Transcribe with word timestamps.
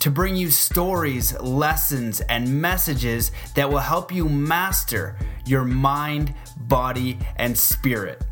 to 0.00 0.10
bring 0.10 0.36
you 0.36 0.50
stories, 0.50 1.38
lessons, 1.40 2.20
and 2.22 2.60
messages 2.60 3.32
that 3.54 3.68
will 3.68 3.78
help 3.78 4.12
you 4.12 4.28
master 4.28 5.16
your 5.44 5.64
mind, 5.64 6.34
body, 6.56 7.18
and 7.36 7.56
spirit. 7.56 8.24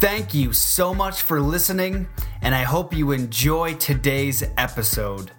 Thank 0.00 0.32
you 0.32 0.52
so 0.52 0.94
much 0.94 1.22
for 1.22 1.40
listening, 1.40 2.08
and 2.40 2.54
I 2.54 2.62
hope 2.62 2.94
you 2.94 3.12
enjoy 3.12 3.74
today's 3.74 4.42
episode. 4.56 5.30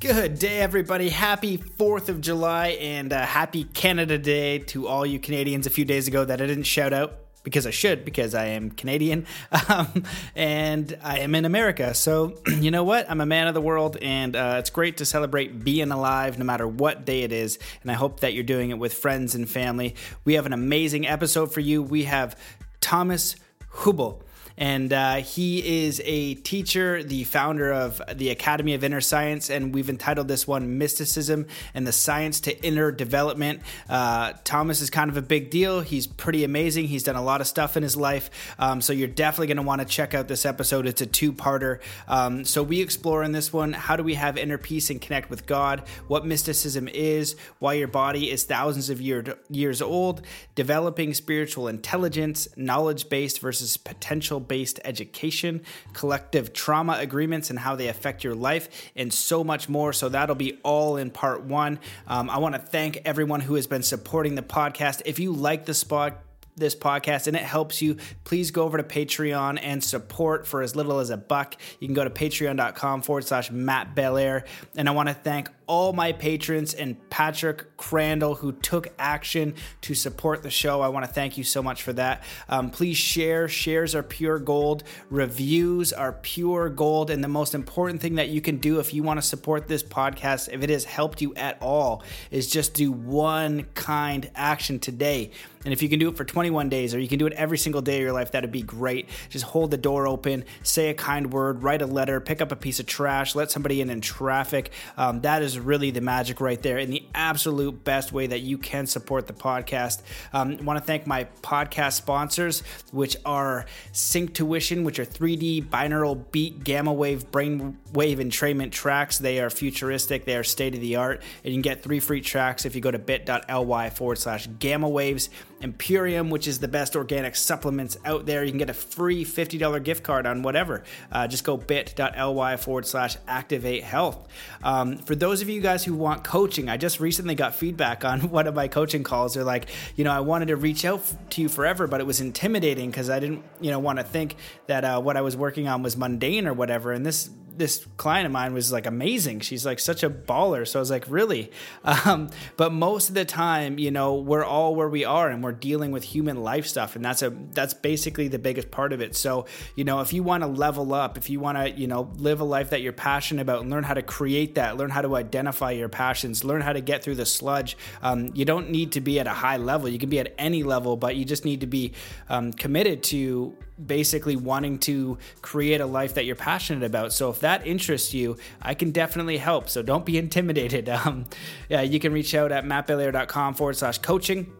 Good 0.00 0.38
day, 0.38 0.60
everybody. 0.60 1.08
Happy 1.08 1.58
4th 1.58 2.08
of 2.08 2.20
July 2.20 2.68
and 2.80 3.12
uh, 3.12 3.26
happy 3.26 3.64
Canada 3.64 4.16
Day 4.16 4.60
to 4.60 4.86
all 4.86 5.04
you 5.04 5.18
Canadians 5.18 5.66
a 5.66 5.70
few 5.70 5.84
days 5.84 6.08
ago 6.08 6.24
that 6.24 6.40
I 6.40 6.46
didn't 6.46 6.64
shout 6.64 6.92
out 6.92 7.27
because 7.44 7.66
I 7.66 7.70
should, 7.70 8.04
because 8.04 8.34
I 8.34 8.46
am 8.46 8.70
Canadian 8.70 9.26
um, 9.68 10.04
and 10.34 10.98
I 11.02 11.20
am 11.20 11.34
in 11.34 11.44
America. 11.44 11.94
So, 11.94 12.34
you 12.60 12.70
know 12.70 12.84
what? 12.84 13.10
I'm 13.10 13.20
a 13.20 13.26
man 13.26 13.48
of 13.48 13.54
the 13.54 13.60
world, 13.60 13.96
and 14.00 14.36
uh, 14.36 14.56
it's 14.58 14.70
great 14.70 14.98
to 14.98 15.04
celebrate 15.04 15.64
being 15.64 15.90
alive 15.90 16.38
no 16.38 16.44
matter 16.44 16.66
what 16.66 17.04
day 17.04 17.22
it 17.22 17.32
is. 17.32 17.58
And 17.82 17.90
I 17.90 17.94
hope 17.94 18.20
that 18.20 18.34
you're 18.34 18.44
doing 18.44 18.70
it 18.70 18.78
with 18.78 18.94
friends 18.94 19.34
and 19.34 19.48
family. 19.48 19.94
We 20.24 20.34
have 20.34 20.46
an 20.46 20.52
amazing 20.52 21.06
episode 21.06 21.52
for 21.52 21.60
you. 21.60 21.82
We 21.82 22.04
have 22.04 22.38
Thomas 22.80 23.36
Hübl 23.72 24.22
and 24.58 24.92
uh, 24.92 25.14
he 25.16 25.84
is 25.84 26.02
a 26.04 26.34
teacher, 26.34 27.02
the 27.02 27.24
founder 27.24 27.72
of 27.72 28.02
the 28.12 28.28
Academy 28.30 28.74
of 28.74 28.82
Inner 28.82 29.00
Science, 29.00 29.48
and 29.48 29.72
we've 29.72 29.88
entitled 29.88 30.28
this 30.28 30.46
one 30.46 30.76
"Mysticism 30.76 31.46
and 31.74 31.86
the 31.86 31.92
Science 31.92 32.40
to 32.40 32.62
Inner 32.64 32.90
Development." 32.90 33.60
Uh, 33.88 34.32
Thomas 34.44 34.80
is 34.80 34.90
kind 34.90 35.08
of 35.08 35.16
a 35.16 35.22
big 35.22 35.50
deal. 35.50 35.80
He's 35.80 36.06
pretty 36.08 36.42
amazing. 36.42 36.88
He's 36.88 37.04
done 37.04 37.16
a 37.16 37.22
lot 37.22 37.40
of 37.40 37.46
stuff 37.46 37.76
in 37.76 37.84
his 37.84 37.96
life, 37.96 38.54
um, 38.58 38.80
so 38.80 38.92
you're 38.92 39.08
definitely 39.08 39.46
going 39.46 39.58
to 39.58 39.62
want 39.62 39.80
to 39.80 39.86
check 39.86 40.12
out 40.12 40.26
this 40.26 40.44
episode. 40.44 40.86
It's 40.86 41.00
a 41.00 41.06
two-parter. 41.06 41.80
Um, 42.08 42.44
so 42.44 42.62
we 42.62 42.80
explore 42.80 43.22
in 43.22 43.32
this 43.32 43.52
one 43.52 43.72
how 43.72 43.94
do 43.94 44.02
we 44.02 44.14
have 44.14 44.36
inner 44.36 44.58
peace 44.58 44.90
and 44.90 45.00
connect 45.00 45.30
with 45.30 45.46
God, 45.46 45.84
what 46.08 46.26
mysticism 46.26 46.88
is, 46.88 47.36
why 47.60 47.74
your 47.74 47.86
body 47.88 48.30
is 48.30 48.42
thousands 48.42 48.90
of 48.90 49.00
year, 49.00 49.24
years 49.48 49.80
old, 49.80 50.22
developing 50.56 51.14
spiritual 51.14 51.68
intelligence, 51.68 52.48
knowledge-based 52.56 53.38
versus 53.38 53.76
potential 53.76 54.40
based 54.48 54.80
education, 54.84 55.62
collective 55.92 56.52
trauma 56.52 56.96
agreements 56.98 57.50
and 57.50 57.58
how 57.58 57.76
they 57.76 57.88
affect 57.88 58.24
your 58.24 58.34
life, 58.34 58.90
and 58.96 59.12
so 59.12 59.44
much 59.44 59.68
more. 59.68 59.92
So 59.92 60.08
that'll 60.08 60.34
be 60.34 60.58
all 60.62 60.96
in 60.96 61.10
part 61.10 61.44
one. 61.44 61.78
Um, 62.06 62.30
I 62.30 62.38
want 62.38 62.54
to 62.54 62.60
thank 62.60 63.02
everyone 63.04 63.40
who 63.40 63.54
has 63.54 63.66
been 63.66 63.82
supporting 63.82 64.34
the 64.34 64.42
podcast. 64.42 65.02
If 65.04 65.18
you 65.18 65.32
like 65.32 65.66
the 65.66 65.74
spot, 65.74 66.24
this 66.58 66.74
podcast 66.74 67.26
and 67.26 67.36
it 67.36 67.42
helps 67.42 67.80
you, 67.80 67.96
please 68.24 68.50
go 68.50 68.64
over 68.64 68.76
to 68.76 68.82
Patreon 68.82 69.58
and 69.62 69.82
support 69.82 70.46
for 70.46 70.62
as 70.62 70.76
little 70.76 70.98
as 70.98 71.10
a 71.10 71.16
buck. 71.16 71.56
You 71.80 71.86
can 71.86 71.94
go 71.94 72.04
to 72.04 72.10
patreon.com 72.10 73.02
forward 73.02 73.24
slash 73.24 73.50
Matt 73.50 73.94
Belair. 73.94 74.44
And 74.76 74.88
I 74.88 74.92
want 74.92 75.08
to 75.08 75.14
thank 75.14 75.48
all 75.68 75.92
my 75.92 76.12
patrons 76.12 76.74
and 76.74 76.96
Patrick 77.10 77.76
Crandall 77.76 78.34
who 78.34 78.52
took 78.52 78.88
action 78.98 79.54
to 79.82 79.94
support 79.94 80.42
the 80.42 80.50
show. 80.50 80.80
I 80.80 80.88
want 80.88 81.06
to 81.06 81.12
thank 81.12 81.38
you 81.38 81.44
so 81.44 81.62
much 81.62 81.82
for 81.82 81.92
that. 81.92 82.24
Um, 82.48 82.70
please 82.70 82.96
share. 82.96 83.46
Shares 83.48 83.94
are 83.94 84.02
pure 84.02 84.38
gold. 84.38 84.82
Reviews 85.10 85.92
are 85.92 86.14
pure 86.14 86.70
gold. 86.70 87.10
And 87.10 87.22
the 87.22 87.28
most 87.28 87.54
important 87.54 88.00
thing 88.00 88.16
that 88.16 88.30
you 88.30 88.40
can 88.40 88.56
do 88.56 88.80
if 88.80 88.92
you 88.92 89.02
want 89.02 89.18
to 89.18 89.26
support 89.26 89.68
this 89.68 89.82
podcast, 89.82 90.48
if 90.50 90.62
it 90.62 90.70
has 90.70 90.84
helped 90.84 91.20
you 91.20 91.34
at 91.34 91.58
all, 91.60 92.02
is 92.30 92.50
just 92.50 92.74
do 92.74 92.90
one 92.90 93.64
kind 93.74 94.30
action 94.34 94.80
today. 94.80 95.30
And 95.64 95.72
if 95.72 95.82
you 95.82 95.88
can 95.88 95.98
do 95.98 96.08
it 96.08 96.16
for 96.16 96.24
21 96.24 96.68
days 96.68 96.94
or 96.94 97.00
you 97.00 97.08
can 97.08 97.18
do 97.18 97.26
it 97.26 97.32
every 97.34 97.58
single 97.58 97.82
day 97.82 97.96
of 97.96 98.02
your 98.02 98.12
life, 98.12 98.32
that'd 98.32 98.52
be 98.52 98.62
great. 98.62 99.08
Just 99.28 99.44
hold 99.44 99.70
the 99.70 99.76
door 99.76 100.06
open, 100.06 100.44
say 100.62 100.88
a 100.88 100.94
kind 100.94 101.32
word, 101.32 101.62
write 101.62 101.82
a 101.82 101.86
letter, 101.86 102.20
pick 102.20 102.40
up 102.40 102.52
a 102.52 102.56
piece 102.56 102.80
of 102.80 102.86
trash, 102.86 103.34
let 103.34 103.50
somebody 103.50 103.80
in 103.80 103.90
in 103.90 104.00
traffic. 104.00 104.70
Um, 104.96 105.20
that 105.22 105.42
is 105.42 105.57
really 105.58 105.90
the 105.90 106.00
magic 106.00 106.40
right 106.40 106.60
there 106.62 106.78
and 106.78 106.92
the 106.92 107.04
absolute 107.14 107.84
best 107.84 108.12
way 108.12 108.26
that 108.26 108.40
you 108.40 108.58
can 108.58 108.86
support 108.86 109.26
the 109.26 109.32
podcast. 109.32 110.02
Um, 110.32 110.64
want 110.64 110.78
to 110.78 110.84
thank 110.84 111.06
my 111.06 111.24
podcast 111.42 111.94
sponsors, 111.94 112.62
which 112.92 113.16
are 113.24 113.66
Synctuition, 113.92 114.84
which 114.84 114.98
are 114.98 115.04
3D 115.04 115.68
binaural 115.68 116.30
beat 116.32 116.64
gamma 116.64 116.92
wave 116.92 117.30
brain 117.30 117.78
wave 117.92 118.18
entrainment 118.18 118.72
tracks. 118.72 119.18
They 119.18 119.40
are 119.40 119.50
futuristic, 119.50 120.24
they 120.24 120.36
are 120.36 120.44
state 120.44 120.74
of 120.74 120.80
the 120.80 120.96
art, 120.96 121.22
and 121.44 121.52
you 121.52 121.56
can 121.56 121.62
get 121.62 121.82
three 121.82 122.00
free 122.00 122.20
tracks 122.20 122.64
if 122.64 122.74
you 122.74 122.80
go 122.80 122.90
to 122.90 122.98
bit.ly 122.98 123.90
forward 123.90 124.18
slash 124.18 124.48
gamma 124.58 124.88
waves. 124.88 125.30
Imperium, 125.60 126.30
which 126.30 126.46
is 126.46 126.60
the 126.60 126.68
best 126.68 126.94
organic 126.94 127.34
supplements 127.34 127.96
out 128.04 128.26
there. 128.26 128.44
You 128.44 128.50
can 128.50 128.58
get 128.58 128.70
a 128.70 128.74
free 128.74 129.24
$50 129.24 129.82
gift 129.82 130.04
card 130.04 130.26
on 130.26 130.42
whatever. 130.42 130.84
Uh, 131.10 131.26
just 131.26 131.44
go 131.44 131.56
bit.ly 131.56 132.56
forward 132.56 132.86
slash 132.86 133.16
activate 133.26 133.82
health. 133.82 134.28
Um, 134.62 134.98
for 134.98 135.14
those 135.14 135.42
of 135.42 135.48
you 135.48 135.60
guys 135.60 135.84
who 135.84 135.94
want 135.94 136.24
coaching, 136.24 136.68
I 136.68 136.76
just 136.76 137.00
recently 137.00 137.34
got 137.34 137.54
feedback 137.54 138.04
on 138.04 138.20
one 138.30 138.46
of 138.46 138.54
my 138.54 138.68
coaching 138.68 139.02
calls. 139.02 139.34
They're 139.34 139.44
like, 139.44 139.68
you 139.96 140.04
know, 140.04 140.12
I 140.12 140.20
wanted 140.20 140.48
to 140.48 140.56
reach 140.56 140.84
out 140.84 141.02
to 141.30 141.42
you 141.42 141.48
forever, 141.48 141.86
but 141.86 142.00
it 142.00 142.06
was 142.06 142.20
intimidating 142.20 142.90
because 142.90 143.10
I 143.10 143.18
didn't, 143.18 143.42
you 143.60 143.70
know, 143.70 143.78
want 143.78 143.98
to 143.98 144.04
think 144.04 144.36
that 144.66 144.84
uh, 144.84 145.00
what 145.00 145.16
I 145.16 145.22
was 145.22 145.36
working 145.36 145.68
on 145.68 145.82
was 145.82 145.96
mundane 145.96 146.46
or 146.46 146.52
whatever. 146.52 146.92
And 146.92 147.04
this 147.04 147.30
this 147.58 147.86
client 147.96 148.26
of 148.26 148.32
mine 148.32 148.54
was 148.54 148.72
like 148.72 148.86
amazing. 148.86 149.40
She's 149.40 149.66
like 149.66 149.78
such 149.78 150.02
a 150.02 150.10
baller. 150.10 150.66
So 150.66 150.78
I 150.78 150.80
was 150.80 150.90
like, 150.90 151.04
really? 151.08 151.50
Um, 151.84 152.30
but 152.56 152.72
most 152.72 153.08
of 153.08 153.14
the 153.14 153.24
time, 153.24 153.78
you 153.78 153.90
know, 153.90 154.14
we're 154.14 154.44
all 154.44 154.74
where 154.74 154.88
we 154.88 155.04
are 155.04 155.28
and 155.28 155.42
we're 155.42 155.52
dealing 155.52 155.90
with 155.90 156.04
human 156.04 156.42
life 156.42 156.66
stuff. 156.66 156.96
And 156.96 157.04
that's 157.04 157.22
a, 157.22 157.30
that's 157.52 157.74
basically 157.74 158.28
the 158.28 158.38
biggest 158.38 158.70
part 158.70 158.92
of 158.92 159.00
it. 159.00 159.16
So, 159.16 159.46
you 159.74 159.84
know, 159.84 160.00
if 160.00 160.12
you 160.12 160.22
want 160.22 160.42
to 160.42 160.46
level 160.46 160.94
up, 160.94 161.18
if 161.18 161.28
you 161.28 161.40
want 161.40 161.58
to, 161.58 161.70
you 161.70 161.86
know, 161.86 162.10
live 162.16 162.40
a 162.40 162.44
life 162.44 162.70
that 162.70 162.80
you're 162.80 162.92
passionate 162.92 163.42
about 163.42 163.62
and 163.62 163.70
learn 163.70 163.84
how 163.84 163.94
to 163.94 164.02
create 164.02 164.54
that, 164.54 164.76
learn 164.76 164.90
how 164.90 165.02
to 165.02 165.16
identify 165.16 165.72
your 165.72 165.88
passions, 165.88 166.44
learn 166.44 166.60
how 166.60 166.72
to 166.72 166.80
get 166.80 167.02
through 167.02 167.16
the 167.16 167.26
sludge, 167.26 167.76
um, 168.02 168.30
you 168.34 168.44
don't 168.44 168.70
need 168.70 168.92
to 168.92 169.00
be 169.00 169.18
at 169.20 169.26
a 169.26 169.30
high 169.30 169.56
level. 169.56 169.88
You 169.88 169.98
can 169.98 170.08
be 170.08 170.20
at 170.20 170.34
any 170.38 170.62
level, 170.62 170.96
but 170.96 171.16
you 171.16 171.24
just 171.24 171.44
need 171.44 171.60
to 171.60 171.66
be 171.66 171.92
um, 172.28 172.52
committed 172.52 173.02
to 173.04 173.56
basically 173.84 174.36
wanting 174.36 174.78
to 174.80 175.18
create 175.42 175.80
a 175.80 175.86
life 175.86 176.14
that 176.14 176.24
you're 176.24 176.36
passionate 176.36 176.84
about. 176.84 177.12
So 177.12 177.30
if 177.30 177.40
that 177.40 177.66
interests 177.66 178.12
you, 178.14 178.36
I 178.60 178.74
can 178.74 178.90
definitely 178.90 179.38
help. 179.38 179.68
So 179.68 179.82
don't 179.82 180.04
be 180.04 180.18
intimidated. 180.18 180.88
Um, 180.98 181.26
yeah, 181.68 181.82
you 181.82 182.00
can 182.00 182.12
reach 182.12 182.34
out 182.34 182.50
at 182.50 182.64
mattbelair.com 182.64 183.54
forward 183.54 183.76
slash 183.76 183.98
coaching. 183.98 184.52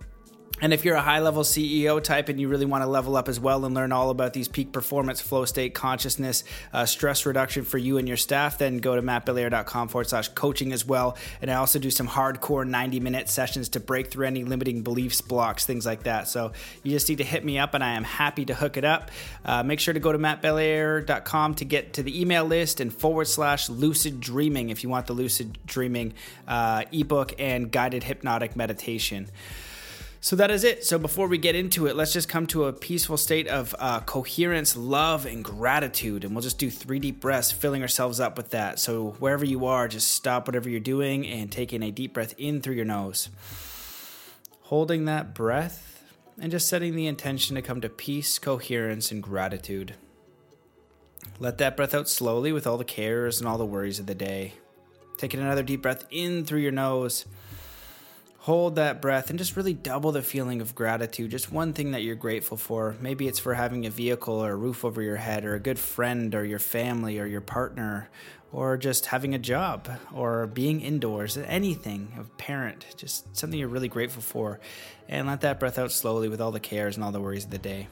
And 0.60 0.72
if 0.72 0.84
you're 0.84 0.96
a 0.96 1.00
high 1.00 1.20
level 1.20 1.44
CEO 1.44 2.02
type 2.02 2.28
and 2.28 2.40
you 2.40 2.48
really 2.48 2.66
want 2.66 2.82
to 2.82 2.88
level 2.88 3.16
up 3.16 3.28
as 3.28 3.38
well 3.38 3.64
and 3.64 3.74
learn 3.74 3.92
all 3.92 4.10
about 4.10 4.32
these 4.32 4.48
peak 4.48 4.72
performance, 4.72 5.20
flow 5.20 5.44
state, 5.44 5.72
consciousness, 5.72 6.42
uh, 6.72 6.84
stress 6.84 7.24
reduction 7.26 7.64
for 7.64 7.78
you 7.78 7.96
and 7.98 8.08
your 8.08 8.16
staff, 8.16 8.58
then 8.58 8.78
go 8.78 8.96
to 8.96 9.02
mattbelair.com 9.02 9.88
forward 9.88 10.08
slash 10.08 10.28
coaching 10.28 10.72
as 10.72 10.84
well. 10.84 11.16
And 11.40 11.50
I 11.50 11.54
also 11.54 11.78
do 11.78 11.90
some 11.90 12.08
hardcore 12.08 12.66
90 12.66 12.98
minute 13.00 13.28
sessions 13.28 13.68
to 13.70 13.80
break 13.80 14.10
through 14.10 14.26
any 14.26 14.42
limiting 14.42 14.82
beliefs, 14.82 15.20
blocks, 15.20 15.64
things 15.64 15.86
like 15.86 16.02
that. 16.04 16.26
So 16.26 16.52
you 16.82 16.90
just 16.90 17.08
need 17.08 17.18
to 17.18 17.24
hit 17.24 17.44
me 17.44 17.58
up 17.58 17.74
and 17.74 17.84
I 17.84 17.92
am 17.92 18.04
happy 18.04 18.44
to 18.46 18.54
hook 18.54 18.76
it 18.76 18.84
up. 18.84 19.10
Uh, 19.44 19.62
make 19.62 19.78
sure 19.78 19.94
to 19.94 20.00
go 20.00 20.10
to 20.10 20.18
mattbelair.com 20.18 21.54
to 21.54 21.64
get 21.64 21.92
to 21.94 22.02
the 22.02 22.20
email 22.20 22.44
list 22.44 22.80
and 22.80 22.92
forward 22.92 23.26
slash 23.26 23.68
lucid 23.68 24.20
dreaming 24.20 24.70
if 24.70 24.82
you 24.82 24.88
want 24.88 25.06
the 25.06 25.12
lucid 25.12 25.56
dreaming 25.66 26.14
uh, 26.48 26.82
ebook 26.90 27.34
and 27.38 27.70
guided 27.70 28.02
hypnotic 28.02 28.56
meditation. 28.56 29.28
So 30.20 30.34
that 30.36 30.50
is 30.50 30.64
it. 30.64 30.84
So 30.84 30.98
before 30.98 31.28
we 31.28 31.38
get 31.38 31.54
into 31.54 31.86
it, 31.86 31.94
let's 31.94 32.12
just 32.12 32.28
come 32.28 32.46
to 32.48 32.64
a 32.64 32.72
peaceful 32.72 33.16
state 33.16 33.46
of 33.46 33.74
uh, 33.78 34.00
coherence, 34.00 34.76
love, 34.76 35.26
and 35.26 35.44
gratitude. 35.44 36.24
And 36.24 36.34
we'll 36.34 36.42
just 36.42 36.58
do 36.58 36.70
three 36.70 36.98
deep 36.98 37.20
breaths, 37.20 37.52
filling 37.52 37.82
ourselves 37.82 38.18
up 38.18 38.36
with 38.36 38.50
that. 38.50 38.80
So 38.80 39.10
wherever 39.20 39.44
you 39.44 39.66
are, 39.66 39.86
just 39.86 40.10
stop 40.10 40.48
whatever 40.48 40.68
you're 40.68 40.80
doing 40.80 41.26
and 41.26 41.52
taking 41.52 41.82
a 41.84 41.92
deep 41.92 42.14
breath 42.14 42.34
in 42.36 42.60
through 42.60 42.74
your 42.74 42.84
nose. 42.84 43.28
Holding 44.62 45.04
that 45.04 45.34
breath 45.34 46.02
and 46.40 46.50
just 46.50 46.68
setting 46.68 46.96
the 46.96 47.06
intention 47.06 47.54
to 47.54 47.62
come 47.62 47.80
to 47.80 47.88
peace, 47.88 48.38
coherence, 48.40 49.12
and 49.12 49.22
gratitude. 49.22 49.94
Let 51.38 51.58
that 51.58 51.76
breath 51.76 51.94
out 51.94 52.08
slowly 52.08 52.50
with 52.52 52.66
all 52.66 52.76
the 52.76 52.84
cares 52.84 53.38
and 53.38 53.48
all 53.48 53.58
the 53.58 53.64
worries 53.64 54.00
of 54.00 54.06
the 54.06 54.14
day. 54.14 54.54
Taking 55.16 55.40
another 55.40 55.62
deep 55.62 55.82
breath 55.82 56.04
in 56.10 56.44
through 56.44 56.60
your 56.60 56.72
nose 56.72 57.24
hold 58.48 58.76
that 58.76 59.02
breath 59.02 59.28
and 59.28 59.38
just 59.38 59.56
really 59.56 59.74
double 59.74 60.10
the 60.10 60.22
feeling 60.22 60.62
of 60.62 60.74
gratitude. 60.74 61.30
Just 61.30 61.52
one 61.52 61.74
thing 61.74 61.90
that 61.90 62.02
you're 62.02 62.14
grateful 62.14 62.56
for. 62.56 62.96
Maybe 62.98 63.28
it's 63.28 63.38
for 63.38 63.52
having 63.52 63.84
a 63.84 63.90
vehicle 63.90 64.42
or 64.42 64.52
a 64.52 64.56
roof 64.56 64.86
over 64.86 65.02
your 65.02 65.16
head, 65.16 65.44
or 65.44 65.54
a 65.54 65.60
good 65.60 65.78
friend, 65.78 66.34
or 66.34 66.46
your 66.46 66.58
family, 66.58 67.18
or 67.18 67.26
your 67.26 67.42
partner, 67.42 68.08
or 68.50 68.78
just 68.78 69.04
having 69.04 69.34
a 69.34 69.38
job, 69.38 69.86
or 70.14 70.46
being 70.46 70.80
indoors, 70.80 71.36
anything, 71.36 72.10
a 72.18 72.24
parent, 72.38 72.86
just 72.96 73.36
something 73.36 73.58
you're 73.58 73.68
really 73.68 73.86
grateful 73.86 74.22
for. 74.22 74.60
And 75.10 75.26
let 75.26 75.42
that 75.42 75.60
breath 75.60 75.78
out 75.78 75.92
slowly 75.92 76.30
with 76.30 76.40
all 76.40 76.50
the 76.50 76.58
cares 76.58 76.96
and 76.96 77.04
all 77.04 77.12
the 77.12 77.20
worries 77.20 77.44
of 77.44 77.50
the 77.50 77.58
day. 77.58 77.88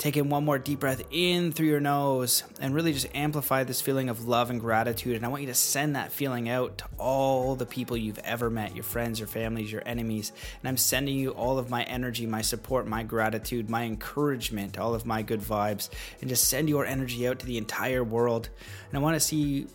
Take 0.00 0.16
in 0.16 0.30
one 0.30 0.46
more 0.46 0.58
deep 0.58 0.80
breath 0.80 1.02
in 1.10 1.52
through 1.52 1.66
your 1.66 1.78
nose 1.78 2.42
and 2.58 2.74
really 2.74 2.94
just 2.94 3.14
amplify 3.14 3.64
this 3.64 3.82
feeling 3.82 4.08
of 4.08 4.26
love 4.26 4.48
and 4.48 4.58
gratitude. 4.58 5.14
And 5.14 5.26
I 5.26 5.28
want 5.28 5.42
you 5.42 5.48
to 5.48 5.54
send 5.54 5.94
that 5.94 6.10
feeling 6.10 6.48
out 6.48 6.78
to 6.78 6.86
all 6.96 7.54
the 7.54 7.66
people 7.66 7.98
you've 7.98 8.18
ever 8.20 8.48
met 8.48 8.74
your 8.74 8.82
friends, 8.82 9.18
your 9.20 9.28
families, 9.28 9.70
your 9.70 9.82
enemies. 9.84 10.32
And 10.62 10.70
I'm 10.70 10.78
sending 10.78 11.18
you 11.18 11.32
all 11.32 11.58
of 11.58 11.68
my 11.68 11.82
energy, 11.82 12.24
my 12.24 12.40
support, 12.40 12.86
my 12.86 13.02
gratitude, 13.02 13.68
my 13.68 13.84
encouragement, 13.84 14.78
all 14.78 14.94
of 14.94 15.04
my 15.04 15.20
good 15.20 15.42
vibes, 15.42 15.90
and 16.22 16.30
just 16.30 16.48
send 16.48 16.70
your 16.70 16.86
energy 16.86 17.28
out 17.28 17.38
to 17.40 17.46
the 17.46 17.58
entire 17.58 18.02
world. 18.02 18.48
And 18.88 18.98
I 18.98 19.02
want 19.02 19.16
to 19.16 19.20
see 19.20 19.66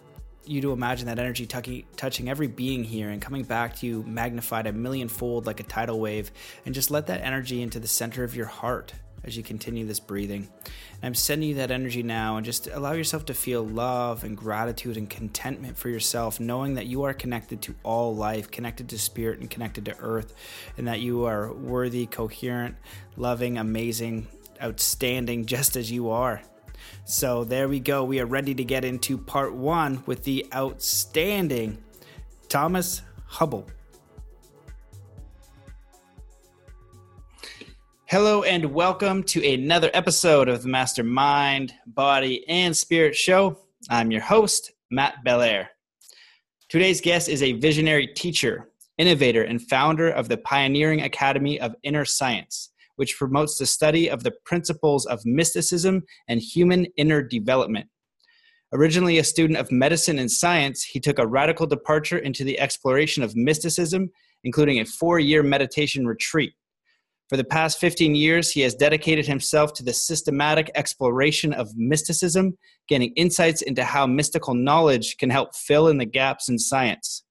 you 0.43 0.61
to 0.61 0.71
imagine 0.71 1.05
that 1.05 1.19
energy 1.19 1.45
touching 1.45 2.29
every 2.29 2.47
being 2.47 2.83
here 2.83 3.09
and 3.09 3.21
coming 3.21 3.43
back 3.43 3.75
to 3.75 3.85
you 3.85 4.03
magnified 4.07 4.65
a 4.65 4.73
million 4.73 5.07
fold 5.07 5.45
like 5.45 5.59
a 5.59 5.63
tidal 5.63 5.99
wave 5.99 6.31
and 6.65 6.73
just 6.73 6.89
let 6.89 7.05
that 7.05 7.21
energy 7.21 7.61
into 7.61 7.79
the 7.79 7.87
center 7.87 8.23
of 8.23 8.35
your 8.35 8.47
heart 8.47 8.91
as 9.25 9.35
you 9.35 9.43
continue 9.43 9.85
this 9.85 9.99
breathing. 9.99 10.47
And 10.63 11.03
I'm 11.03 11.15
sending 11.15 11.49
you 11.49 11.55
that 11.55 11.71
energy 11.71 12.03
now 12.03 12.37
and 12.37 12.45
just 12.45 12.67
allow 12.67 12.93
yourself 12.93 13.25
to 13.25 13.33
feel 13.33 13.65
love 13.65 14.23
and 14.23 14.37
gratitude 14.37 14.97
and 14.97 15.09
contentment 15.09 15.77
for 15.77 15.89
yourself, 15.89 16.39
knowing 16.39 16.75
that 16.75 16.85
you 16.85 17.03
are 17.03 17.13
connected 17.13 17.61
to 17.63 17.75
all 17.83 18.15
life, 18.15 18.51
connected 18.51 18.87
to 18.89 18.99
spirit 18.99 19.39
and 19.39 19.49
connected 19.49 19.85
to 19.85 19.97
earth, 19.97 20.33
and 20.77 20.87
that 20.87 20.99
you 20.99 21.25
are 21.25 21.51
worthy, 21.51 22.05
coherent, 22.05 22.75
loving, 23.17 23.57
amazing, 23.57 24.27
outstanding, 24.61 25.45
just 25.45 25.75
as 25.75 25.91
you 25.91 26.09
are. 26.11 26.41
So 27.03 27.43
there 27.43 27.67
we 27.67 27.79
go. 27.79 28.03
We 28.03 28.19
are 28.19 28.25
ready 28.25 28.53
to 28.55 28.63
get 28.63 28.85
into 28.85 29.17
part 29.17 29.53
one 29.53 30.03
with 30.05 30.23
the 30.23 30.45
outstanding 30.53 31.83
Thomas 32.47 33.01
Hübl. 33.31 33.67
Hello 38.07 38.43
and 38.43 38.71
welcome 38.71 39.23
to 39.23 39.43
another 39.43 39.89
episode 39.95 40.47
of 40.47 40.61
the 40.61 40.69
Mastermind, 40.69 41.73
Body, 41.87 42.47
and 42.47 42.77
Spirit 42.77 43.15
Show. 43.15 43.57
I'm 43.89 44.11
your 44.11 44.21
host, 44.21 44.73
Matt 44.91 45.23
Belair. 45.23 45.71
Today's 46.69 47.01
guest 47.01 47.27
is 47.27 47.41
a 47.41 47.53
visionary 47.53 48.05
teacher, 48.05 48.69
innovator, 48.99 49.41
and 49.41 49.59
founder 49.59 50.07
of 50.07 50.29
the 50.29 50.37
Pioneering 50.37 51.01
Academy 51.01 51.59
of 51.59 51.75
Inner 51.81 52.05
Science, 52.05 52.71
which 52.97 53.17
promotes 53.17 53.57
the 53.57 53.65
study 53.65 54.07
of 54.07 54.21
the 54.21 54.35
principles 54.45 55.07
of 55.07 55.25
mysticism 55.25 56.03
and 56.27 56.39
human 56.39 56.85
inner 56.97 57.23
development. 57.23 57.89
Originally 58.71 59.17
a 59.17 59.23
student 59.23 59.57
of 59.57 59.71
medicine 59.71 60.19
and 60.19 60.31
science, 60.31 60.83
he 60.83 60.99
took 60.99 61.17
a 61.17 61.25
radical 61.25 61.65
departure 61.65 62.19
into 62.19 62.43
the 62.43 62.59
exploration 62.59 63.23
of 63.23 63.35
mysticism, 63.35 64.11
including 64.43 64.79
a 64.79 64.85
four 64.85 65.17
year 65.17 65.41
meditation 65.41 66.05
retreat 66.05 66.53
for 67.27 67.37
the 67.37 67.43
past 67.43 67.79
15 67.79 68.13
years, 68.13 68.51
he 68.51 68.61
has 68.61 68.75
dedicated 68.75 69.25
himself 69.25 69.73
to 69.73 69.83
the 69.83 69.93
systematic 69.93 70.69
exploration 70.75 71.53
of 71.53 71.75
mysticism, 71.75 72.57
gaining 72.87 73.13
insights 73.15 73.63
into 73.63 73.83
how 73.83 74.05
mystical 74.05 74.53
knowledge 74.53 75.17
can 75.17 75.31
help 75.31 75.55
fill 75.55 75.87
in 75.87 75.97
the 75.97 76.05
gaps 76.05 76.49
in 76.49 76.59
science. 76.59 77.23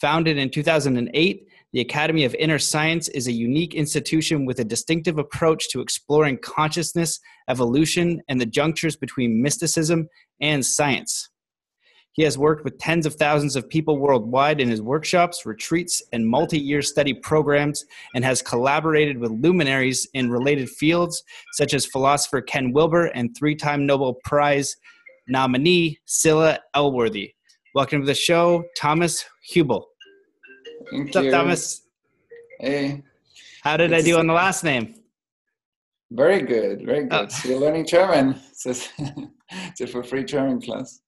Founded 0.00 0.38
in 0.38 0.50
2008, 0.50 1.46
the 1.72 1.80
Academy 1.80 2.24
of 2.24 2.34
Inner 2.34 2.58
Science 2.58 3.08
is 3.08 3.28
a 3.28 3.32
unique 3.32 3.74
institution 3.74 4.44
with 4.44 4.58
a 4.58 4.64
distinctive 4.64 5.18
approach 5.18 5.68
to 5.70 5.80
exploring 5.80 6.38
consciousness, 6.38 7.20
evolution, 7.48 8.20
and 8.28 8.40
the 8.40 8.46
junctures 8.46 8.96
between 8.96 9.42
mysticism 9.42 10.08
and 10.40 10.66
science. 10.66 11.30
He 12.16 12.22
has 12.22 12.38
worked 12.38 12.64
with 12.64 12.78
tens 12.78 13.04
of 13.04 13.16
thousands 13.16 13.56
of 13.56 13.68
people 13.68 13.98
worldwide 13.98 14.58
in 14.58 14.70
his 14.70 14.80
workshops, 14.80 15.44
retreats, 15.44 16.02
and 16.14 16.26
multi 16.26 16.58
year 16.58 16.80
study 16.80 17.12
programs, 17.12 17.84
and 18.14 18.24
has 18.24 18.40
collaborated 18.40 19.18
with 19.18 19.32
luminaries 19.32 20.08
in 20.14 20.30
related 20.30 20.70
fields 20.70 21.22
such 21.52 21.74
as 21.74 21.84
philosopher 21.84 22.40
Ken 22.40 22.72
Wilber 22.72 23.06
and 23.08 23.36
three 23.36 23.54
time 23.54 23.84
Nobel 23.84 24.14
Prize 24.24 24.76
nominee 25.28 25.98
Scilla 26.06 26.58
Elworthy. 26.74 27.34
Welcome 27.74 28.00
to 28.00 28.06
the 28.06 28.14
show, 28.14 28.64
Thomas 28.78 29.26
Hübl. 29.54 29.82
Thank 30.90 31.14
What's 31.14 31.16
you. 31.16 31.26
up, 31.26 31.30
Thomas? 31.30 31.82
Hey. 32.60 33.02
How 33.62 33.76
did 33.76 33.92
it's 33.92 34.02
I 34.02 34.06
do 34.06 34.18
on 34.18 34.26
the 34.26 34.32
last 34.32 34.64
name? 34.64 34.94
Very 36.12 36.40
good, 36.40 36.86
very 36.86 37.00
oh. 37.00 37.08
good. 37.08 37.12
Oh. 37.12 37.28
So 37.28 37.48
you're 37.50 37.60
learning 37.60 37.86
German. 37.86 38.40
It's 38.56 38.64
a, 38.64 38.74
it's 39.50 39.80
a 39.82 39.86
for 39.86 40.02
free 40.02 40.24
German 40.24 40.62
class. 40.62 41.00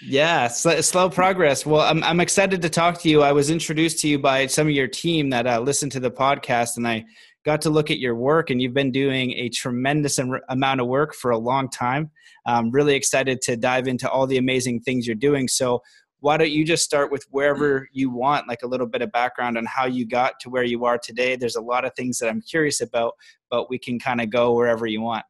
Yeah, 0.00 0.48
sl- 0.48 0.80
slow 0.80 1.10
progress. 1.10 1.64
Well, 1.64 1.82
I'm 1.82 2.02
I'm 2.02 2.20
excited 2.20 2.62
to 2.62 2.68
talk 2.68 3.00
to 3.02 3.08
you. 3.08 3.22
I 3.22 3.32
was 3.32 3.50
introduced 3.50 4.00
to 4.00 4.08
you 4.08 4.18
by 4.18 4.46
some 4.46 4.66
of 4.66 4.72
your 4.72 4.88
team 4.88 5.30
that 5.30 5.46
uh, 5.46 5.60
listened 5.60 5.92
to 5.92 6.00
the 6.00 6.10
podcast, 6.10 6.76
and 6.76 6.88
I 6.88 7.04
got 7.44 7.60
to 7.62 7.70
look 7.70 7.90
at 7.90 7.98
your 7.98 8.14
work. 8.14 8.50
And 8.50 8.60
you've 8.60 8.74
been 8.74 8.90
doing 8.90 9.32
a 9.32 9.48
tremendous 9.48 10.18
am- 10.18 10.40
amount 10.48 10.80
of 10.80 10.86
work 10.88 11.14
for 11.14 11.30
a 11.30 11.38
long 11.38 11.68
time. 11.68 12.10
I'm 12.46 12.70
really 12.70 12.94
excited 12.94 13.40
to 13.42 13.56
dive 13.56 13.86
into 13.86 14.10
all 14.10 14.26
the 14.26 14.38
amazing 14.38 14.80
things 14.80 15.06
you're 15.06 15.14
doing. 15.14 15.46
So, 15.46 15.82
why 16.20 16.36
don't 16.36 16.50
you 16.50 16.64
just 16.64 16.84
start 16.84 17.10
with 17.10 17.24
wherever 17.30 17.88
you 17.92 18.10
want, 18.10 18.46
like 18.48 18.62
a 18.62 18.66
little 18.68 18.86
bit 18.86 19.02
of 19.02 19.10
background 19.10 19.58
on 19.58 19.66
how 19.66 19.86
you 19.86 20.06
got 20.06 20.34
to 20.40 20.50
where 20.50 20.64
you 20.64 20.84
are 20.84 20.98
today? 20.98 21.36
There's 21.36 21.56
a 21.56 21.60
lot 21.60 21.84
of 21.84 21.92
things 21.96 22.18
that 22.18 22.28
I'm 22.28 22.40
curious 22.40 22.80
about, 22.80 23.14
but 23.50 23.68
we 23.68 23.78
can 23.78 23.98
kind 23.98 24.20
of 24.20 24.30
go 24.30 24.54
wherever 24.54 24.86
you 24.86 25.00
want. 25.00 25.24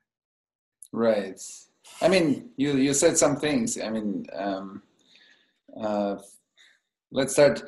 Right. 0.92 1.40
I 2.02 2.08
mean, 2.08 2.50
you 2.56 2.76
you 2.76 2.94
said 2.94 3.16
some 3.16 3.36
things. 3.36 3.80
I 3.80 3.88
mean, 3.88 4.26
um, 4.34 4.82
uh, 5.80 6.16
let's 7.12 7.32
start. 7.32 7.62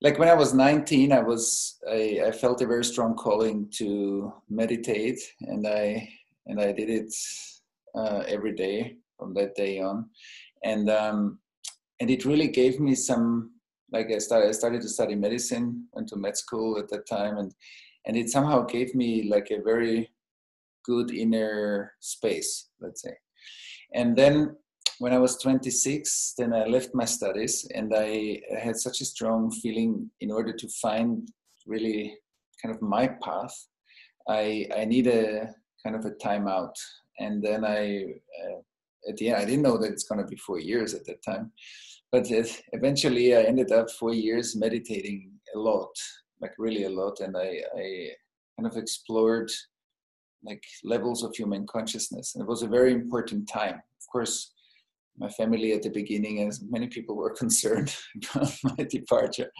Like 0.00 0.18
when 0.18 0.28
I 0.28 0.34
was 0.34 0.54
19, 0.54 1.12
I 1.12 1.20
was 1.20 1.78
I, 1.90 2.20
I 2.26 2.30
felt 2.30 2.62
a 2.62 2.66
very 2.66 2.84
strong 2.84 3.16
calling 3.16 3.68
to 3.78 4.32
meditate, 4.48 5.20
and 5.40 5.66
I 5.66 6.08
and 6.46 6.60
I 6.60 6.70
did 6.70 6.90
it 6.90 7.12
uh, 7.96 8.22
every 8.28 8.54
day 8.54 8.96
from 9.18 9.34
that 9.34 9.56
day 9.56 9.80
on, 9.80 10.08
and 10.62 10.88
um, 10.88 11.40
and 11.98 12.08
it 12.08 12.24
really 12.24 12.48
gave 12.48 12.78
me 12.78 12.94
some. 12.94 13.50
Like 13.92 14.12
I 14.12 14.18
started, 14.18 14.48
I 14.50 14.52
started 14.52 14.82
to 14.82 14.88
study 14.88 15.16
medicine, 15.16 15.88
went 15.92 16.08
to 16.10 16.16
med 16.16 16.36
school 16.36 16.78
at 16.78 16.88
that 16.90 17.08
time, 17.08 17.38
and 17.38 17.52
and 18.06 18.16
it 18.16 18.30
somehow 18.30 18.62
gave 18.64 18.94
me 18.94 19.28
like 19.28 19.50
a 19.50 19.60
very 19.60 20.08
good 20.84 21.10
inner 21.10 21.94
space, 21.98 22.68
let's 22.80 23.02
say 23.02 23.16
and 23.94 24.16
then 24.16 24.56
when 24.98 25.14
I 25.14 25.18
was 25.18 25.38
26, 25.38 26.34
then 26.36 26.52
I 26.52 26.66
left 26.66 26.90
my 26.94 27.06
studies 27.06 27.66
and 27.74 27.92
I 27.96 28.40
had 28.62 28.76
such 28.76 29.00
a 29.00 29.06
strong 29.06 29.50
feeling 29.50 30.10
in 30.20 30.30
order 30.30 30.52
to 30.52 30.68
find 30.82 31.26
really 31.66 32.14
kind 32.62 32.74
of 32.74 32.82
my 32.82 33.08
path, 33.24 33.54
I, 34.28 34.68
I 34.76 34.84
need 34.84 35.06
a 35.06 35.54
kind 35.82 35.96
of 35.96 36.04
a 36.04 36.10
timeout. 36.10 36.74
And 37.18 37.42
then 37.42 37.64
I, 37.64 38.04
uh, 38.44 38.58
at 39.08 39.16
the 39.16 39.30
end, 39.30 39.36
I 39.36 39.44
didn't 39.46 39.62
know 39.62 39.78
that 39.78 39.90
it's 39.90 40.04
going 40.04 40.20
to 40.20 40.26
be 40.26 40.36
four 40.36 40.58
years 40.58 40.92
at 40.92 41.06
that 41.06 41.22
time. 41.24 41.52
But 42.12 42.26
eventually 42.72 43.34
I 43.34 43.42
ended 43.42 43.72
up 43.72 43.90
four 43.90 44.12
years 44.12 44.56
meditating 44.56 45.30
a 45.54 45.58
lot, 45.58 45.90
like 46.42 46.52
really 46.58 46.84
a 46.84 46.90
lot. 46.90 47.20
And 47.20 47.36
I, 47.36 47.62
I 47.74 48.08
kind 48.58 48.66
of 48.66 48.76
explored 48.76 49.50
like 50.44 50.62
levels 50.84 51.22
of 51.22 51.34
human 51.34 51.66
consciousness. 51.66 52.34
And 52.34 52.42
it 52.42 52.48
was 52.48 52.62
a 52.62 52.68
very 52.68 52.92
important 52.92 53.48
time. 53.48 53.74
Of 53.74 54.06
course, 54.10 54.52
my 55.18 55.28
family 55.28 55.72
at 55.72 55.82
the 55.82 55.90
beginning, 55.90 56.46
as 56.46 56.62
many 56.62 56.86
people 56.86 57.16
were 57.16 57.30
concerned 57.42 57.94
about 58.34 58.52
my 58.64 58.84
departure. 58.84 59.50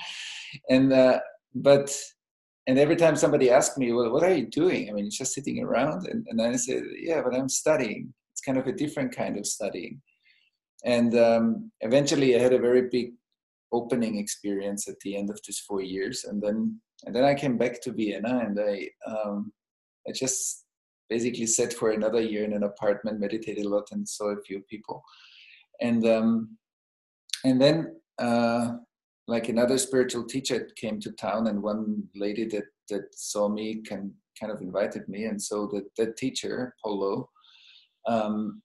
And 0.68 0.92
uh, 0.92 1.20
but 1.54 1.94
and 2.66 2.78
every 2.78 2.96
time 2.96 3.16
somebody 3.16 3.50
asked 3.50 3.78
me, 3.78 3.92
"Well, 3.92 4.12
what 4.12 4.22
are 4.22 4.34
you 4.34 4.46
doing?" 4.46 4.88
I 4.88 4.92
mean, 4.92 5.04
you're 5.04 5.10
just 5.10 5.34
sitting 5.34 5.62
around, 5.62 6.06
and, 6.06 6.26
and 6.28 6.40
I 6.40 6.56
said, 6.56 6.82
"Yeah, 6.98 7.22
but 7.22 7.34
I'm 7.34 7.48
studying. 7.48 8.12
It's 8.32 8.40
kind 8.40 8.58
of 8.58 8.66
a 8.66 8.72
different 8.72 9.14
kind 9.14 9.38
of 9.38 9.46
studying." 9.46 10.00
And 10.84 11.16
um, 11.16 11.70
eventually, 11.80 12.34
I 12.34 12.38
had 12.38 12.52
a 12.52 12.58
very 12.58 12.88
big 12.88 13.12
opening 13.72 14.18
experience 14.18 14.88
at 14.88 14.98
the 15.00 15.16
end 15.16 15.30
of 15.30 15.40
these 15.46 15.60
four 15.60 15.82
years, 15.82 16.24
and 16.24 16.42
then 16.42 16.80
and 17.04 17.14
then 17.14 17.24
I 17.24 17.34
came 17.34 17.56
back 17.56 17.80
to 17.82 17.92
Vienna, 17.92 18.38
and 18.46 18.58
I 18.58 18.88
um, 19.06 19.52
I 20.08 20.12
just 20.12 20.64
basically 21.10 21.46
sat 21.46 21.74
for 21.74 21.90
another 21.90 22.20
year 22.20 22.44
in 22.44 22.54
an 22.54 22.62
apartment, 22.62 23.20
meditated 23.20 23.66
a 23.66 23.68
lot, 23.68 23.88
and 23.90 24.08
saw 24.08 24.28
a 24.28 24.40
few 24.42 24.60
people. 24.70 25.02
And 25.80 26.06
um, 26.06 26.56
and 27.44 27.60
then 27.60 27.96
uh, 28.18 28.72
like 29.26 29.48
another 29.48 29.76
spiritual 29.76 30.24
teacher 30.24 30.70
came 30.76 31.00
to 31.00 31.12
town, 31.12 31.48
and 31.48 31.62
one 31.62 32.04
lady 32.14 32.46
that 32.46 32.64
that 32.88 33.14
saw 33.14 33.48
me 33.48 33.82
can 33.82 34.14
kind 34.38 34.52
of 34.52 34.62
invited 34.62 35.08
me, 35.08 35.24
and 35.24 35.40
so 35.42 35.68
that 35.72 35.84
that 35.98 36.16
teacher 36.16 36.74
Polo 36.82 37.28
um, 38.06 38.62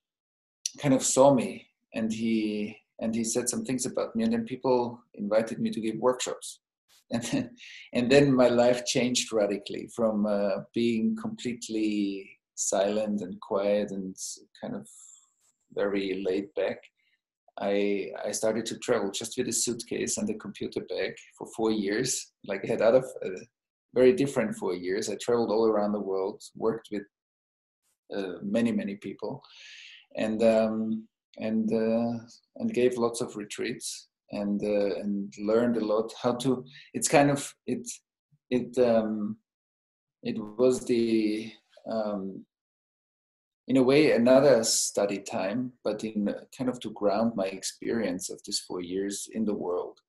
kind 0.80 0.94
of 0.94 1.04
saw 1.04 1.34
me, 1.34 1.68
and 1.94 2.14
he 2.14 2.78
and 3.00 3.14
he 3.14 3.24
said 3.24 3.50
some 3.50 3.66
things 3.66 3.86
about 3.86 4.16
me, 4.16 4.24
and 4.24 4.34
then 4.34 4.46
people 4.46 5.00
invited 5.16 5.60
me 5.60 5.70
to 5.72 5.82
give 5.82 5.98
workshops. 5.98 6.60
and 7.12 7.24
then, 7.24 7.50
and 7.94 8.12
then 8.12 8.34
my 8.34 8.48
life 8.48 8.84
changed 8.86 9.32
radically 9.32 9.88
from 9.96 10.26
uh, 10.26 10.62
being 10.74 11.16
completely 11.22 12.35
silent 12.56 13.22
and 13.22 13.40
quiet 13.42 13.92
and 13.92 14.16
kind 14.62 14.76
of 14.76 14.88
very 15.74 16.24
laid 16.26 16.54
back. 16.56 16.80
I 17.60 18.12
I 18.26 18.32
started 18.32 18.66
to 18.68 18.80
travel 18.80 19.12
just 19.12 19.38
with 19.38 19.48
a 19.48 19.54
suitcase 19.54 20.18
and 20.18 20.30
a 20.30 20.34
computer 20.34 20.82
bag 20.82 21.16
for 21.38 21.48
four 21.56 21.72
years. 21.72 22.34
Like 22.46 22.62
I 22.66 22.68
had 22.68 22.82
other 22.82 23.04
uh, 23.26 23.30
very 23.94 24.14
different 24.14 24.56
four 24.56 24.74
years. 24.74 25.10
I 25.10 25.16
traveled 25.16 25.52
all 25.52 25.68
around 25.68 25.94
the 25.94 26.08
world, 26.12 26.42
worked 26.56 26.90
with 26.92 27.04
uh, 28.16 28.40
many 28.42 28.72
many 28.72 28.96
people, 28.96 29.42
and 30.18 30.44
um, 30.44 31.08
and 31.38 31.72
uh, 31.72 32.20
and 32.58 32.74
gave 32.74 32.98
lots 32.98 33.22
of 33.22 33.36
retreats 33.36 34.08
and 34.32 34.62
uh, 34.64 34.96
and 35.00 35.34
learned 35.40 35.78
a 35.78 35.86
lot 35.86 36.14
how 36.22 36.34
to. 36.36 36.66
It's 36.94 37.08
kind 37.08 37.32
of 37.32 37.54
it 37.68 37.88
it 38.50 38.78
um, 38.78 39.38
it 40.24 40.38
was 40.58 40.86
the 40.86 41.52
um, 41.90 42.46
in 43.68 43.78
a 43.78 43.84
way 43.84 44.12
another 44.12 44.64
study 44.64 45.20
time, 45.20 45.74
but 45.84 46.04
in 46.04 46.34
kind 46.56 46.70
of 46.70 46.80
to 46.82 46.92
ground 46.92 47.34
my 47.36 47.46
experience 47.46 48.30
of 48.30 48.40
these 48.46 48.60
four 48.60 48.82
years 48.82 49.28
in 49.34 49.46
the 49.46 49.54
world. 49.54 50.00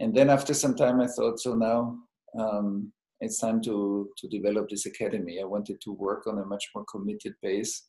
And 0.00 0.14
then 0.14 0.28
after 0.28 0.54
some 0.54 0.74
time, 0.74 1.00
I 1.00 1.06
thought, 1.06 1.38
so 1.38 1.54
now 1.54 1.98
um, 2.38 2.92
it's 3.20 3.38
time 3.38 3.60
to 3.62 4.10
to 4.18 4.28
develop 4.28 4.68
this 4.68 4.86
academy. 4.86 5.40
I 5.40 5.44
wanted 5.44 5.80
to 5.82 5.92
work 5.92 6.26
on 6.26 6.38
a 6.38 6.44
much 6.44 6.68
more 6.74 6.84
committed 6.84 7.34
base, 7.42 7.88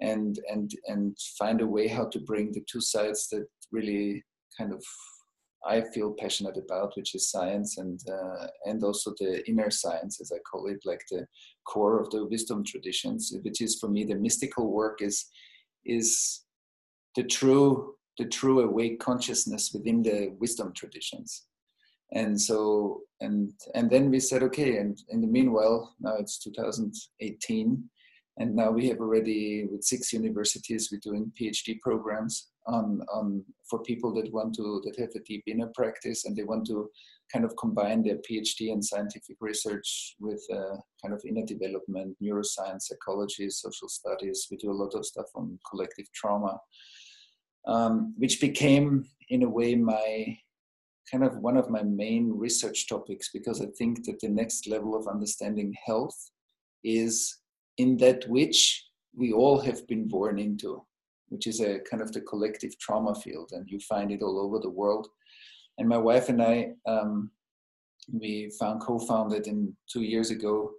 and 0.00 0.38
and 0.50 0.70
and 0.86 1.16
find 1.38 1.60
a 1.60 1.66
way 1.66 1.86
how 1.86 2.06
to 2.06 2.18
bring 2.20 2.52
the 2.52 2.64
two 2.70 2.80
sides 2.80 3.28
that 3.30 3.46
really 3.70 4.24
kind 4.58 4.72
of 4.72 4.84
I 5.66 5.82
feel 5.92 6.12
passionate 6.12 6.56
about, 6.58 6.92
which 6.96 7.14
is 7.14 7.30
science 7.30 7.78
and 7.78 8.00
uh, 8.08 8.46
and 8.66 8.82
also 8.84 9.14
the 9.18 9.48
inner 9.48 9.70
science, 9.70 10.20
as 10.20 10.30
I 10.32 10.38
call 10.38 10.66
it, 10.68 10.80
like 10.84 11.02
the 11.10 11.26
core 11.66 12.00
of 12.00 12.10
the 12.10 12.26
wisdom 12.26 12.64
traditions, 12.64 13.32
which 13.42 13.60
is 13.60 13.78
for 13.78 13.88
me 13.88 14.04
the 14.04 14.14
mystical 14.14 14.70
work 14.70 15.00
is 15.00 15.26
is 15.84 16.42
the 17.16 17.24
true 17.24 17.94
the 18.18 18.26
true 18.26 18.60
awake 18.60 19.00
consciousness 19.00 19.72
within 19.72 20.02
the 20.02 20.34
wisdom 20.38 20.72
traditions. 20.74 21.46
And 22.12 22.40
so 22.40 23.00
and 23.20 23.52
and 23.74 23.90
then 23.90 24.10
we 24.10 24.20
said 24.20 24.42
okay, 24.44 24.76
and 24.76 24.98
in 25.08 25.20
the 25.22 25.26
meanwhile 25.26 25.94
now 25.98 26.16
it's 26.16 26.38
2018, 26.38 27.90
and 28.36 28.54
now 28.54 28.70
we 28.70 28.88
have 28.88 29.00
already 29.00 29.66
with 29.70 29.82
six 29.82 30.12
universities 30.12 30.90
we're 30.92 31.00
doing 31.00 31.32
PhD 31.40 31.80
programs 31.80 32.50
on, 32.66 33.00
on 33.12 33.44
for 33.68 33.82
people 33.82 34.12
that 34.14 34.32
want 34.32 34.54
to 34.54 34.80
that 34.84 34.98
have 34.98 35.10
a 35.14 35.24
deep 35.24 35.44
inner 35.46 35.70
practice 35.74 36.24
and 36.24 36.36
they 36.36 36.44
want 36.44 36.66
to 36.66 36.88
kind 37.32 37.44
of 37.44 37.56
combine 37.56 38.02
their 38.02 38.16
PhD 38.16 38.72
and 38.72 38.84
scientific 38.84 39.36
research 39.40 40.16
with 40.20 40.42
uh, 40.52 40.76
kind 41.02 41.14
of 41.14 41.22
inner 41.26 41.44
development, 41.44 42.16
neuroscience, 42.22 42.82
psychology, 42.82 43.48
social 43.50 43.88
studies. 43.88 44.46
We 44.50 44.56
do 44.56 44.70
a 44.70 44.72
lot 44.72 44.94
of 44.94 45.06
stuff 45.06 45.26
on 45.34 45.58
collective 45.68 46.06
trauma, 46.14 46.58
um, 47.66 48.14
which 48.16 48.40
became 48.40 49.04
in 49.28 49.42
a 49.42 49.48
way 49.48 49.74
my 49.74 50.38
kind 51.10 51.24
of 51.24 51.36
one 51.38 51.56
of 51.56 51.70
my 51.70 51.82
main 51.82 52.32
research 52.34 52.88
topics 52.88 53.30
because 53.32 53.60
I 53.60 53.66
think 53.76 54.04
that 54.04 54.20
the 54.20 54.28
next 54.28 54.66
level 54.66 54.96
of 54.96 55.06
understanding 55.06 55.74
health 55.84 56.16
is 56.82 57.40
in 57.76 57.96
that 57.98 58.26
which 58.28 58.84
we 59.16 59.32
all 59.32 59.58
have 59.60 59.86
been 59.86 60.08
born 60.08 60.38
into 60.38 60.82
which 61.28 61.46
is 61.46 61.60
a 61.60 61.80
kind 61.80 62.02
of 62.02 62.12
the 62.12 62.20
collective 62.20 62.78
trauma 62.78 63.14
field, 63.14 63.50
and 63.52 63.68
you 63.68 63.78
find 63.80 64.10
it 64.10 64.22
all 64.22 64.38
over 64.38 64.58
the 64.58 64.70
world. 64.70 65.08
And 65.78 65.88
my 65.88 65.98
wife 65.98 66.28
and 66.28 66.42
I, 66.42 66.70
um, 66.86 67.30
we 68.12 68.50
found 68.60 68.80
co-founded 68.80 69.46
in 69.46 69.74
two 69.90 70.02
years 70.02 70.30
ago, 70.30 70.70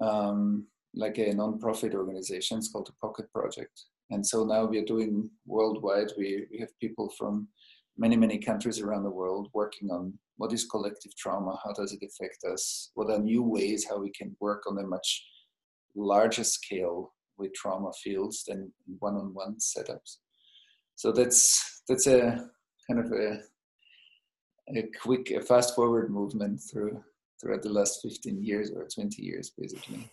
um, 0.00 0.66
like 0.94 1.18
a 1.18 1.32
non-profit 1.32 1.94
organization. 1.94 2.58
It's 2.58 2.70
called 2.70 2.86
the 2.86 3.06
Pocket 3.06 3.32
Project. 3.32 3.84
And 4.10 4.24
so 4.24 4.44
now 4.44 4.66
we 4.66 4.78
are 4.78 4.84
doing 4.84 5.30
worldwide. 5.46 6.12
We 6.18 6.46
we 6.50 6.58
have 6.60 6.78
people 6.78 7.10
from 7.18 7.48
many 7.96 8.16
many 8.16 8.38
countries 8.38 8.80
around 8.80 9.04
the 9.04 9.10
world 9.10 9.48
working 9.54 9.90
on 9.90 10.18
what 10.36 10.52
is 10.52 10.64
collective 10.66 11.14
trauma, 11.16 11.58
how 11.64 11.72
does 11.72 11.92
it 11.92 12.02
affect 12.02 12.44
us, 12.44 12.90
what 12.94 13.10
are 13.10 13.18
new 13.18 13.42
ways 13.42 13.86
how 13.88 13.98
we 13.98 14.10
can 14.10 14.36
work 14.40 14.64
on 14.66 14.78
a 14.78 14.86
much 14.86 15.24
larger 15.94 16.44
scale 16.44 17.12
with 17.42 17.52
trauma 17.54 17.90
fields 18.02 18.44
than 18.44 18.72
one-on-one 18.98 19.56
setups. 19.56 20.16
So 20.96 21.12
that's 21.12 21.82
that's 21.88 22.06
a 22.06 22.48
kind 22.88 23.04
of 23.04 23.12
a 23.12 23.40
a 24.76 24.88
quick, 25.00 25.30
a 25.30 25.40
fast 25.40 25.74
forward 25.74 26.10
movement 26.10 26.60
through 26.60 27.02
throughout 27.40 27.62
the 27.62 27.68
last 27.68 28.00
15 28.02 28.42
years 28.42 28.70
or 28.70 28.86
20 28.86 29.20
years, 29.20 29.50
basically. 29.58 30.08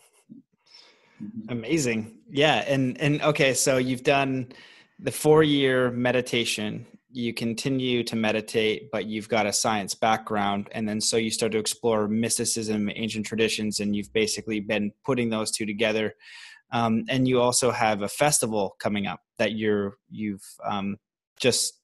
Mm-hmm. 1.22 1.52
Amazing, 1.52 2.18
yeah, 2.30 2.64
and 2.68 3.00
and 3.00 3.22
okay, 3.22 3.54
so 3.54 3.78
you've 3.78 4.04
done 4.04 4.52
the 5.00 5.12
four 5.12 5.44
year 5.44 5.92
meditation. 5.92 6.86
You 7.12 7.34
continue 7.34 8.04
to 8.04 8.16
meditate, 8.16 8.90
but 8.92 9.06
you've 9.06 9.28
got 9.28 9.46
a 9.46 9.52
science 9.52 9.96
background, 9.96 10.70
and 10.72 10.88
then 10.88 11.02
so 11.02 11.18
you 11.18 11.30
start 11.30 11.52
to 11.54 11.58
explore 11.58 12.08
mysticism, 12.08 12.90
ancient 12.96 13.26
traditions, 13.26 13.82
and 13.82 13.96
you've 13.96 14.14
basically 14.14 14.62
been 14.62 14.94
putting 15.06 15.30
those 15.30 15.52
two 15.52 15.66
together 15.66 16.16
um, 16.72 17.06
and 17.10 17.28
you 17.28 17.42
also 17.42 17.72
have 17.72 18.02
a 18.02 18.08
festival 18.08 18.76
coming 18.80 19.08
up 19.08 19.20
that 19.38 19.54
you're 19.54 19.98
you've 20.10 20.44
um, 20.64 20.98
just 21.40 21.80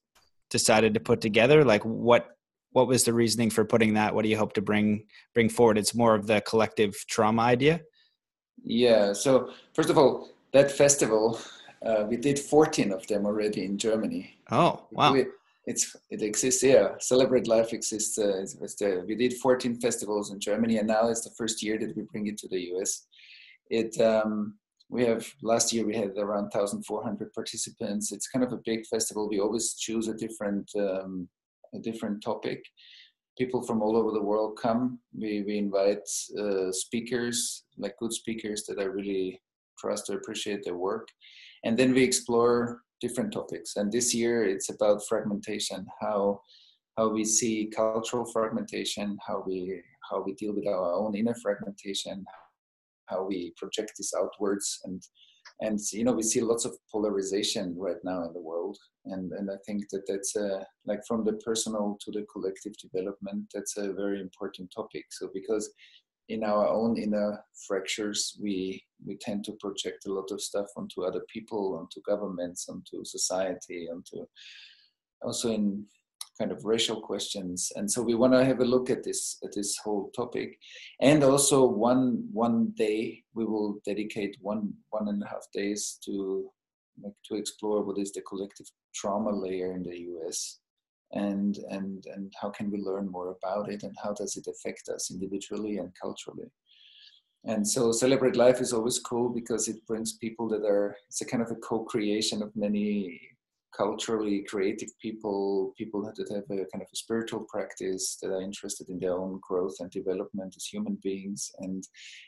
decided 0.50 0.94
to 0.94 1.00
put 1.00 1.20
together. 1.20 1.64
Like 1.64 1.82
what 1.84 2.28
what 2.70 2.88
was 2.88 3.04
the 3.04 3.12
reasoning 3.12 3.50
for 3.50 3.64
putting 3.64 3.94
that? 3.94 4.14
What 4.14 4.22
do 4.22 4.28
you 4.28 4.36
hope 4.36 4.52
to 4.54 4.62
bring 4.62 5.04
bring 5.34 5.48
forward? 5.48 5.78
It's 5.78 5.94
more 5.94 6.14
of 6.14 6.26
the 6.26 6.40
collective 6.42 6.94
trauma 7.08 7.42
idea. 7.42 7.80
Yeah. 8.62 9.12
So 9.12 9.50
first 9.74 9.90
of 9.90 9.98
all, 9.98 10.30
that 10.52 10.70
festival 10.70 11.40
uh, 11.84 12.04
we 12.08 12.16
did 12.16 12.38
14 12.38 12.92
of 12.92 13.06
them 13.06 13.26
already 13.26 13.64
in 13.64 13.78
Germany. 13.78 14.38
Oh 14.50 14.86
wow. 14.90 15.12
We, 15.12 15.26
it's 15.66 15.96
it 16.10 16.22
exists 16.22 16.62
yeah 16.62 16.90
celebrate 17.00 17.48
life 17.48 17.72
exists 17.72 18.18
uh, 18.18 18.38
it's, 18.40 18.54
it's 18.54 18.76
the, 18.76 19.04
we 19.06 19.16
did 19.16 19.34
14 19.34 19.80
festivals 19.80 20.30
in 20.30 20.38
germany 20.38 20.78
and 20.78 20.86
now 20.86 21.08
it's 21.08 21.22
the 21.22 21.34
first 21.36 21.60
year 21.62 21.76
that 21.76 21.94
we 21.96 22.02
bring 22.04 22.28
it 22.28 22.38
to 22.38 22.48
the 22.48 22.58
us 22.80 23.06
it 23.68 24.00
um, 24.00 24.54
we 24.88 25.04
have 25.04 25.26
last 25.42 25.72
year 25.72 25.84
we 25.84 25.96
had 25.96 26.16
around 26.16 26.50
1400 26.52 27.32
participants. 27.32 28.12
It's 28.12 28.28
kind 28.28 28.44
of 28.44 28.52
a 28.52 28.60
big 28.64 28.86
festival. 28.86 29.28
We 29.28 29.40
always 29.40 29.74
choose 29.74 30.08
a 30.08 30.14
different 30.14 30.70
um, 30.76 31.28
a 31.74 31.78
different 31.78 32.22
topic. 32.22 32.62
People 33.36 33.62
from 33.62 33.82
all 33.82 33.96
over 33.96 34.12
the 34.12 34.22
world 34.22 34.58
come. 34.60 34.98
We, 35.12 35.42
we 35.42 35.58
invite 35.58 36.08
uh, 36.38 36.72
speakers 36.72 37.64
like 37.76 37.98
good 37.98 38.12
speakers 38.12 38.64
that 38.64 38.78
i 38.78 38.84
really 38.84 39.40
trust 39.78 40.08
or 40.08 40.16
appreciate 40.16 40.64
their 40.64 40.76
work. 40.76 41.08
And 41.64 41.76
then 41.76 41.92
we 41.92 42.02
explore 42.02 42.82
different 43.00 43.32
topics. 43.32 43.76
And 43.76 43.92
this 43.92 44.14
year 44.14 44.44
it's 44.44 44.70
about 44.70 45.06
fragmentation 45.06 45.86
how 46.00 46.40
how 46.96 47.08
we 47.08 47.24
see 47.24 47.70
cultural 47.74 48.24
fragmentation 48.32 49.18
how 49.26 49.42
we 49.46 49.82
how 50.10 50.22
we 50.22 50.32
deal 50.34 50.54
with 50.54 50.66
our 50.66 50.94
own 50.94 51.14
inner 51.14 51.34
fragmentation 51.42 52.24
how 53.06 53.24
we 53.24 53.52
project 53.56 53.92
this 53.96 54.12
outwards. 54.14 54.80
And 54.84 55.02
and 55.60 55.78
you 55.92 56.04
know 56.04 56.12
we 56.12 56.22
see 56.22 56.40
lots 56.40 56.64
of 56.64 56.76
polarization 56.92 57.74
right 57.78 58.02
now 58.04 58.24
in 58.24 58.32
the 58.32 58.40
world. 58.40 58.76
And 59.06 59.32
and 59.32 59.50
i 59.50 59.56
think 59.64 59.84
that 59.90 60.02
that's 60.06 60.36
a 60.36 60.66
like 60.84 61.00
from 61.06 61.24
the 61.24 61.34
personal 61.34 61.96
to 62.00 62.10
the 62.10 62.26
collective 62.32 62.74
development 62.78 63.44
that's 63.54 63.76
a 63.76 63.92
very 63.92 64.20
important 64.20 64.72
topic. 64.74 65.04
So 65.10 65.30
because 65.32 65.72
in 66.28 66.42
our 66.42 66.66
own 66.68 66.96
inner 66.96 67.40
fractures 67.66 68.38
we 68.42 68.82
we 69.06 69.16
tend 69.16 69.44
to 69.44 69.52
project 69.60 70.06
a 70.06 70.12
lot 70.12 70.30
of 70.30 70.40
stuff 70.40 70.66
onto 70.76 71.04
other 71.04 71.22
people 71.32 71.78
onto 71.78 72.00
governments 72.02 72.68
onto 72.68 73.04
society 73.04 73.88
onto 73.92 74.26
also 75.22 75.50
in 75.50 75.84
kind 76.38 76.52
of 76.52 76.64
racial 76.64 77.00
questions. 77.00 77.72
And 77.76 77.90
so 77.90 78.02
we 78.02 78.14
want 78.14 78.32
to 78.34 78.44
have 78.44 78.60
a 78.60 78.64
look 78.64 78.90
at 78.90 79.02
this 79.02 79.38
at 79.44 79.52
this 79.54 79.76
whole 79.78 80.10
topic. 80.14 80.58
And 81.00 81.22
also 81.24 81.66
one 81.66 82.28
one 82.32 82.72
day 82.76 83.22
we 83.34 83.44
will 83.44 83.80
dedicate 83.84 84.36
one 84.40 84.72
one 84.90 85.08
and 85.08 85.22
a 85.22 85.26
half 85.26 85.46
days 85.52 85.98
to 86.04 86.50
like 87.02 87.14
to 87.26 87.36
explore 87.36 87.82
what 87.82 87.98
is 87.98 88.12
the 88.12 88.22
collective 88.22 88.66
trauma 88.94 89.30
layer 89.30 89.72
in 89.72 89.82
the 89.82 89.96
us 90.26 90.60
and 91.12 91.58
and 91.70 92.04
and 92.14 92.32
how 92.40 92.50
can 92.50 92.70
we 92.70 92.78
learn 92.78 93.10
more 93.10 93.36
about 93.36 93.70
it 93.70 93.82
and 93.82 93.94
how 94.02 94.12
does 94.12 94.36
it 94.36 94.46
affect 94.46 94.88
us 94.88 95.10
individually 95.10 95.78
and 95.78 95.92
culturally. 96.00 96.50
And 97.44 97.66
so 97.66 97.92
celebrate 97.92 98.34
life 98.34 98.60
is 98.60 98.72
always 98.72 98.98
cool 98.98 99.28
because 99.28 99.68
it 99.68 99.86
brings 99.86 100.14
people 100.14 100.48
that 100.48 100.64
are 100.64 100.96
it's 101.08 101.20
a 101.20 101.24
kind 101.24 101.42
of 101.42 101.50
a 101.50 101.56
co-creation 101.56 102.42
of 102.42 102.54
many 102.56 103.20
culturally 103.76 104.44
creative 104.48 104.88
people, 105.00 105.74
people 105.76 106.02
that 106.02 106.16
have 106.34 106.44
a 106.44 106.64
kind 106.72 106.82
of 106.82 106.88
a 106.92 106.96
spiritual 106.96 107.40
practice 107.48 108.16
that 108.22 108.30
are 108.30 108.40
interested 108.40 108.88
in 108.88 108.98
their 108.98 109.12
own 109.12 109.38
growth 109.46 109.76
and 109.80 109.90
development 109.90 110.54
as 110.56 110.64
human 110.64 110.98
beings, 111.02 111.50
and 111.58 111.84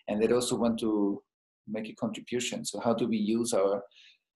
and 0.08 0.22
they 0.22 0.32
also 0.32 0.56
want 0.56 0.78
to 0.80 1.22
make 1.66 1.88
a 1.88 1.94
contribution. 1.94 2.64
So 2.64 2.80
how 2.80 2.94
do 2.94 3.06
we 3.08 3.16
use 3.16 3.52
our 3.52 3.82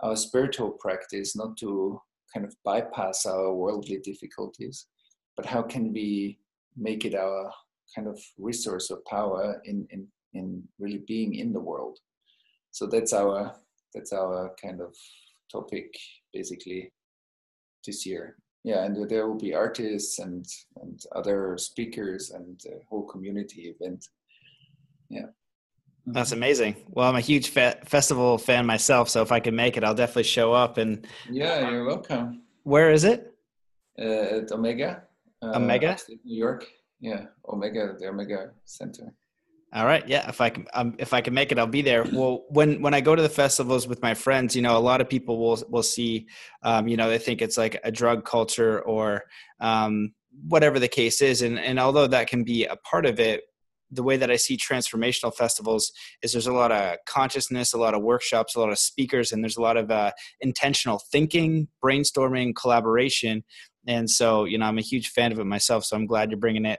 our 0.00 0.16
spiritual 0.16 0.70
practice 0.80 1.36
not 1.36 1.56
to 1.58 2.00
kind 2.32 2.46
of 2.46 2.54
bypass 2.64 3.26
our 3.26 3.52
worldly 3.54 3.98
difficulties, 3.98 4.86
but 5.36 5.46
how 5.46 5.62
can 5.62 5.92
we 5.92 6.38
make 6.76 7.04
it 7.04 7.14
our 7.14 7.52
kind 7.94 8.08
of 8.08 8.18
resource 8.38 8.90
or 8.90 9.00
power 9.08 9.60
in 9.64 9.86
in 9.90 10.06
in 10.34 10.62
really 10.78 11.02
being 11.06 11.34
in 11.34 11.52
the 11.52 11.60
world. 11.60 11.98
So 12.70 12.86
that's 12.86 13.12
our 13.12 13.54
that's 13.94 14.12
our 14.12 14.54
kind 14.62 14.80
of 14.80 14.94
topic 15.50 15.94
basically 16.32 16.90
this 17.84 18.06
year. 18.06 18.36
Yeah, 18.64 18.84
and 18.84 19.08
there 19.08 19.26
will 19.26 19.38
be 19.38 19.54
artists 19.54 20.18
and 20.18 20.46
and 20.80 21.00
other 21.14 21.58
speakers 21.58 22.30
and 22.30 22.60
a 22.66 22.84
whole 22.88 23.04
community 23.04 23.74
event. 23.74 24.08
Yeah. 25.08 25.26
That's 26.06 26.32
amazing. 26.32 26.76
Well, 26.88 27.08
I'm 27.08 27.16
a 27.16 27.20
huge 27.20 27.50
fe- 27.50 27.78
festival 27.84 28.36
fan 28.38 28.66
myself, 28.66 29.08
so 29.08 29.22
if 29.22 29.30
I 29.30 29.38
can 29.38 29.54
make 29.54 29.76
it, 29.76 29.84
I'll 29.84 29.94
definitely 29.94 30.24
show 30.24 30.52
up. 30.52 30.78
And 30.78 31.06
yeah, 31.30 31.70
you're 31.70 31.84
welcome. 31.84 32.42
Where 32.64 32.90
is 32.90 33.04
it? 33.04 33.32
Uh, 33.98 34.38
at 34.38 34.52
Omega. 34.52 35.04
Uh, 35.40 35.52
Omega, 35.56 35.96
New 36.24 36.36
York. 36.36 36.66
Yeah, 37.00 37.26
Omega, 37.48 37.96
the 37.98 38.08
Omega 38.08 38.50
Center. 38.64 39.12
All 39.74 39.86
right, 39.86 40.06
yeah. 40.06 40.28
If 40.28 40.42
I 40.42 40.50
can, 40.50 40.66
um, 40.74 40.94
if 40.98 41.14
I 41.14 41.22
can 41.22 41.32
make 41.32 41.50
it, 41.50 41.58
I'll 41.58 41.66
be 41.66 41.80
there. 41.80 42.04
Well, 42.04 42.44
when 42.50 42.82
when 42.82 42.92
I 42.92 43.00
go 43.00 43.16
to 43.16 43.22
the 43.22 43.30
festivals 43.30 43.88
with 43.88 44.02
my 44.02 44.12
friends, 44.12 44.54
you 44.54 44.60
know, 44.60 44.76
a 44.76 44.80
lot 44.80 45.00
of 45.00 45.08
people 45.08 45.38
will 45.38 45.62
will 45.70 45.82
see, 45.82 46.26
um, 46.62 46.88
you 46.88 46.96
know, 46.98 47.08
they 47.08 47.16
think 47.16 47.40
it's 47.40 47.56
like 47.56 47.80
a 47.82 47.90
drug 47.90 48.26
culture 48.26 48.82
or 48.82 49.22
um, 49.60 50.12
whatever 50.46 50.78
the 50.78 50.88
case 50.88 51.22
is, 51.22 51.40
and 51.40 51.58
and 51.58 51.80
although 51.80 52.06
that 52.06 52.28
can 52.28 52.44
be 52.44 52.66
a 52.66 52.76
part 52.76 53.06
of 53.06 53.18
it, 53.18 53.44
the 53.90 54.02
way 54.02 54.18
that 54.18 54.30
I 54.30 54.36
see 54.36 54.58
transformational 54.58 55.34
festivals 55.34 55.90
is 56.22 56.32
there's 56.32 56.46
a 56.46 56.52
lot 56.52 56.70
of 56.70 56.98
consciousness, 57.06 57.72
a 57.72 57.78
lot 57.78 57.94
of 57.94 58.02
workshops, 58.02 58.54
a 58.54 58.60
lot 58.60 58.72
of 58.72 58.78
speakers, 58.78 59.32
and 59.32 59.42
there's 59.42 59.56
a 59.56 59.62
lot 59.62 59.78
of 59.78 59.90
uh, 59.90 60.12
intentional 60.42 61.00
thinking, 61.10 61.68
brainstorming, 61.82 62.54
collaboration. 62.54 63.42
And 63.86 64.08
so, 64.08 64.44
you 64.44 64.58
know, 64.58 64.66
I'm 64.66 64.78
a 64.78 64.82
huge 64.82 65.08
fan 65.08 65.32
of 65.32 65.38
it 65.38 65.44
myself. 65.44 65.84
So 65.84 65.96
I'm 65.96 66.06
glad 66.06 66.30
you're 66.30 66.38
bringing 66.38 66.66
it 66.66 66.78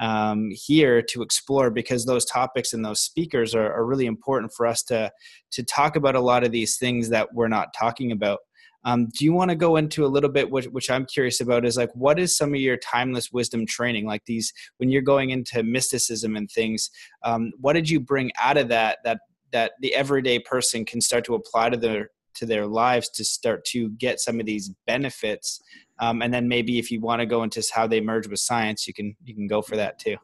um, 0.00 0.50
here 0.52 1.02
to 1.02 1.22
explore 1.22 1.70
because 1.70 2.04
those 2.04 2.24
topics 2.24 2.72
and 2.72 2.84
those 2.84 3.00
speakers 3.00 3.54
are, 3.54 3.72
are 3.72 3.86
really 3.86 4.06
important 4.06 4.52
for 4.52 4.66
us 4.66 4.82
to 4.84 5.10
to 5.52 5.62
talk 5.62 5.96
about 5.96 6.16
a 6.16 6.20
lot 6.20 6.44
of 6.44 6.52
these 6.52 6.76
things 6.76 7.08
that 7.10 7.32
we're 7.32 7.48
not 7.48 7.68
talking 7.78 8.12
about. 8.12 8.40
Um, 8.86 9.08
do 9.16 9.24
you 9.24 9.32
want 9.32 9.50
to 9.50 9.56
go 9.56 9.76
into 9.76 10.04
a 10.04 10.08
little 10.08 10.28
bit, 10.28 10.50
which, 10.50 10.66
which 10.66 10.90
I'm 10.90 11.06
curious 11.06 11.40
about, 11.40 11.64
is 11.64 11.76
like 11.76 11.90
what 11.94 12.18
is 12.18 12.36
some 12.36 12.52
of 12.52 12.60
your 12.60 12.76
timeless 12.76 13.32
wisdom 13.32 13.64
training? 13.66 14.04
Like 14.04 14.26
these, 14.26 14.52
when 14.76 14.90
you're 14.90 15.00
going 15.00 15.30
into 15.30 15.62
mysticism 15.62 16.36
and 16.36 16.50
things, 16.50 16.90
um, 17.22 17.52
what 17.58 17.72
did 17.72 17.88
you 17.88 17.98
bring 17.98 18.30
out 18.38 18.58
of 18.58 18.68
that 18.68 18.98
that 19.04 19.20
that 19.52 19.72
the 19.80 19.94
everyday 19.94 20.38
person 20.40 20.84
can 20.84 21.00
start 21.00 21.24
to 21.24 21.34
apply 21.34 21.70
to 21.70 21.76
their 21.76 22.10
to 22.34 22.46
their 22.46 22.66
lives 22.66 23.08
to 23.10 23.24
start 23.24 23.64
to 23.66 23.90
get 23.90 24.20
some 24.20 24.40
of 24.40 24.46
these 24.46 24.72
benefits? 24.86 25.62
Um, 25.98 26.22
and 26.22 26.32
then 26.32 26.48
maybe 26.48 26.78
if 26.78 26.90
you 26.90 27.00
want 27.00 27.20
to 27.20 27.26
go 27.26 27.42
into 27.42 27.62
how 27.72 27.86
they 27.86 28.00
merge 28.00 28.26
with 28.26 28.40
science, 28.40 28.86
you 28.86 28.94
can 28.94 29.16
you 29.24 29.34
can 29.34 29.46
go 29.46 29.62
for 29.62 29.76
that 29.76 29.98
too. 29.98 30.16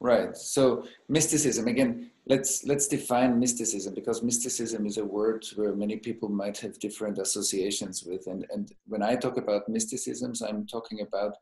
Right. 0.00 0.36
So 0.36 0.84
mysticism 1.08 1.66
again. 1.66 2.10
Let's 2.26 2.64
let's 2.64 2.86
define 2.86 3.40
mysticism 3.40 3.94
because 3.94 4.22
mysticism 4.22 4.84
is 4.86 4.98
a 4.98 5.04
word 5.04 5.46
where 5.56 5.74
many 5.74 5.96
people 5.96 6.28
might 6.28 6.58
have 6.58 6.78
different 6.78 7.18
associations 7.18 8.04
with. 8.04 8.26
And 8.26 8.44
and 8.50 8.70
when 8.86 9.02
I 9.02 9.16
talk 9.16 9.38
about 9.38 9.68
mysticisms, 9.68 10.42
I'm 10.42 10.66
talking 10.66 11.00
about 11.00 11.32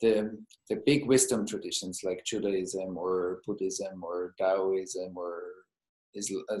the 0.00 0.36
the 0.68 0.82
big 0.84 1.06
wisdom 1.06 1.46
traditions 1.46 2.00
like 2.02 2.24
Judaism 2.24 2.96
or 2.98 3.40
Buddhism 3.46 4.02
or 4.02 4.34
Taoism 4.38 5.16
or 5.16 5.42
uh, 6.16 6.56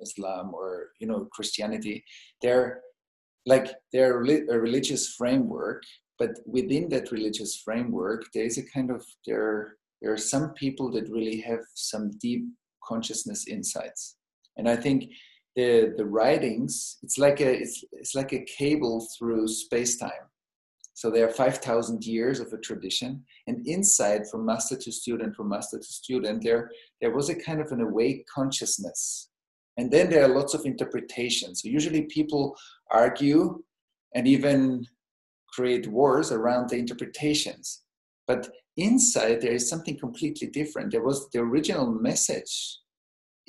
Islam 0.00 0.52
or 0.54 0.90
you 0.98 1.06
know 1.06 1.28
Christianity. 1.32 2.04
They're 2.42 2.80
like 3.46 3.72
they're 3.92 4.20
a 4.20 4.58
religious 4.58 5.14
framework, 5.14 5.82
but 6.18 6.38
within 6.46 6.88
that 6.90 7.10
religious 7.10 7.56
framework, 7.56 8.24
there 8.34 8.44
is 8.44 8.58
a 8.58 8.66
kind 8.66 8.90
of 8.90 9.04
there 9.26 9.76
there 10.00 10.12
are 10.12 10.18
some 10.18 10.52
people 10.54 10.90
that 10.92 11.10
really 11.10 11.40
have 11.40 11.60
some 11.74 12.10
deep 12.18 12.44
consciousness 12.84 13.46
insights 13.46 14.16
and 14.56 14.68
i 14.68 14.76
think 14.76 15.10
the 15.56 15.94
the 15.96 16.04
writings 16.04 16.98
it's 17.02 17.18
like 17.18 17.40
a 17.40 17.60
it's, 17.62 17.84
it's 17.92 18.14
like 18.14 18.32
a 18.32 18.44
cable 18.44 19.06
through 19.18 19.46
space-time 19.46 20.26
so 20.94 21.10
there 21.10 21.26
are 21.26 21.32
5000 21.32 22.04
years 22.04 22.40
of 22.40 22.52
a 22.52 22.58
tradition 22.58 23.24
and 23.46 23.66
inside 23.66 24.28
from 24.30 24.44
master 24.44 24.76
to 24.76 24.92
student 24.92 25.34
from 25.34 25.48
master 25.48 25.78
to 25.78 25.84
student 25.84 26.42
there 26.42 26.70
there 27.00 27.14
was 27.14 27.28
a 27.28 27.34
kind 27.34 27.60
of 27.60 27.72
an 27.72 27.80
awake 27.80 28.26
consciousness 28.32 29.29
and 29.80 29.90
then 29.90 30.10
there 30.10 30.22
are 30.22 30.28
lots 30.28 30.52
of 30.52 30.66
interpretations. 30.66 31.62
So 31.62 31.70
usually 31.70 32.02
people 32.02 32.54
argue 32.90 33.62
and 34.14 34.28
even 34.28 34.86
create 35.54 35.86
wars 35.86 36.30
around 36.30 36.68
the 36.68 36.76
interpretations. 36.76 37.80
But 38.28 38.50
inside 38.76 39.40
there 39.40 39.52
is 39.52 39.70
something 39.70 39.98
completely 39.98 40.48
different. 40.48 40.92
There 40.92 41.02
was 41.02 41.30
the 41.30 41.38
original 41.38 41.90
message 41.90 42.78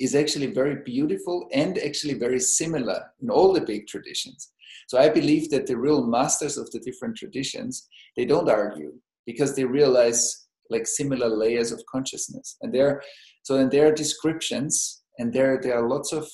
is 0.00 0.14
actually 0.14 0.46
very 0.46 0.76
beautiful 0.86 1.48
and 1.52 1.76
actually 1.76 2.14
very 2.14 2.40
similar 2.40 3.04
in 3.20 3.28
all 3.28 3.52
the 3.52 3.60
big 3.60 3.86
traditions. 3.86 4.52
So 4.88 4.98
i 4.98 5.10
believe 5.10 5.50
that 5.50 5.66
the 5.66 5.76
real 5.76 6.06
masters 6.06 6.56
of 6.56 6.70
the 6.70 6.80
different 6.80 7.16
traditions 7.16 7.88
they 8.16 8.24
don't 8.24 8.48
argue 8.48 8.92
because 9.26 9.54
they 9.54 9.64
realize 9.64 10.48
like 10.70 10.86
similar 10.86 11.28
layers 11.28 11.72
of 11.72 11.84
consciousness. 11.94 12.56
And 12.62 12.72
there 12.74 13.02
so 13.42 13.56
in 13.56 13.68
their 13.68 13.92
descriptions 13.94 15.01
and 15.18 15.32
there 15.32 15.60
there 15.60 15.78
are 15.78 15.88
lots 15.88 16.12
of 16.12 16.28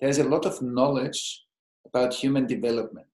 there's 0.00 0.18
a 0.18 0.28
lot 0.28 0.44
of 0.44 0.60
knowledge 0.62 1.44
about 1.86 2.14
human 2.14 2.46
development 2.46 3.06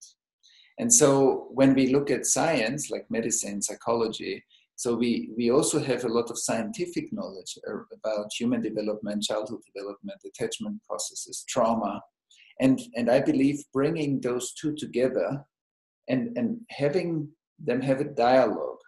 and 0.78 0.92
so 0.92 1.48
when 1.52 1.74
we 1.74 1.92
look 1.92 2.10
at 2.10 2.26
science 2.26 2.90
like 2.90 3.04
medicine 3.10 3.60
psychology 3.60 4.42
so 4.80 4.94
we, 4.94 5.28
we 5.36 5.50
also 5.50 5.78
have 5.78 6.04
a 6.04 6.08
lot 6.08 6.30
of 6.30 6.38
scientific 6.38 7.12
knowledge 7.12 7.58
about 7.92 8.32
human 8.32 8.62
development, 8.62 9.22
childhood 9.22 9.60
development, 9.66 10.18
attachment 10.24 10.82
processes, 10.88 11.44
trauma. 11.46 12.00
And, 12.60 12.80
and 12.96 13.10
I 13.10 13.20
believe 13.20 13.62
bringing 13.74 14.22
those 14.22 14.54
two 14.54 14.74
together 14.74 15.44
and, 16.08 16.34
and 16.38 16.60
having 16.70 17.28
them 17.62 17.82
have 17.82 18.00
a 18.00 18.04
dialogue, 18.04 18.78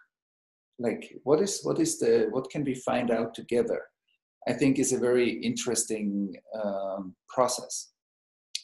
like 0.79 1.13
what 1.25 1.41
is, 1.41 1.59
what 1.61 1.77
is 1.77 1.99
the, 1.99 2.27
what 2.31 2.49
can 2.49 2.63
we 2.63 2.73
find 2.73 3.11
out 3.11 3.35
together? 3.35 3.83
I 4.47 4.53
think 4.53 4.77
is 4.77 4.93
a 4.93 4.99
very 4.99 5.29
interesting 5.29 6.35
um, 6.61 7.15
process. 7.29 7.91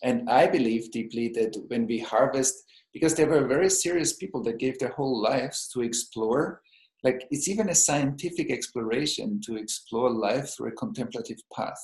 And 0.04 0.30
I 0.30 0.48
believe 0.48 0.92
deeply 0.92 1.30
that 1.30 1.56
when 1.68 1.86
we 1.88 2.00
harvest, 2.00 2.56
because 2.94 3.16
there 3.16 3.28
were 3.28 3.48
very 3.48 3.70
serious 3.70 4.14
people 4.14 4.44
that 4.44 4.60
gave 4.60 4.80
their 4.80 4.90
whole 4.90 5.22
lives 5.22 5.70
to 5.74 5.82
explore 5.82 6.62
like 7.04 7.28
it's 7.32 7.48
even 7.48 7.70
a 7.70 7.76
scientific 7.76 8.52
exploration 8.52 9.40
to 9.46 9.56
explore 9.56 10.10
life 10.10 10.50
through 10.50 10.70
a 10.70 10.76
contemplative 10.76 11.38
path 11.56 11.82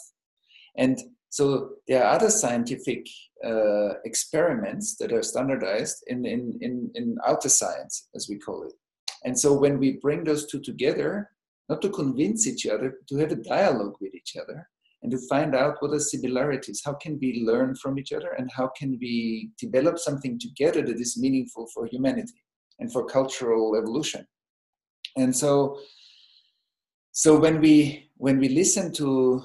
and 0.77 0.99
so 1.29 1.71
there 1.87 2.03
are 2.03 2.15
other 2.15 2.29
scientific 2.29 3.05
uh, 3.45 3.95
experiments 4.05 4.95
that 4.97 5.11
are 5.11 5.21
standardized 5.21 6.03
in, 6.07 6.25
in, 6.25 6.57
in, 6.61 6.91
in 6.95 7.17
outer 7.25 7.49
science 7.49 8.07
as 8.15 8.27
we 8.29 8.37
call 8.37 8.63
it 8.63 8.73
and 9.23 9.37
so 9.37 9.53
when 9.53 9.79
we 9.79 9.93
bring 10.01 10.23
those 10.23 10.45
two 10.47 10.61
together 10.61 11.31
not 11.69 11.81
to 11.81 11.89
convince 11.89 12.47
each 12.47 12.65
other 12.65 12.99
to 13.09 13.17
have 13.17 13.31
a 13.31 13.35
dialogue 13.35 13.95
with 13.99 14.13
each 14.13 14.35
other 14.41 14.67
and 15.01 15.11
to 15.11 15.17
find 15.29 15.55
out 15.55 15.75
what 15.79 15.93
are 15.93 15.99
similarities. 15.99 16.81
How 16.83 16.93
can 16.93 17.19
we 17.21 17.43
learn 17.45 17.75
from 17.75 17.99
each 17.99 18.11
other 18.11 18.31
and 18.37 18.49
how 18.51 18.71
can 18.77 18.97
we 18.99 19.51
develop 19.59 19.99
something 19.99 20.39
together 20.39 20.81
that 20.83 20.99
is 20.99 21.17
meaningful 21.17 21.67
for 21.73 21.85
humanity 21.85 22.41
and 22.79 22.91
for 22.91 23.05
cultural 23.05 23.75
evolution? 23.75 24.25
And 25.17 25.35
so 25.35 25.79
so 27.11 27.39
when 27.39 27.61
we 27.61 28.09
when 28.17 28.39
we 28.39 28.49
listen 28.49 28.91
to 28.91 29.41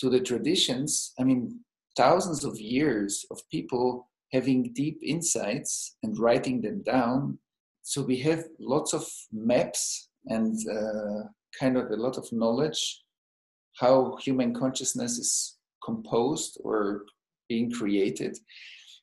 to 0.00 0.10
the 0.10 0.18
traditions 0.18 1.12
i 1.20 1.22
mean 1.22 1.60
thousands 1.96 2.44
of 2.44 2.58
years 2.58 3.24
of 3.30 3.40
people 3.50 4.08
having 4.32 4.72
deep 4.72 4.98
insights 5.02 5.96
and 6.02 6.18
writing 6.18 6.60
them 6.60 6.82
down. 6.82 7.38
So 7.82 8.02
we 8.02 8.18
have 8.20 8.44
lots 8.58 8.92
of 8.92 9.06
maps 9.32 10.08
and 10.26 10.58
uh, 10.68 11.28
kind 11.58 11.76
of 11.76 11.90
a 11.90 11.96
lot 11.96 12.16
of 12.16 12.30
knowledge 12.32 13.02
how 13.76 14.16
human 14.22 14.54
consciousness 14.54 15.18
is 15.18 15.56
composed 15.84 16.58
or 16.62 17.04
being 17.48 17.70
created. 17.70 18.38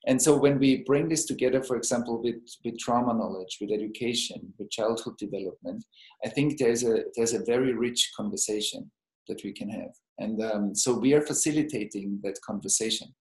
And 0.07 0.19
so 0.19 0.37
when 0.37 0.57
we 0.57 0.83
bring 0.83 1.09
this 1.09 1.25
together 1.25 1.61
for 1.61 1.75
example 1.75 2.21
with, 2.23 2.41
with 2.63 2.79
trauma 2.79 3.13
knowledge 3.13 3.57
with 3.61 3.71
education 3.71 4.53
with 4.57 4.71
childhood 4.71 5.15
development 5.19 5.85
i 6.25 6.27
think 6.27 6.57
there's 6.57 6.83
a 6.83 7.03
there's 7.15 7.33
a 7.33 7.45
very 7.45 7.73
rich 7.75 8.11
conversation 8.17 8.89
that 9.27 9.43
we 9.43 9.51
can 9.51 9.69
have. 9.69 9.91
And 10.19 10.41
um, 10.43 10.75
so 10.75 10.93
we 10.93 11.13
are 11.13 11.21
facilitating 11.21 12.19
that 12.23 12.39
conversation. 12.41 13.13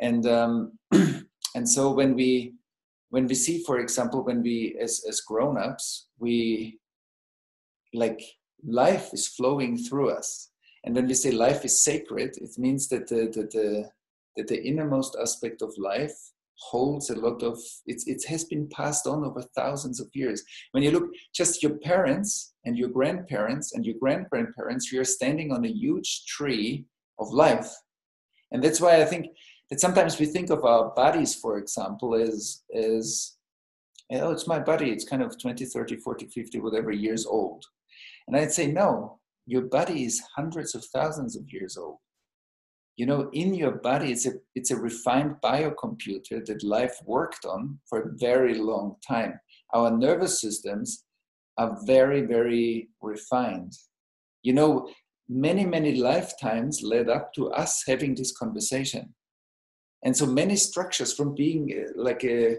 And 0.00 0.26
um, 0.26 0.78
and 0.92 1.68
so 1.68 1.90
when 1.90 2.14
we 2.14 2.54
when 3.10 3.26
we 3.26 3.34
see 3.34 3.64
for 3.64 3.78
example 3.80 4.22
when 4.22 4.42
we 4.42 4.76
as 4.80 5.02
as 5.08 5.22
grown-ups 5.22 6.08
we 6.18 6.78
like 7.94 8.20
life 8.66 9.10
is 9.12 9.28
flowing 9.28 9.76
through 9.76 10.10
us. 10.10 10.50
And 10.84 10.94
when 10.94 11.06
we 11.06 11.14
say 11.14 11.30
life 11.30 11.64
is 11.64 11.78
sacred 11.78 12.36
it 12.36 12.58
means 12.58 12.88
that 12.88 13.08
the, 13.08 13.26
the, 13.34 13.42
the 13.52 13.90
that 14.36 14.48
the 14.48 14.62
innermost 14.62 15.16
aspect 15.20 15.62
of 15.62 15.74
life 15.78 16.16
holds 16.60 17.10
a 17.10 17.16
lot 17.16 17.42
of 17.42 17.58
it's 17.86 18.06
it 18.06 18.24
has 18.28 18.44
been 18.44 18.68
passed 18.68 19.06
on 19.06 19.24
over 19.24 19.42
thousands 19.56 20.00
of 20.00 20.08
years. 20.14 20.42
When 20.72 20.82
you 20.82 20.90
look 20.90 21.10
just 21.34 21.62
your 21.62 21.78
parents 21.78 22.54
and 22.64 22.76
your 22.76 22.88
grandparents 22.88 23.74
and 23.74 23.84
your 23.84 23.96
grand 24.00 24.26
grandparents 24.30 24.92
you're 24.92 25.04
standing 25.04 25.52
on 25.52 25.64
a 25.64 25.68
huge 25.68 26.24
tree 26.26 26.86
of 27.18 27.32
life. 27.32 27.70
And 28.52 28.62
that's 28.62 28.80
why 28.80 29.02
i 29.02 29.04
think 29.04 29.26
that 29.70 29.80
sometimes 29.80 30.18
we 30.18 30.26
think 30.26 30.50
of 30.50 30.64
our 30.64 30.90
bodies 30.94 31.34
for 31.34 31.58
example 31.58 32.14
as 32.14 32.62
as 32.74 33.38
know, 34.10 34.30
it's 34.30 34.46
my 34.46 34.58
body. 34.58 34.90
It's 34.90 35.04
kind 35.04 35.22
of 35.22 35.38
20 35.40 35.64
30 35.64 35.96
40 35.96 36.26
50 36.26 36.60
whatever 36.60 36.92
years 36.92 37.26
old 37.26 37.64
and 38.28 38.36
i'd 38.36 38.52
say 38.52 38.68
no 38.68 39.18
your 39.48 39.62
body 39.62 40.04
is 40.04 40.22
hundreds 40.36 40.74
of 40.74 40.84
thousands 40.84 41.34
of 41.34 41.50
years 41.50 41.78
old. 41.78 41.96
You 42.96 43.06
know 43.06 43.30
in 43.32 43.54
your 43.54 43.70
body 43.70 44.12
it's 44.12 44.26
a 44.26 44.32
it's 44.54 44.70
a 44.70 44.76
refined 44.76 45.36
biocomputer 45.42 46.44
that 46.44 46.62
life 46.62 46.96
worked 47.06 47.46
on 47.46 47.78
for 47.88 47.98
a 48.00 48.16
very 48.16 48.58
long 48.58 48.96
time. 49.06 49.40
Our 49.72 49.90
nervous 49.90 50.40
systems 50.40 51.04
are 51.56 51.78
very 51.86 52.22
very 52.22 52.90
refined. 53.00 53.72
You 54.42 54.52
know 54.52 54.90
many 55.30 55.64
many 55.64 55.94
lifetimes 55.94 56.82
led 56.82 57.08
up 57.08 57.32
to 57.34 57.50
us 57.52 57.84
having 57.86 58.14
this 58.14 58.36
conversation. 58.36 59.14
And 60.04 60.14
so 60.14 60.26
many 60.26 60.56
structures 60.56 61.14
from 61.14 61.34
being 61.34 61.62
uh, 61.72 61.92
like 61.96 62.22
a, 62.24 62.58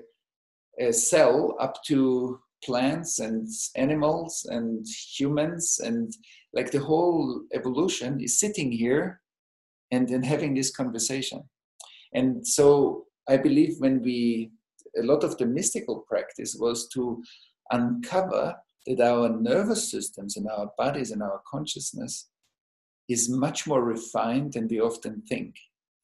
a 0.79 0.91
cell 0.91 1.55
up 1.60 1.84
to 1.88 2.39
plants 2.63 3.19
and 3.19 3.47
animals 3.75 4.45
and 4.49 4.85
humans 5.17 5.79
and 5.83 6.13
like 6.53 6.71
the 6.71 6.79
whole 6.79 7.41
evolution 7.53 8.19
is 8.19 8.39
sitting 8.39 8.71
here 8.71 9.21
and 9.91 10.07
then 10.07 10.23
having 10.23 10.53
this 10.53 10.71
conversation. 10.71 11.43
And 12.13 12.45
so 12.45 13.05
I 13.27 13.37
believe 13.37 13.75
when 13.79 14.01
we, 14.01 14.51
a 14.97 15.03
lot 15.03 15.23
of 15.23 15.37
the 15.37 15.45
mystical 15.45 16.05
practice 16.07 16.55
was 16.59 16.87
to 16.89 17.23
uncover 17.71 18.55
that 18.87 19.01
our 19.01 19.29
nervous 19.29 19.91
systems 19.91 20.37
and 20.37 20.47
our 20.49 20.71
bodies 20.77 21.11
and 21.11 21.21
our 21.21 21.41
consciousness 21.47 22.29
is 23.07 23.29
much 23.29 23.67
more 23.67 23.83
refined 23.83 24.53
than 24.53 24.67
we 24.67 24.79
often 24.79 25.21
think. 25.27 25.55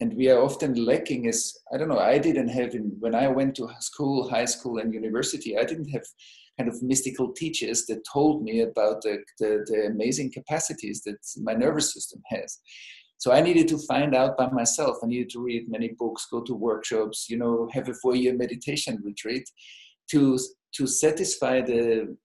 And 0.02 0.14
we 0.16 0.30
are 0.30 0.42
often 0.42 0.74
lacking 0.86 1.28
as, 1.28 1.54
I 1.74 1.78
don't 1.78 1.88
know, 1.88 2.00
I 2.00 2.18
didn't 2.18 2.50
have, 2.50 2.76
in, 2.76 2.92
when 3.00 3.16
I 3.16 3.28
went 3.28 3.56
to 3.56 3.70
school, 3.80 4.30
high 4.30 4.46
school, 4.46 4.80
and 4.80 4.94
university, 4.94 5.58
I 5.58 5.64
didn't 5.64 5.90
have 5.90 6.06
kind 6.58 6.70
of 6.70 6.82
mystical 6.82 7.34
teachers 7.34 7.86
that 7.86 8.04
told 8.12 8.44
me 8.44 8.62
about 8.62 9.02
the, 9.02 9.18
the, 9.40 9.66
the 9.68 9.88
amazing 9.88 10.32
capacities 10.32 11.02
that 11.04 11.18
my 11.38 11.54
nervous 11.54 11.94
system 11.94 12.22
has. 12.28 12.60
So 13.18 13.32
I 13.32 13.42
needed 13.42 13.68
to 13.70 13.78
find 13.88 14.14
out 14.14 14.38
by 14.38 14.50
myself. 14.50 14.98
I 15.04 15.08
needed 15.08 15.30
to 15.32 15.44
read 15.44 15.70
many 15.70 15.96
books, 15.98 16.28
go 16.30 16.42
to 16.42 16.54
workshops, 16.54 17.28
you 17.30 17.38
know, 17.38 17.70
have 17.74 17.90
a 17.90 17.94
four-year 17.94 18.36
meditation 18.36 19.02
retreat 19.04 19.50
to 20.12 20.38
to 20.76 20.86
satisfy 20.86 21.62
the 21.62 22.18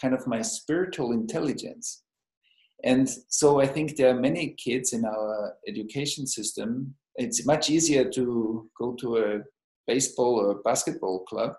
kind 0.00 0.12
of 0.12 0.26
my 0.26 0.42
spiritual 0.42 1.12
intelligence. 1.12 2.02
And 2.82 3.08
so 3.28 3.60
I 3.60 3.66
think 3.66 3.96
there 3.96 4.10
are 4.10 4.20
many 4.20 4.56
kids 4.62 4.92
in 4.92 5.04
our 5.04 5.54
education 5.68 6.26
system. 6.26 6.96
It's 7.14 7.46
much 7.46 7.70
easier 7.70 8.10
to 8.10 8.68
go 8.76 8.94
to 9.00 9.18
a 9.18 9.38
baseball 9.86 10.40
or 10.40 10.62
basketball 10.62 11.20
club 11.20 11.52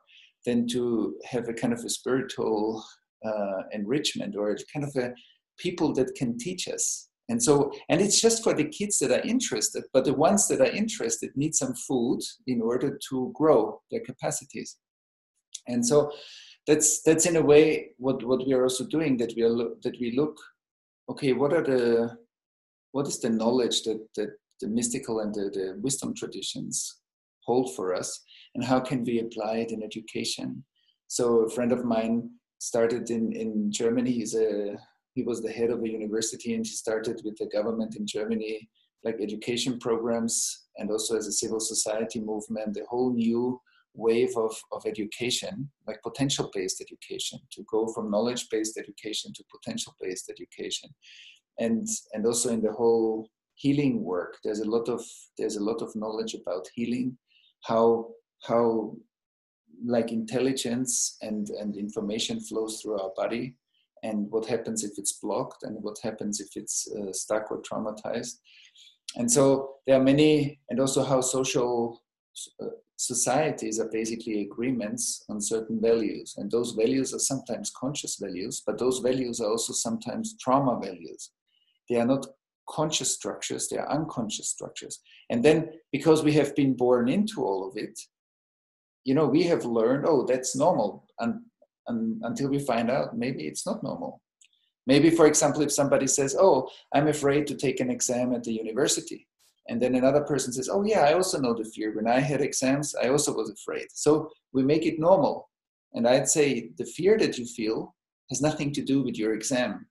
than 0.45 0.67
to 0.67 1.15
have 1.25 1.47
a 1.49 1.53
kind 1.53 1.73
of 1.73 1.79
a 1.79 1.89
spiritual 1.89 2.83
uh, 3.25 3.63
enrichment 3.71 4.35
or 4.35 4.57
kind 4.71 4.85
of 4.85 4.95
a 4.95 5.13
people 5.57 5.93
that 5.93 6.13
can 6.15 6.37
teach 6.37 6.67
us. 6.67 7.09
And 7.29 7.41
so 7.41 7.71
and 7.89 8.01
it's 8.01 8.19
just 8.19 8.43
for 8.43 8.53
the 8.53 8.65
kids 8.65 8.99
that 8.99 9.11
are 9.11 9.25
interested 9.25 9.85
but 9.93 10.03
the 10.03 10.13
ones 10.13 10.47
that 10.49 10.59
are 10.59 10.65
interested 10.65 11.31
need 11.35 11.55
some 11.55 11.73
food 11.73 12.19
in 12.47 12.61
order 12.61 12.99
to 13.09 13.31
grow 13.33 13.81
their 13.89 14.01
capacities. 14.01 14.77
And 15.67 15.85
so 15.85 16.11
that's 16.67 17.01
that's 17.03 17.25
in 17.25 17.35
a 17.37 17.41
way 17.41 17.91
what 17.97 18.23
what 18.25 18.45
we 18.45 18.53
are 18.53 18.63
also 18.63 18.85
doing 18.85 19.17
that 19.17 19.33
we 19.35 19.43
are 19.43 19.55
that 19.83 19.99
we 19.99 20.15
look 20.15 20.37
okay 21.09 21.33
what 21.33 21.53
are 21.53 21.63
the 21.63 22.17
what 22.91 23.07
is 23.07 23.19
the 23.19 23.29
knowledge 23.29 23.83
that 23.83 23.99
that 24.15 24.29
the 24.61 24.67
mystical 24.67 25.19
and 25.19 25.33
the, 25.33 25.49
the 25.49 25.77
wisdom 25.81 26.13
traditions 26.13 27.01
hold 27.45 27.75
for 27.75 27.93
us 27.93 28.23
and 28.55 28.63
how 28.63 28.79
can 28.79 29.03
we 29.03 29.19
apply 29.19 29.57
it 29.57 29.71
in 29.71 29.83
education 29.83 30.63
so 31.07 31.39
a 31.39 31.49
friend 31.49 31.71
of 31.71 31.85
mine 31.85 32.29
started 32.59 33.09
in 33.09 33.31
in 33.33 33.71
germany 33.71 34.11
he's 34.11 34.35
a 34.35 34.77
he 35.13 35.23
was 35.23 35.41
the 35.41 35.51
head 35.51 35.69
of 35.69 35.83
a 35.83 35.89
university 35.89 36.55
and 36.55 36.65
he 36.65 36.73
started 36.73 37.21
with 37.23 37.37
the 37.37 37.45
government 37.47 37.95
in 37.95 38.05
Germany, 38.05 38.67
like 39.03 39.21
education 39.21 39.79
programs 39.79 40.65
and 40.77 40.89
also 40.89 41.15
as 41.15 41.27
a 41.27 41.31
civil 41.31 41.59
society 41.59 42.19
movement, 42.19 42.77
a 42.77 42.85
whole 42.89 43.13
new 43.13 43.59
wave 43.93 44.35
of, 44.35 44.55
of 44.71 44.83
education, 44.87 45.69
like 45.87 46.01
potential 46.01 46.49
based 46.53 46.81
education, 46.81 47.39
to 47.51 47.63
go 47.69 47.87
from 47.93 48.09
knowledge 48.09 48.49
based 48.49 48.77
education 48.77 49.31
to 49.33 49.43
potential 49.51 49.95
based 50.01 50.31
education. 50.31 50.89
And, 51.59 51.87
and 52.13 52.25
also 52.25 52.49
in 52.49 52.61
the 52.61 52.71
whole 52.71 53.29
healing 53.53 54.03
work, 54.03 54.37
there's 54.43 54.61
a 54.61 54.69
lot 54.69 54.89
of 54.89 55.05
there's 55.37 55.57
a 55.57 55.63
lot 55.63 55.83
of 55.83 55.95
knowledge 55.95 56.33
about 56.33 56.67
healing, 56.73 57.15
how 57.63 58.07
how 58.43 58.95
like 59.85 60.11
intelligence 60.11 61.17
and, 61.21 61.49
and 61.49 61.75
information 61.75 62.39
flows 62.39 62.81
through 62.81 62.99
our 62.99 63.11
body 63.15 63.55
and 64.03 64.29
what 64.31 64.45
happens 64.45 64.83
if 64.83 64.91
it's 64.97 65.13
blocked 65.13 65.63
and 65.63 65.81
what 65.81 65.97
happens 66.03 66.39
if 66.39 66.49
it's 66.55 66.87
uh, 66.91 67.11
stuck 67.11 67.51
or 67.51 67.61
traumatized. 67.61 68.35
And 69.15 69.31
so 69.31 69.75
there 69.85 69.99
are 69.99 70.03
many 70.03 70.59
and 70.69 70.79
also 70.79 71.03
how 71.03 71.21
social 71.21 72.01
uh, 72.61 72.67
societies 72.97 73.79
are 73.79 73.89
basically 73.89 74.41
agreements 74.41 75.23
on 75.29 75.41
certain 75.41 75.81
values. 75.81 76.35
And 76.37 76.49
those 76.51 76.71
values 76.71 77.13
are 77.13 77.19
sometimes 77.19 77.71
conscious 77.77 78.17
values 78.17 78.61
but 78.65 78.77
those 78.77 78.99
values 78.99 79.39
are 79.39 79.49
also 79.49 79.73
sometimes 79.73 80.35
trauma 80.39 80.79
values. 80.81 81.31
They 81.89 81.97
are 81.97 82.07
not 82.07 82.25
conscious 82.69 83.13
structures 83.13 83.67
they 83.67 83.77
are 83.77 83.89
unconscious 83.89 84.49
structures 84.49 84.99
and 85.29 85.43
then 85.43 85.69
because 85.91 86.23
we 86.23 86.33
have 86.33 86.55
been 86.55 86.73
born 86.73 87.09
into 87.09 87.43
all 87.43 87.67
of 87.67 87.75
it 87.75 87.99
you 89.03 89.13
know 89.13 89.25
we 89.25 89.43
have 89.43 89.65
learned 89.65 90.05
oh 90.07 90.25
that's 90.25 90.55
normal 90.55 91.05
and 91.19 91.41
and, 91.87 92.21
until 92.23 92.49
we 92.49 92.59
find 92.59 92.89
out 92.89 93.17
maybe 93.17 93.47
it's 93.47 93.65
not 93.65 93.83
normal. 93.83 94.21
Maybe, 94.85 95.09
for 95.09 95.27
example, 95.27 95.61
if 95.61 95.71
somebody 95.71 96.07
says, 96.07 96.35
Oh, 96.37 96.69
I'm 96.93 97.07
afraid 97.07 97.47
to 97.47 97.55
take 97.55 97.79
an 97.79 97.89
exam 97.89 98.33
at 98.33 98.43
the 98.43 98.53
university. 98.53 99.27
And 99.69 99.81
then 99.81 99.95
another 99.95 100.21
person 100.21 100.51
says, 100.51 100.69
Oh, 100.71 100.83
yeah, 100.83 101.01
I 101.01 101.13
also 101.13 101.39
know 101.39 101.53
the 101.53 101.63
fear. 101.63 101.95
When 101.95 102.07
I 102.07 102.19
had 102.19 102.41
exams, 102.41 102.93
I 102.95 103.07
also 103.07 103.33
was 103.33 103.49
afraid. 103.49 103.87
So 103.93 104.29
we 104.51 104.63
make 104.63 104.85
it 104.85 104.99
normal. 104.99 105.49
And 105.93 106.07
I'd 106.07 106.27
say 106.27 106.71
the 106.77 106.85
fear 106.85 107.17
that 107.19 107.37
you 107.37 107.45
feel 107.45 107.95
has 108.29 108.41
nothing 108.41 108.73
to 108.73 108.81
do 108.81 109.03
with 109.03 109.17
your 109.17 109.33
exam. 109.33 109.85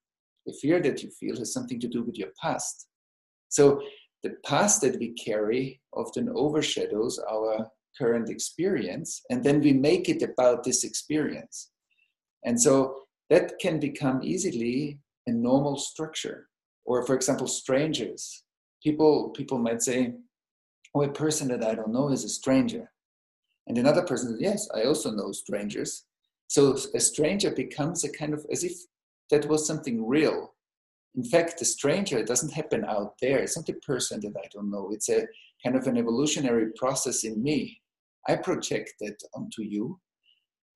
The 0.47 0.53
fear 0.61 0.81
that 0.81 1.03
you 1.03 1.11
feel 1.11 1.37
has 1.39 1.53
something 1.53 1.81
to 1.81 1.89
do 1.89 2.03
with 2.03 2.17
your 2.17 2.31
past. 2.41 2.89
So 3.49 3.83
the 4.23 4.35
past 4.45 4.81
that 4.83 4.99
we 4.99 5.13
carry 5.13 5.81
often 5.93 6.29
overshadows 6.35 7.19
our 7.31 7.69
current 7.99 8.31
experience, 8.31 9.23
and 9.31 9.45
then 9.45 9.61
we 9.61 9.73
make 9.73 10.09
it 10.09 10.23
about 10.23 10.65
this 10.65 10.85
experience. 10.85 11.71
And 12.45 12.61
so 12.61 13.03
that 13.31 13.59
can 13.61 13.79
become 13.79 14.23
easily 14.23 14.99
a 15.27 15.33
normal 15.33 15.77
structure. 15.77 16.49
Or, 16.85 17.05
for 17.07 17.15
example, 17.15 17.47
strangers. 17.47 18.45
People, 18.83 19.31
people 19.31 19.59
might 19.59 19.83
say, 19.83 20.15
oh, 20.95 21.03
a 21.03 21.13
person 21.13 21.49
that 21.49 21.63
I 21.63 21.75
don't 21.75 21.93
know 21.93 22.11
is 22.11 22.25
a 22.25 22.29
stranger. 22.29 22.91
And 23.67 23.79
another 23.79 24.03
person 24.03 24.37
yes, 24.41 24.69
I 24.75 24.85
also 24.85 25.13
know 25.13 25.31
strangers. 25.33 26.05
So 26.49 26.77
a 26.95 27.01
stranger 27.01 27.51
becomes 27.51 28.05
a 28.05 28.13
kind 28.13 28.35
of 28.35 28.45
as 28.51 28.65
if 28.65 28.73
that 29.31 29.47
was 29.47 29.67
something 29.67 30.07
real. 30.07 30.55
In 31.15 31.25
fact, 31.25 31.59
the 31.59 31.65
stranger 31.65 32.25
doesn't 32.25 32.53
happen 32.53 32.85
out 32.85 33.15
there. 33.21 33.39
It's 33.39 33.57
not 33.57 33.69
a 33.69 33.75
person 33.87 34.21
that 34.21 34.35
I 34.37 34.49
don't 34.53 34.71
know. 34.71 34.91
It's 34.93 35.09
a 35.09 35.27
kind 35.63 35.77
of 35.77 35.87
an 35.87 35.99
evolutionary 35.99 36.73
process 36.77 37.25
in 37.25 37.43
me. 37.43 37.81
I 38.29 38.37
project 38.37 38.95
that 39.01 39.17
onto 39.35 39.63
you 39.63 40.01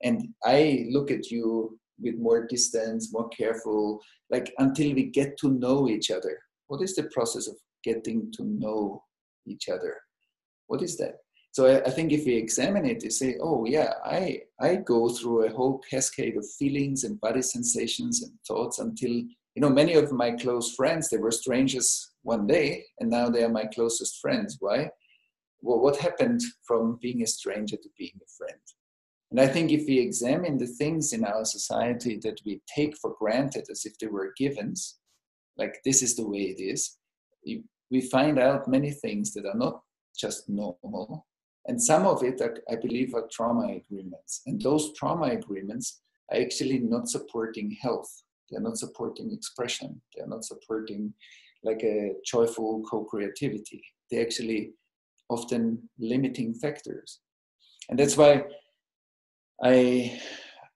and 0.02 0.28
i 0.44 0.86
look 0.90 1.10
at 1.10 1.30
you 1.30 1.78
with 1.98 2.16
more 2.16 2.46
distance 2.46 3.12
more 3.12 3.28
careful 3.30 4.00
like 4.30 4.52
until 4.58 4.94
we 4.94 5.04
get 5.04 5.36
to 5.38 5.50
know 5.50 5.88
each 5.88 6.10
other 6.10 6.38
what 6.68 6.82
is 6.82 6.94
the 6.94 7.04
process 7.04 7.46
of 7.46 7.56
getting 7.84 8.30
to 8.32 8.44
know 8.44 9.02
each 9.46 9.68
other 9.68 9.96
what 10.66 10.82
is 10.82 10.96
that 10.96 11.16
so 11.56 11.64
I, 11.64 11.76
I 11.88 11.90
think 11.90 12.12
if 12.12 12.26
we 12.26 12.34
examine 12.34 12.84
it 12.84 13.02
we 13.02 13.08
say 13.08 13.36
oh 13.40 13.64
yeah 13.64 13.94
i 14.04 14.42
i 14.60 14.76
go 14.76 15.08
through 15.08 15.46
a 15.46 15.54
whole 15.56 15.78
cascade 15.90 16.36
of 16.36 16.44
feelings 16.58 17.04
and 17.04 17.20
body 17.20 17.40
sensations 17.40 18.22
and 18.22 18.32
thoughts 18.46 18.78
until 18.78 19.14
you 19.54 19.62
know 19.62 19.70
many 19.70 19.94
of 19.94 20.12
my 20.12 20.32
close 20.32 20.74
friends 20.74 21.08
they 21.08 21.16
were 21.16 21.42
strangers 21.42 21.88
one 22.22 22.46
day 22.46 22.84
and 23.00 23.08
now 23.08 23.30
they 23.30 23.42
are 23.42 23.58
my 23.60 23.64
closest 23.74 24.20
friends 24.20 24.58
why 24.60 24.90
well 25.62 25.80
what 25.80 25.96
happened 25.96 26.42
from 26.68 26.98
being 27.00 27.22
a 27.22 27.26
stranger 27.26 27.76
to 27.76 27.88
being 27.96 28.18
a 28.26 28.30
friend 28.38 28.60
and 29.30 29.40
I 29.40 29.48
think 29.48 29.72
if 29.72 29.86
we 29.88 29.98
examine 29.98 30.56
the 30.56 30.72
things 30.80 31.12
in 31.12 31.24
our 31.24 31.44
society 31.44 32.18
that 32.22 32.40
we 32.46 32.60
take 32.72 32.96
for 32.96 33.16
granted 33.18 33.64
as 33.68 33.84
if 33.84 33.98
they 33.98 34.06
were 34.06 34.32
givens, 34.38 34.98
like 35.58 35.80
this 35.84 36.00
is 36.00 36.14
the 36.14 36.28
way 36.28 36.42
it 36.42 36.62
is, 36.62 36.96
we 37.90 38.00
find 38.02 38.38
out 38.38 38.68
many 38.68 38.92
things 38.92 39.34
that 39.34 39.44
are 39.44 39.58
not 39.58 39.82
just 40.16 40.48
normal. 40.48 41.26
And 41.68 41.82
some 41.82 42.06
of 42.06 42.22
it, 42.22 42.40
are, 42.40 42.56
I 42.70 42.76
believe, 42.76 43.14
are 43.14 43.28
trauma 43.30 43.66
agreements. 43.74 44.42
And 44.46 44.60
those 44.60 44.92
trauma 44.94 45.26
agreements 45.26 46.00
are 46.30 46.40
actually 46.40 46.78
not 46.78 47.08
supporting 47.08 47.76
health. 47.80 48.10
They're 48.50 48.60
not 48.60 48.78
supporting 48.78 49.32
expression. 49.32 50.00
They're 50.14 50.28
not 50.28 50.44
supporting 50.44 51.12
like 51.64 51.82
a 51.82 52.12
joyful 52.24 52.82
co-creativity. 52.88 53.82
They're 54.10 54.22
actually 54.22 54.72
often 55.28 55.88
limiting 55.98 56.54
factors. 56.54 57.20
And 57.88 57.98
that's 57.98 58.16
why 58.16 58.44
I 59.62 60.20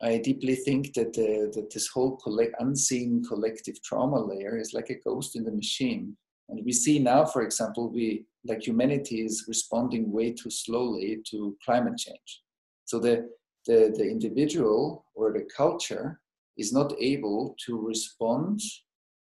I 0.02 0.16
deeply 0.18 0.54
think 0.54 0.94
that 0.94 1.08
uh, 1.18 1.52
that 1.54 1.68
this 1.72 1.88
whole 1.88 2.16
collect, 2.16 2.54
unseen 2.58 3.22
collective 3.22 3.82
trauma 3.82 4.18
layer 4.24 4.58
is 4.58 4.72
like 4.72 4.90
a 4.90 4.98
ghost 5.06 5.36
in 5.36 5.44
the 5.44 5.52
machine. 5.52 6.16
And 6.48 6.64
we 6.64 6.72
see 6.72 6.98
now, 6.98 7.26
for 7.26 7.42
example, 7.42 7.92
we 7.92 8.24
like 8.44 8.66
humanity 8.66 9.24
is 9.24 9.44
responding 9.48 10.10
way 10.10 10.32
too 10.32 10.50
slowly 10.50 11.22
to 11.30 11.56
climate 11.64 11.98
change. 11.98 12.42
So 12.84 12.98
the 12.98 13.28
the, 13.66 13.92
the 13.94 14.08
individual 14.08 15.04
or 15.14 15.32
the 15.32 15.46
culture 15.54 16.18
is 16.56 16.72
not 16.72 16.94
able 16.98 17.54
to 17.66 17.78
respond 17.78 18.60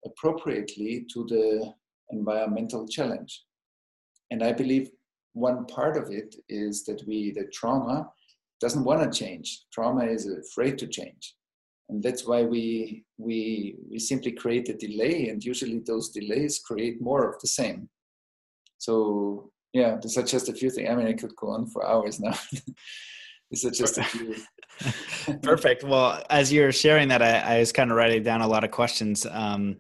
appropriately 0.04 1.06
to 1.12 1.24
the 1.24 1.72
environmental 2.10 2.86
challenge. 2.86 3.44
And 4.30 4.42
I 4.42 4.52
believe 4.52 4.90
one 5.32 5.66
part 5.66 5.96
of 5.96 6.10
it 6.10 6.34
is 6.48 6.84
that 6.84 7.02
we 7.06 7.32
the 7.32 7.46
trauma 7.52 8.10
doesn't 8.60 8.84
want 8.84 9.00
to 9.02 9.18
change. 9.18 9.64
Trauma 9.72 10.04
is 10.04 10.26
afraid 10.26 10.78
to 10.78 10.86
change. 10.86 11.34
And 11.88 12.02
that's 12.02 12.26
why 12.26 12.42
we, 12.42 13.04
we, 13.16 13.76
we 13.88 13.98
simply 13.98 14.32
create 14.32 14.68
a 14.68 14.74
delay, 14.74 15.28
and 15.28 15.44
usually 15.44 15.80
those 15.80 16.10
delays 16.10 16.58
create 16.58 17.00
more 17.00 17.28
of 17.28 17.40
the 17.40 17.46
same. 17.46 17.88
So, 18.78 19.50
yeah, 19.72 19.96
these 20.02 20.16
are 20.16 20.22
just 20.22 20.48
a 20.48 20.52
few 20.52 20.70
things. 20.70 20.88
I 20.90 20.94
mean, 20.94 21.06
I 21.06 21.12
could 21.12 21.34
go 21.36 21.48
on 21.48 21.66
for 21.66 21.86
hours 21.86 22.20
now. 22.20 22.34
these 23.50 23.64
are 23.64 23.70
just 23.70 23.98
a 23.98 24.04
few. 24.04 24.34
Perfect. 25.42 25.84
Well, 25.84 26.22
as 26.30 26.52
you're 26.52 26.72
sharing 26.72 27.08
that, 27.08 27.22
I, 27.22 27.56
I 27.56 27.58
was 27.60 27.72
kind 27.72 27.90
of 27.90 27.96
writing 27.96 28.22
down 28.22 28.42
a 28.42 28.48
lot 28.48 28.64
of 28.64 28.70
questions. 28.70 29.26
Um, 29.30 29.76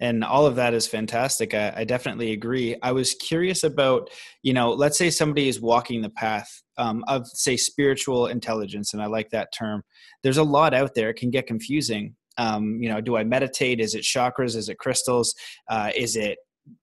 and 0.00 0.24
all 0.24 0.46
of 0.46 0.56
that 0.56 0.74
is 0.74 0.86
fantastic. 0.86 1.54
I, 1.54 1.72
I, 1.76 1.84
definitely 1.84 2.32
agree. 2.32 2.76
I 2.82 2.92
was 2.92 3.14
curious 3.14 3.64
about, 3.64 4.08
you 4.42 4.54
know, 4.54 4.70
let's 4.70 4.96
say 4.96 5.10
somebody 5.10 5.48
is 5.48 5.60
walking 5.60 6.00
the 6.00 6.10
path 6.10 6.48
um, 6.78 7.04
of, 7.06 7.26
say, 7.26 7.56
spiritual 7.56 8.26
intelligence, 8.26 8.94
and 8.94 9.02
I 9.02 9.06
like 9.06 9.28
that 9.30 9.52
term. 9.56 9.82
There's 10.22 10.38
a 10.38 10.42
lot 10.42 10.72
out 10.72 10.94
there; 10.94 11.10
it 11.10 11.16
can 11.16 11.30
get 11.30 11.46
confusing. 11.46 12.16
Um, 12.38 12.78
you 12.80 12.88
know, 12.88 13.02
do 13.02 13.16
I 13.16 13.24
meditate? 13.24 13.80
Is 13.80 13.94
it 13.94 14.02
chakras? 14.02 14.56
Is 14.56 14.70
it 14.70 14.78
crystals? 14.78 15.34
Uh, 15.68 15.90
is 15.94 16.16
it 16.16 16.38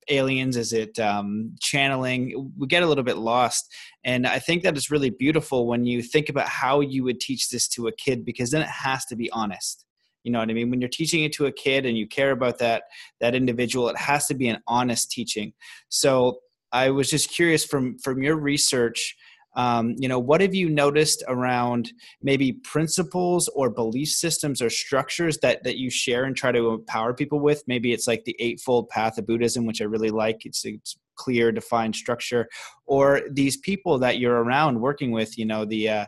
aliens? 0.10 0.58
Is 0.58 0.73
it 0.73 1.00
um, 1.00 1.56
channeling? 1.60 2.52
We 2.58 2.67
get 2.67 2.84
a 2.84 2.88
little 2.88 3.04
bit 3.04 3.17
lost. 3.17 3.73
And 4.04 4.26
i 4.26 4.39
think 4.39 4.63
that 4.63 4.78
it's 4.78 4.91
really 4.91 5.10
beautiful 5.10 5.67
when 5.67 5.86
you 5.86 6.02
think 6.02 6.30
about 6.30 6.47
how 6.47 6.80
you 6.80 7.04
would 7.04 7.19
teach 7.19 7.50
this 7.50 7.67
to 7.69 7.88
a 7.88 7.91
kid 7.91 8.26
because 8.26 8.52
then 8.52 8.62
it 8.62 8.67
has 8.67 9.06
to 9.06 9.15
be 9.15 9.30
honest. 9.32 9.86
You 10.23 10.32
know 10.32 10.39
what 10.39 10.50
i 10.50 10.54
mean? 10.54 10.69
When 10.69 10.82
you're 10.82 10.89
teaching 10.89 11.23
it 11.23 11.34
to 11.34 11.45
a 11.45 11.52
kid 11.52 11.86
and 11.86 11.97
you 11.97 12.08
care 12.08 12.32
about 12.32 12.60
that 12.60 12.84
that 13.21 13.36
individual 13.36 13.89
it 13.89 13.97
has 13.97 14.28
to 14.28 14.34
be 14.34 14.47
an 14.47 14.62
honest 14.67 15.12
teaching. 15.12 15.54
So 15.89 16.39
i 16.71 16.89
was 16.89 17.10
just 17.10 17.30
curious 17.30 17.63
from 17.63 17.97
from 18.00 18.21
your 18.21 18.36
research 18.36 19.15
um, 19.58 19.96
you 19.98 20.08
know 20.08 20.20
what 20.20 20.39
have 20.39 20.54
you 20.54 20.70
noticed 20.70 21.24
around 21.28 21.91
maybe 22.22 22.54
principles 22.54 23.50
or 23.50 23.72
belief 23.72 24.10
systems 24.10 24.62
or 24.62 24.70
structures 24.70 25.39
that 25.39 25.63
that 25.63 25.78
you 25.78 25.89
share 25.89 26.26
and 26.26 26.38
try 26.38 26.52
to 26.52 26.70
empower 26.70 27.13
people 27.13 27.39
with? 27.39 27.63
Maybe 27.67 27.91
it's 27.91 28.08
like 28.08 28.24
the 28.24 28.36
eightfold 28.39 28.88
path 28.89 29.17
of 29.17 29.26
buddhism 29.26 29.65
which 29.65 29.82
i 29.82 29.86
really 29.86 30.12
like. 30.12 30.46
It's, 30.46 30.63
it's 30.63 30.98
clear 31.15 31.52
defined 31.52 31.96
structure. 31.96 32.48
Or 32.86 33.24
these 33.32 33.58
people 33.58 33.98
that 34.00 34.20
you're 34.20 34.43
around 34.43 34.80
working 34.80 35.12
with 35.12 35.38
you 35.38 35.46
know 35.46 35.65
the 35.65 35.89
uh, 35.89 36.06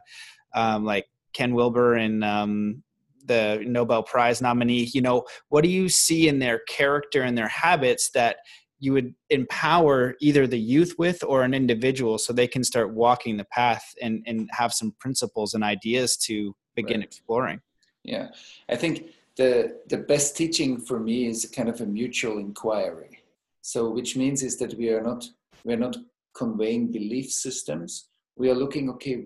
um, 0.54 0.86
like 0.86 1.08
ken 1.34 1.54
wilber 1.56 1.96
and 1.96 2.24
um, 2.24 2.84
the 3.30 3.64
Nobel 3.66 4.04
Prize 4.04 4.42
nominee, 4.42 4.90
you 4.94 5.02
know, 5.02 5.24
what 5.50 5.64
do 5.64 5.70
you 5.70 5.88
see 5.88 6.28
in 6.28 6.40
their 6.40 6.60
character 6.68 7.22
and 7.22 7.38
their 7.38 7.48
habits 7.48 8.10
that 8.12 8.38
you 8.80 8.94
would 8.94 9.14
empower 9.30 10.16
either 10.20 10.48
the 10.48 10.60
youth 10.60 10.96
with 10.98 11.24
or 11.24 11.44
an 11.44 11.54
individual 11.54 12.18
so 12.18 12.32
they 12.32 12.48
can 12.48 12.64
start 12.64 12.94
walking 12.94 13.38
the 13.38 13.46
path 13.46 13.84
and, 14.02 14.24
and 14.26 14.50
have 14.52 14.74
some 14.74 14.94
principles 15.00 15.54
and 15.54 15.64
ideas 15.64 16.18
to 16.18 16.56
begin 16.76 17.00
right. 17.00 17.08
exploring? 17.08 17.60
Yeah, 18.04 18.30
I 18.70 18.76
think 18.76 19.12
the 19.36 19.80
the 19.88 19.98
best 19.98 20.38
teaching 20.38 20.80
for 20.80 21.00
me 21.00 21.28
is 21.28 21.52
kind 21.54 21.70
of 21.70 21.82
a 21.82 21.86
mutual 21.86 22.38
inquiry. 22.38 23.24
So, 23.62 23.90
which 23.90 24.16
means 24.16 24.42
is 24.42 24.58
that 24.58 24.74
we 24.76 24.90
are 24.90 25.02
not 25.02 25.26
we 25.66 25.74
are 25.74 25.84
not 25.88 25.98
conveying 26.34 26.92
belief 26.92 27.32
systems. 27.32 28.08
We 28.38 28.50
are 28.50 28.56
looking, 28.56 28.90
okay, 28.92 29.26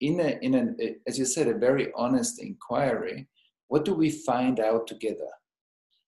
in 0.00 0.20
a 0.20 0.38
in 0.42 0.54
an 0.54 0.76
as 1.06 1.18
you 1.18 1.24
said 1.24 1.48
a 1.48 1.54
very 1.54 1.92
honest 1.96 2.42
inquiry 2.42 3.26
what 3.68 3.84
do 3.84 3.94
we 3.94 4.10
find 4.10 4.60
out 4.60 4.86
together 4.86 5.30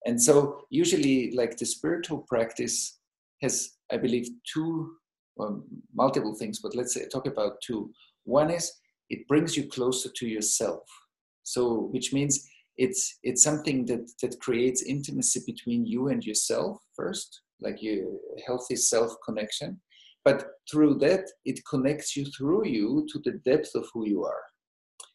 and 0.06 0.20
so 0.20 0.62
usually 0.70 1.32
like 1.32 1.56
the 1.56 1.66
spiritual 1.66 2.18
practice 2.28 2.98
has 3.42 3.76
i 3.92 3.96
believe 3.96 4.28
two 4.52 4.96
well, 5.36 5.62
multiple 5.94 6.34
things 6.34 6.60
but 6.60 6.74
let's 6.74 6.94
say 6.94 7.06
talk 7.06 7.26
about 7.26 7.60
two. 7.60 7.90
One 8.24 8.50
is 8.50 8.72
it 9.10 9.28
brings 9.28 9.56
you 9.56 9.68
closer 9.68 10.10
to 10.16 10.26
yourself. 10.26 10.82
So 11.42 11.88
which 11.92 12.12
means 12.12 12.48
it's 12.76 13.18
it's 13.22 13.42
something 13.42 13.86
that 13.86 14.10
that 14.22 14.40
creates 14.40 14.82
intimacy 14.82 15.42
between 15.46 15.86
you 15.86 16.08
and 16.08 16.24
yourself 16.24 16.78
first 16.94 17.42
like 17.60 17.82
your 17.82 18.06
healthy 18.46 18.76
self 18.76 19.14
connection 19.24 19.80
but 20.24 20.44
through 20.70 20.94
that 20.98 21.24
it 21.44 21.60
connects 21.70 22.16
you 22.16 22.26
through 22.36 22.66
you 22.66 23.06
to 23.10 23.20
the 23.24 23.38
depth 23.50 23.74
of 23.74 23.86
who 23.94 24.06
you 24.06 24.24
are. 24.24 24.44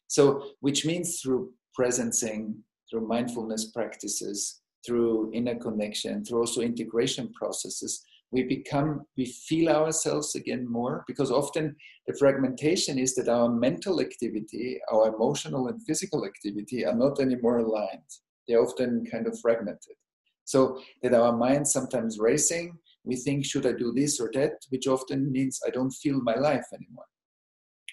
So 0.08 0.52
which 0.60 0.86
means 0.86 1.20
through 1.20 1.52
presencing 1.78 2.54
through 2.88 3.06
mindfulness 3.06 3.66
practices 3.72 4.61
through 4.84 5.30
inner 5.32 5.54
connection 5.56 6.24
through 6.24 6.40
also 6.40 6.60
integration 6.60 7.32
processes 7.32 8.04
we 8.32 8.42
become 8.42 9.02
we 9.16 9.26
feel 9.26 9.68
ourselves 9.68 10.34
again 10.34 10.66
more 10.68 11.04
because 11.06 11.30
often 11.30 11.76
the 12.06 12.14
fragmentation 12.18 12.98
is 12.98 13.14
that 13.14 13.28
our 13.28 13.48
mental 13.48 14.00
activity 14.00 14.80
our 14.90 15.14
emotional 15.14 15.68
and 15.68 15.80
physical 15.82 16.24
activity 16.24 16.84
are 16.84 16.94
not 16.94 17.20
anymore 17.20 17.58
aligned. 17.58 18.10
They're 18.48 18.62
often 18.62 19.04
kind 19.10 19.26
of 19.26 19.38
fragmented. 19.38 19.96
So 20.44 20.80
that 21.02 21.14
our 21.14 21.36
mind 21.36 21.68
sometimes 21.68 22.18
racing 22.18 22.78
we 23.04 23.16
think 23.16 23.44
should 23.44 23.66
i 23.66 23.72
do 23.72 23.92
this 23.92 24.18
or 24.20 24.30
that? 24.34 24.54
which 24.70 24.86
often 24.86 25.30
means 25.30 25.60
i 25.66 25.70
don't 25.70 25.90
feel 26.02 26.20
my 26.22 26.34
life 26.34 26.66
anymore. 26.72 27.10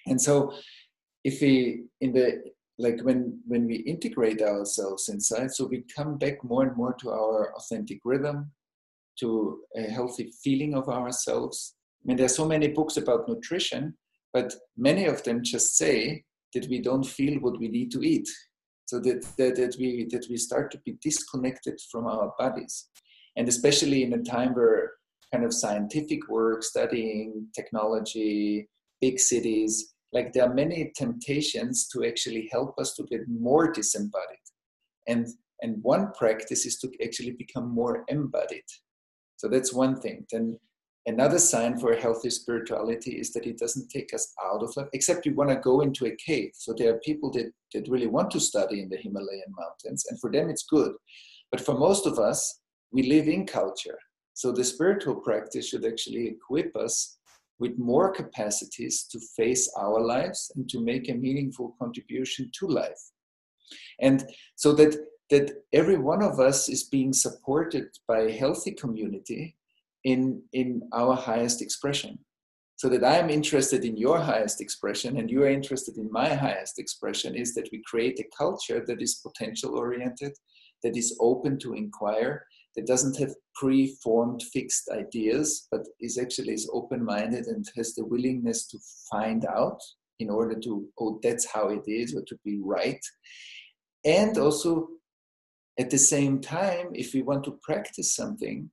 And 0.07 0.19
so 0.21 0.53
if 1.23 1.41
we 1.41 1.83
in 1.99 2.13
the 2.13 2.41
like 2.79 2.99
when 3.01 3.39
when 3.45 3.67
we 3.67 3.75
integrate 3.93 4.41
ourselves 4.41 5.09
inside 5.09 5.51
so 5.51 5.65
we 5.65 5.83
come 5.95 6.17
back 6.17 6.43
more 6.43 6.63
and 6.63 6.75
more 6.75 6.93
to 6.93 7.09
our 7.09 7.53
authentic 7.55 7.99
rhythm 8.03 8.51
to 9.19 9.59
a 9.75 9.81
healthy 9.81 10.31
feeling 10.43 10.73
of 10.73 10.87
ourselves 10.89 11.75
i 12.01 12.07
mean 12.07 12.17
there's 12.17 12.35
so 12.35 12.47
many 12.47 12.67
books 12.67 12.97
about 12.97 13.27
nutrition 13.27 13.93
but 14.33 14.53
many 14.77 15.05
of 15.05 15.23
them 15.23 15.43
just 15.43 15.77
say 15.77 16.23
that 16.53 16.67
we 16.69 16.79
don't 16.79 17.05
feel 17.05 17.39
what 17.39 17.59
we 17.59 17.67
need 17.67 17.91
to 17.91 18.01
eat 18.01 18.27
so 18.85 18.99
that, 18.99 19.21
that, 19.37 19.55
that 19.55 19.75
we 19.79 20.07
that 20.09 20.25
we 20.29 20.37
start 20.37 20.71
to 20.71 20.79
be 20.85 20.97
disconnected 21.01 21.77
from 21.91 22.07
our 22.07 22.33
bodies 22.39 22.89
and 23.35 23.47
especially 23.47 24.03
in 24.03 24.13
a 24.13 24.23
time 24.23 24.53
where 24.53 24.91
kind 25.31 25.45
of 25.45 25.53
scientific 25.53 26.27
work, 26.27 26.63
studying 26.63 27.47
technology, 27.55 28.67
big 29.01 29.19
cities. 29.19 29.93
Like 30.11 30.33
there 30.33 30.43
are 30.43 30.53
many 30.53 30.91
temptations 30.95 31.87
to 31.89 32.05
actually 32.05 32.49
help 32.51 32.79
us 32.79 32.95
to 32.95 33.03
get 33.03 33.21
more 33.27 33.71
disembodied. 33.71 34.37
And, 35.07 35.27
and 35.61 35.83
one 35.83 36.11
practice 36.17 36.65
is 36.65 36.79
to 36.79 36.91
actually 37.03 37.31
become 37.31 37.69
more 37.69 38.05
embodied. 38.07 38.63
So 39.37 39.47
that's 39.47 39.73
one 39.73 39.99
thing. 39.99 40.25
Then 40.31 40.59
another 41.05 41.39
sign 41.39 41.77
for 41.77 41.91
a 41.91 42.01
healthy 42.01 42.29
spirituality 42.29 43.11
is 43.19 43.31
that 43.33 43.45
it 43.45 43.59
doesn't 43.59 43.89
take 43.89 44.13
us 44.13 44.33
out 44.43 44.63
of 44.63 44.75
life, 44.75 44.87
except 44.93 45.25
you 45.25 45.33
want 45.33 45.49
to 45.49 45.55
go 45.57 45.81
into 45.81 46.07
a 46.07 46.15
cave. 46.15 46.51
So 46.55 46.73
there 46.77 46.93
are 46.93 46.99
people 46.99 47.31
that, 47.31 47.51
that 47.73 47.89
really 47.89 48.07
want 48.07 48.31
to 48.31 48.39
study 48.39 48.81
in 48.81 48.89
the 48.89 48.97
Himalayan 48.97 49.53
mountains, 49.57 50.05
and 50.09 50.19
for 50.19 50.31
them 50.31 50.49
it's 50.49 50.65
good. 50.65 50.93
But 51.51 51.61
for 51.61 51.77
most 51.77 52.05
of 52.05 52.19
us, 52.19 52.59
we 52.91 53.03
live 53.03 53.27
in 53.27 53.45
culture 53.45 53.97
so 54.39 54.53
the 54.53 54.63
spiritual 54.63 55.15
practice 55.15 55.67
should 55.67 55.85
actually 55.85 56.29
equip 56.29 56.73
us 56.77 57.18
with 57.59 57.77
more 57.77 58.11
capacities 58.11 59.03
to 59.11 59.19
face 59.35 59.71
our 59.77 60.01
lives 60.01 60.51
and 60.55 60.69
to 60.69 60.79
make 60.79 61.09
a 61.09 61.13
meaningful 61.13 61.75
contribution 61.79 62.49
to 62.59 62.67
life. 62.67 63.01
And 63.99 64.25
so 64.55 64.73
that 64.73 64.95
that 65.29 65.51
every 65.73 65.97
one 65.97 66.23
of 66.23 66.39
us 66.39 66.69
is 66.69 66.83
being 66.83 67.13
supported 67.13 67.87
by 68.07 68.21
a 68.21 68.31
healthy 68.31 68.71
community 68.71 69.55
in, 70.03 70.41
in 70.53 70.81
our 70.93 71.15
highest 71.15 71.61
expression. 71.61 72.17
So 72.77 72.87
that 72.89 73.03
I'm 73.03 73.29
interested 73.29 73.83
in 73.83 73.97
your 73.97 74.19
highest 74.19 74.61
expression 74.61 75.17
and 75.17 75.29
you 75.29 75.43
are 75.43 75.49
interested 75.49 75.97
in 75.97 76.09
my 76.11 76.33
highest 76.33 76.79
expression 76.79 77.35
is 77.35 77.53
that 77.55 77.69
we 77.71 77.83
create 77.85 78.19
a 78.19 78.29
culture 78.37 78.83
that 78.87 79.01
is 79.01 79.15
potential 79.15 79.77
oriented, 79.77 80.31
that 80.83 80.95
is 80.95 81.17
open 81.19 81.59
to 81.59 81.73
inquire, 81.73 82.45
that 82.75 82.87
doesn't 82.87 83.17
have 83.17 83.33
pre-formed 83.55 84.43
fixed 84.53 84.89
ideas, 84.91 85.67
but 85.71 85.81
is 85.99 86.17
actually 86.17 86.53
is 86.53 86.69
open-minded 86.71 87.45
and 87.47 87.65
has 87.75 87.95
the 87.95 88.05
willingness 88.05 88.67
to 88.67 88.77
find 89.11 89.45
out 89.45 89.79
in 90.19 90.29
order 90.29 90.59
to, 90.59 90.85
oh, 90.99 91.19
that's 91.23 91.45
how 91.45 91.69
it 91.69 91.83
is, 91.87 92.15
or 92.15 92.21
to 92.27 92.37
be 92.43 92.59
right. 92.63 93.03
And 94.05 94.37
also 94.37 94.89
at 95.79 95.89
the 95.89 95.97
same 95.97 96.41
time, 96.41 96.89
if 96.93 97.13
we 97.13 97.21
want 97.21 97.43
to 97.45 97.59
practice 97.61 98.15
something, 98.15 98.69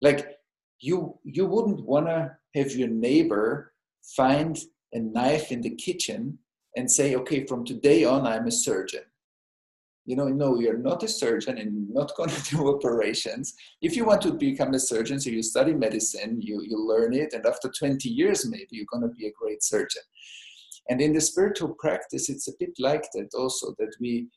like 0.00 0.38
you 0.80 1.18
you 1.24 1.44
wouldn't 1.46 1.84
want 1.84 2.06
to 2.06 2.36
have 2.54 2.72
your 2.72 2.88
neighbor 2.88 3.72
find 4.16 4.58
a 4.92 5.00
knife 5.00 5.52
in 5.52 5.60
the 5.60 5.74
kitchen 5.74 6.38
and 6.76 6.90
say, 6.90 7.14
okay, 7.16 7.44
from 7.44 7.64
today 7.64 8.04
on, 8.04 8.26
I'm 8.26 8.46
a 8.46 8.52
surgeon. 8.52 9.02
You 10.08 10.16
know, 10.16 10.28
no, 10.28 10.58
you're 10.58 10.78
not 10.78 11.02
a 11.02 11.08
surgeon 11.08 11.58
and 11.58 11.90
not 11.92 12.16
going 12.16 12.30
to 12.38 12.56
do 12.56 12.74
operations. 12.74 13.52
If 13.82 13.94
you 13.94 14.06
want 14.06 14.22
to 14.22 14.32
become 14.32 14.72
a 14.72 14.80
surgeon, 14.80 15.20
so 15.20 15.28
you 15.28 15.42
study 15.42 15.74
medicine, 15.74 16.40
you, 16.40 16.62
you 16.62 16.82
learn 16.82 17.12
it, 17.12 17.34
and 17.34 17.44
after 17.44 17.68
20 17.68 18.08
years, 18.08 18.48
maybe 18.48 18.68
you're 18.70 18.86
going 18.90 19.02
to 19.02 19.14
be 19.14 19.26
a 19.26 19.32
great 19.38 19.62
surgeon. 19.62 20.00
And 20.88 21.02
in 21.02 21.12
the 21.12 21.20
spiritual 21.20 21.76
practice, 21.78 22.30
it's 22.30 22.48
a 22.48 22.52
bit 22.58 22.70
like 22.78 23.04
that 23.12 23.34
also, 23.34 23.74
that 23.78 23.94
we 24.00 24.28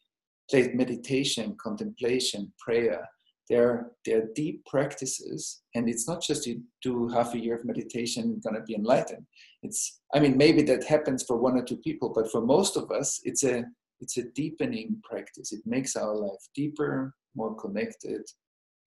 take 0.49 0.75
meditation, 0.75 1.55
contemplation, 1.63 2.51
prayer. 2.59 3.07
They're, 3.49 3.91
they're 4.05 4.27
deep 4.35 4.65
practices, 4.65 5.61
and 5.73 5.87
it's 5.87 6.05
not 6.05 6.21
just 6.21 6.45
you 6.45 6.63
do 6.83 7.07
half 7.07 7.33
a 7.33 7.39
year 7.39 7.55
of 7.55 7.63
meditation, 7.63 8.41
going 8.43 8.57
to 8.57 8.61
be 8.63 8.75
enlightened. 8.75 9.25
It's, 9.63 10.01
I 10.13 10.19
mean, 10.19 10.35
maybe 10.35 10.63
that 10.63 10.83
happens 10.83 11.23
for 11.23 11.37
one 11.37 11.57
or 11.57 11.63
two 11.63 11.77
people, 11.77 12.11
but 12.13 12.29
for 12.29 12.41
most 12.41 12.75
of 12.75 12.91
us, 12.91 13.21
it's 13.23 13.45
a, 13.45 13.63
it's 14.01 14.17
a 14.17 14.23
deepening 14.31 15.01
practice. 15.03 15.51
It 15.51 15.61
makes 15.65 15.95
our 15.95 16.15
life 16.15 16.43
deeper, 16.55 17.13
more 17.35 17.55
connected, 17.55 18.23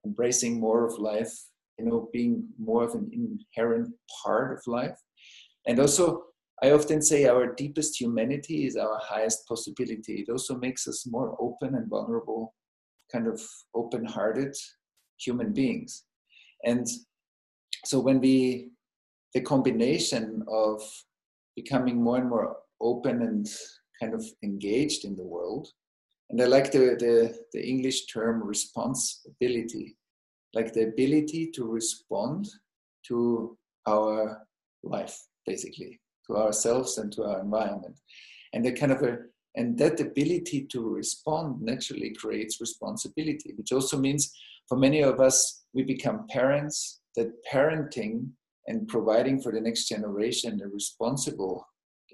embracing 0.04 0.60
more 0.60 0.86
of 0.86 0.98
life, 0.98 1.32
you 1.78 1.86
know, 1.86 2.08
being 2.12 2.48
more 2.58 2.84
of 2.84 2.94
an 2.94 3.10
inherent 3.12 3.94
part 4.22 4.58
of 4.58 4.66
life. 4.66 4.98
And 5.66 5.80
also 5.80 6.24
I 6.62 6.70
often 6.70 7.02
say 7.02 7.26
our 7.26 7.52
deepest 7.54 8.00
humanity 8.00 8.66
is 8.66 8.76
our 8.76 8.98
highest 9.02 9.46
possibility. 9.46 10.24
It 10.26 10.30
also 10.30 10.56
makes 10.56 10.86
us 10.86 11.06
more 11.06 11.36
open 11.40 11.74
and 11.74 11.88
vulnerable, 11.88 12.54
kind 13.10 13.26
of 13.26 13.42
open 13.74 14.04
hearted 14.04 14.54
human 15.18 15.52
beings. 15.52 16.04
And 16.64 16.86
so 17.84 17.98
when 17.98 18.20
we, 18.20 18.70
the 19.34 19.40
combination 19.40 20.44
of 20.48 20.80
becoming 21.56 22.02
more 22.02 22.18
and 22.18 22.30
more 22.30 22.56
open 22.80 23.22
and 23.22 23.46
kind 24.04 24.14
of 24.14 24.24
engaged 24.42 25.04
in 25.04 25.16
the 25.16 25.22
world, 25.22 25.68
and 26.30 26.40
I 26.40 26.46
like 26.46 26.70
the, 26.72 26.96
the, 26.98 27.38
the 27.52 27.66
English 27.66 28.06
term 28.06 28.42
responsibility, 28.42 29.96
like 30.54 30.72
the 30.72 30.88
ability 30.88 31.50
to 31.52 31.64
respond 31.66 32.48
to 33.08 33.56
our 33.86 34.46
life, 34.82 35.16
basically 35.46 36.00
to 36.26 36.36
ourselves 36.36 36.98
and 36.98 37.12
to 37.12 37.24
our 37.24 37.40
environment. 37.40 37.98
And 38.52 38.64
the 38.64 38.72
kind 38.72 38.92
of 38.92 39.02
a 39.02 39.18
and 39.56 39.78
that 39.78 40.00
ability 40.00 40.66
to 40.72 40.88
respond 40.88 41.62
naturally 41.62 42.12
creates 42.12 42.60
responsibility, 42.60 43.52
which 43.56 43.70
also 43.70 43.96
means 43.96 44.32
for 44.68 44.76
many 44.76 45.00
of 45.00 45.20
us, 45.20 45.64
we 45.72 45.84
become 45.84 46.26
parents, 46.28 47.00
that 47.14 47.30
parenting 47.52 48.30
and 48.66 48.88
providing 48.88 49.40
for 49.40 49.52
the 49.52 49.60
next 49.60 49.84
generation 49.88 50.60
a 50.60 50.66
responsible 50.66 51.64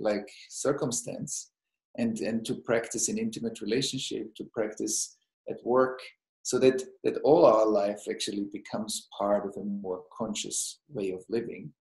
like 0.00 0.28
circumstance 0.50 1.49
and, 1.96 2.18
and 2.20 2.44
to 2.46 2.54
practice 2.54 3.08
in 3.08 3.18
intimate 3.18 3.60
relationship, 3.60 4.34
to 4.36 4.44
practice 4.52 5.16
at 5.48 5.56
work, 5.64 6.00
so 6.42 6.58
that, 6.58 6.82
that 7.04 7.18
all 7.24 7.44
our 7.44 7.66
life 7.66 8.02
actually 8.08 8.46
becomes 8.52 9.08
part 9.16 9.46
of 9.46 9.56
a 9.56 9.64
more 9.64 10.02
conscious 10.16 10.80
way 10.88 11.10
of 11.10 11.22
living. 11.28 11.72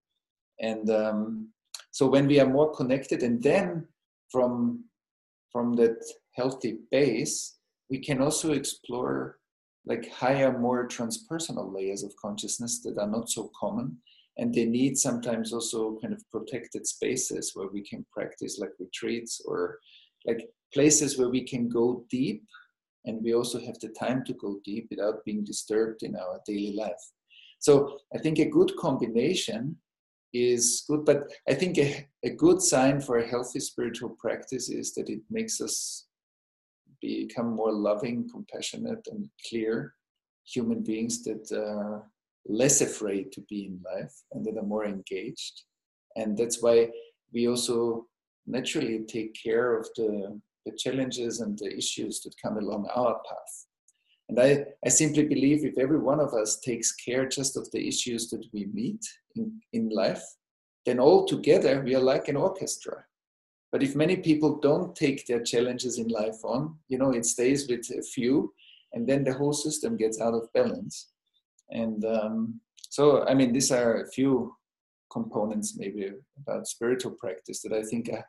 And 0.60 0.90
um, 0.90 1.48
so 1.90 2.06
when 2.06 2.26
we 2.26 2.40
are 2.40 2.48
more 2.48 2.72
connected 2.74 3.22
and 3.22 3.42
then 3.42 3.86
from 4.30 4.84
from 5.52 5.74
that 5.74 5.98
healthy 6.34 6.78
base 6.90 7.58
we 7.90 7.98
can 7.98 8.22
also 8.22 8.52
explore 8.52 9.38
like 9.86 10.10
higher 10.10 10.56
more 10.56 10.86
transpersonal 10.86 11.74
layers 11.74 12.02
of 12.04 12.14
consciousness 12.16 12.80
that 12.82 12.98
are 12.98 13.08
not 13.08 13.28
so 13.28 13.50
common 13.58 13.96
and 14.36 14.54
they 14.54 14.64
need 14.64 14.96
sometimes 14.96 15.52
also 15.52 15.98
kind 16.00 16.14
of 16.14 16.22
protected 16.30 16.86
spaces 16.86 17.52
where 17.54 17.68
we 17.72 17.82
can 17.82 18.06
practice 18.12 18.58
like 18.58 18.72
retreats 18.78 19.42
or 19.44 19.78
like 20.26 20.48
places 20.72 21.18
where 21.18 21.28
we 21.28 21.42
can 21.42 21.68
go 21.68 22.04
deep 22.10 22.44
and 23.06 23.22
we 23.22 23.34
also 23.34 23.58
have 23.58 23.78
the 23.80 23.88
time 23.88 24.22
to 24.24 24.34
go 24.34 24.60
deep 24.64 24.86
without 24.90 25.24
being 25.24 25.42
disturbed 25.44 26.02
in 26.02 26.14
our 26.16 26.40
daily 26.46 26.74
life 26.76 27.04
so 27.58 27.98
i 28.14 28.18
think 28.18 28.38
a 28.38 28.44
good 28.44 28.72
combination 28.76 29.76
is 30.32 30.84
good. 30.86 31.04
But 31.04 31.32
I 31.48 31.54
think 31.54 31.78
a, 31.78 32.06
a 32.24 32.30
good 32.30 32.60
sign 32.62 33.00
for 33.00 33.18
a 33.18 33.26
healthy 33.26 33.60
spiritual 33.60 34.10
practice 34.10 34.68
is 34.68 34.94
that 34.94 35.08
it 35.08 35.20
makes 35.30 35.60
us 35.60 36.06
become 37.00 37.54
more 37.54 37.72
loving, 37.72 38.28
compassionate, 38.28 39.06
and 39.10 39.28
clear 39.48 39.94
human 40.44 40.82
beings 40.82 41.22
that 41.24 41.50
are 41.52 42.04
less 42.46 42.80
afraid 42.80 43.32
to 43.32 43.40
be 43.42 43.66
in 43.66 43.80
life 43.84 44.14
and 44.32 44.44
that 44.44 44.58
are 44.58 44.66
more 44.66 44.84
engaged. 44.84 45.62
And 46.16 46.36
that's 46.36 46.62
why 46.62 46.90
we 47.32 47.48
also 47.48 48.06
naturally 48.50 49.00
take 49.06 49.34
care 49.34 49.76
of 49.78 49.88
the, 49.96 50.40
the 50.66 50.72
challenges 50.76 51.40
and 51.40 51.58
the 51.58 51.76
issues 51.76 52.20
that 52.22 52.34
come 52.42 52.58
along 52.58 52.88
our 52.94 53.20
path. 53.28 53.66
And 54.28 54.38
I, 54.38 54.64
I 54.84 54.88
simply 54.88 55.24
believe 55.24 55.64
if 55.64 55.76
every 55.78 55.98
one 55.98 56.20
of 56.20 56.34
us 56.34 56.60
takes 56.60 56.92
care 56.92 57.26
just 57.26 57.56
of 57.56 57.70
the 57.72 57.86
issues 57.86 58.30
that 58.30 58.44
we 58.52 58.66
meet 58.72 59.04
in, 59.34 59.60
in 59.72 59.88
life, 59.88 60.22
then 60.86 61.00
all 61.00 61.26
together 61.26 61.82
we 61.84 61.94
are 61.94 62.00
like 62.00 62.28
an 62.28 62.36
orchestra. 62.36 63.04
But 63.72 63.82
if 63.82 63.94
many 63.94 64.16
people 64.16 64.58
don't 64.58 64.94
take 64.94 65.26
their 65.26 65.42
challenges 65.42 65.98
in 65.98 66.08
life 66.08 66.44
on, 66.44 66.76
you 66.88 66.98
know, 66.98 67.12
it 67.12 67.26
stays 67.26 67.68
with 67.68 67.88
a 67.90 68.02
few, 68.02 68.52
and 68.92 69.08
then 69.08 69.24
the 69.24 69.34
whole 69.34 69.52
system 69.52 69.96
gets 69.96 70.20
out 70.20 70.34
of 70.34 70.52
balance. 70.52 71.10
And 71.70 72.04
um, 72.04 72.60
so, 72.88 73.24
I 73.26 73.34
mean, 73.34 73.52
these 73.52 73.70
are 73.70 74.02
a 74.02 74.08
few 74.08 74.56
components 75.12 75.76
maybe 75.76 76.10
about 76.40 76.66
spiritual 76.66 77.12
practice 77.12 77.62
that 77.62 77.72
I 77.72 77.82
think 77.82 78.08
are 78.12 78.24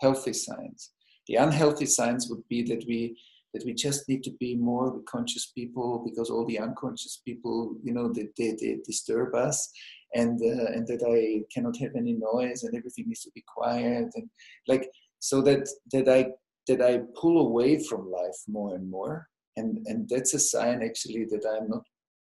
healthy 0.00 0.32
signs. 0.32 0.90
The 1.26 1.36
unhealthy 1.36 1.86
signs 1.86 2.28
would 2.28 2.46
be 2.48 2.62
that 2.64 2.84
we 2.86 3.16
that 3.54 3.64
we 3.64 3.72
just 3.72 4.08
need 4.08 4.22
to 4.24 4.32
be 4.32 4.56
more 4.56 5.00
conscious 5.08 5.46
people 5.46 6.02
because 6.04 6.28
all 6.28 6.44
the 6.44 6.58
unconscious 6.58 7.22
people, 7.24 7.76
you 7.82 7.94
know, 7.94 8.12
they, 8.12 8.26
they, 8.36 8.56
they 8.60 8.78
disturb 8.84 9.34
us 9.34 9.70
and, 10.14 10.40
uh, 10.42 10.72
and 10.72 10.86
that 10.88 11.04
I 11.08 11.44
cannot 11.54 11.78
have 11.78 11.92
any 11.96 12.14
noise 12.14 12.64
and 12.64 12.76
everything 12.76 13.06
needs 13.06 13.22
to 13.22 13.30
be 13.32 13.44
quiet 13.46 14.10
and 14.14 14.28
like, 14.66 14.90
so 15.20 15.40
that, 15.42 15.68
that 15.92 16.08
I, 16.08 16.32
that 16.66 16.82
I 16.82 17.02
pull 17.18 17.46
away 17.46 17.82
from 17.84 18.10
life 18.10 18.36
more 18.48 18.74
and 18.74 18.90
more. 18.90 19.28
And, 19.56 19.86
and 19.86 20.08
that's 20.08 20.34
a 20.34 20.40
sign 20.40 20.82
actually 20.82 21.24
that 21.26 21.46
I'm 21.48 21.68
not, 21.68 21.84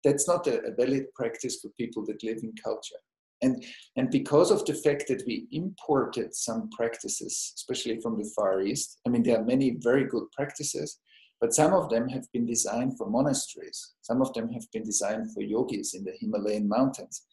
that's 0.03 0.27
not 0.27 0.49
a, 0.49 0.61
a 0.63 0.75
valid 0.75 1.05
practice 1.15 1.61
for 1.63 1.71
people 1.79 2.05
that 2.07 2.25
live 2.25 2.39
in 2.43 2.53
culture. 2.63 2.97
And, 3.43 3.65
and 3.97 4.09
because 4.11 4.51
of 4.53 4.65
the 4.65 4.75
fact 4.75 5.09
that 5.09 5.25
we 5.27 5.49
imported 5.51 6.33
some 6.35 6.71
practices, 6.71 7.53
especially 7.57 8.01
from 8.01 8.17
the 8.17 8.31
Far 8.37 8.63
East, 8.63 9.01
I 9.05 9.11
mean, 9.11 9.25
there 9.25 9.39
are 9.39 9.45
many 9.45 9.77
very 9.81 10.05
good 10.05 10.31
practices, 10.33 11.01
but 11.41 11.53
some 11.53 11.73
of 11.75 11.91
them 11.91 12.09
have 12.09 12.25
been 12.33 12.47
designed 12.47 12.97
for 12.97 13.11
monasteries. 13.11 13.95
Some 14.03 14.23
of 14.23 14.33
them 14.33 14.53
have 14.53 14.71
been 14.73 14.85
designed 14.85 15.35
for 15.35 15.43
yogis 15.43 15.95
in 15.95 16.05
the 16.05 16.13
Himalayan 16.21 16.69
mountains. 16.69 17.27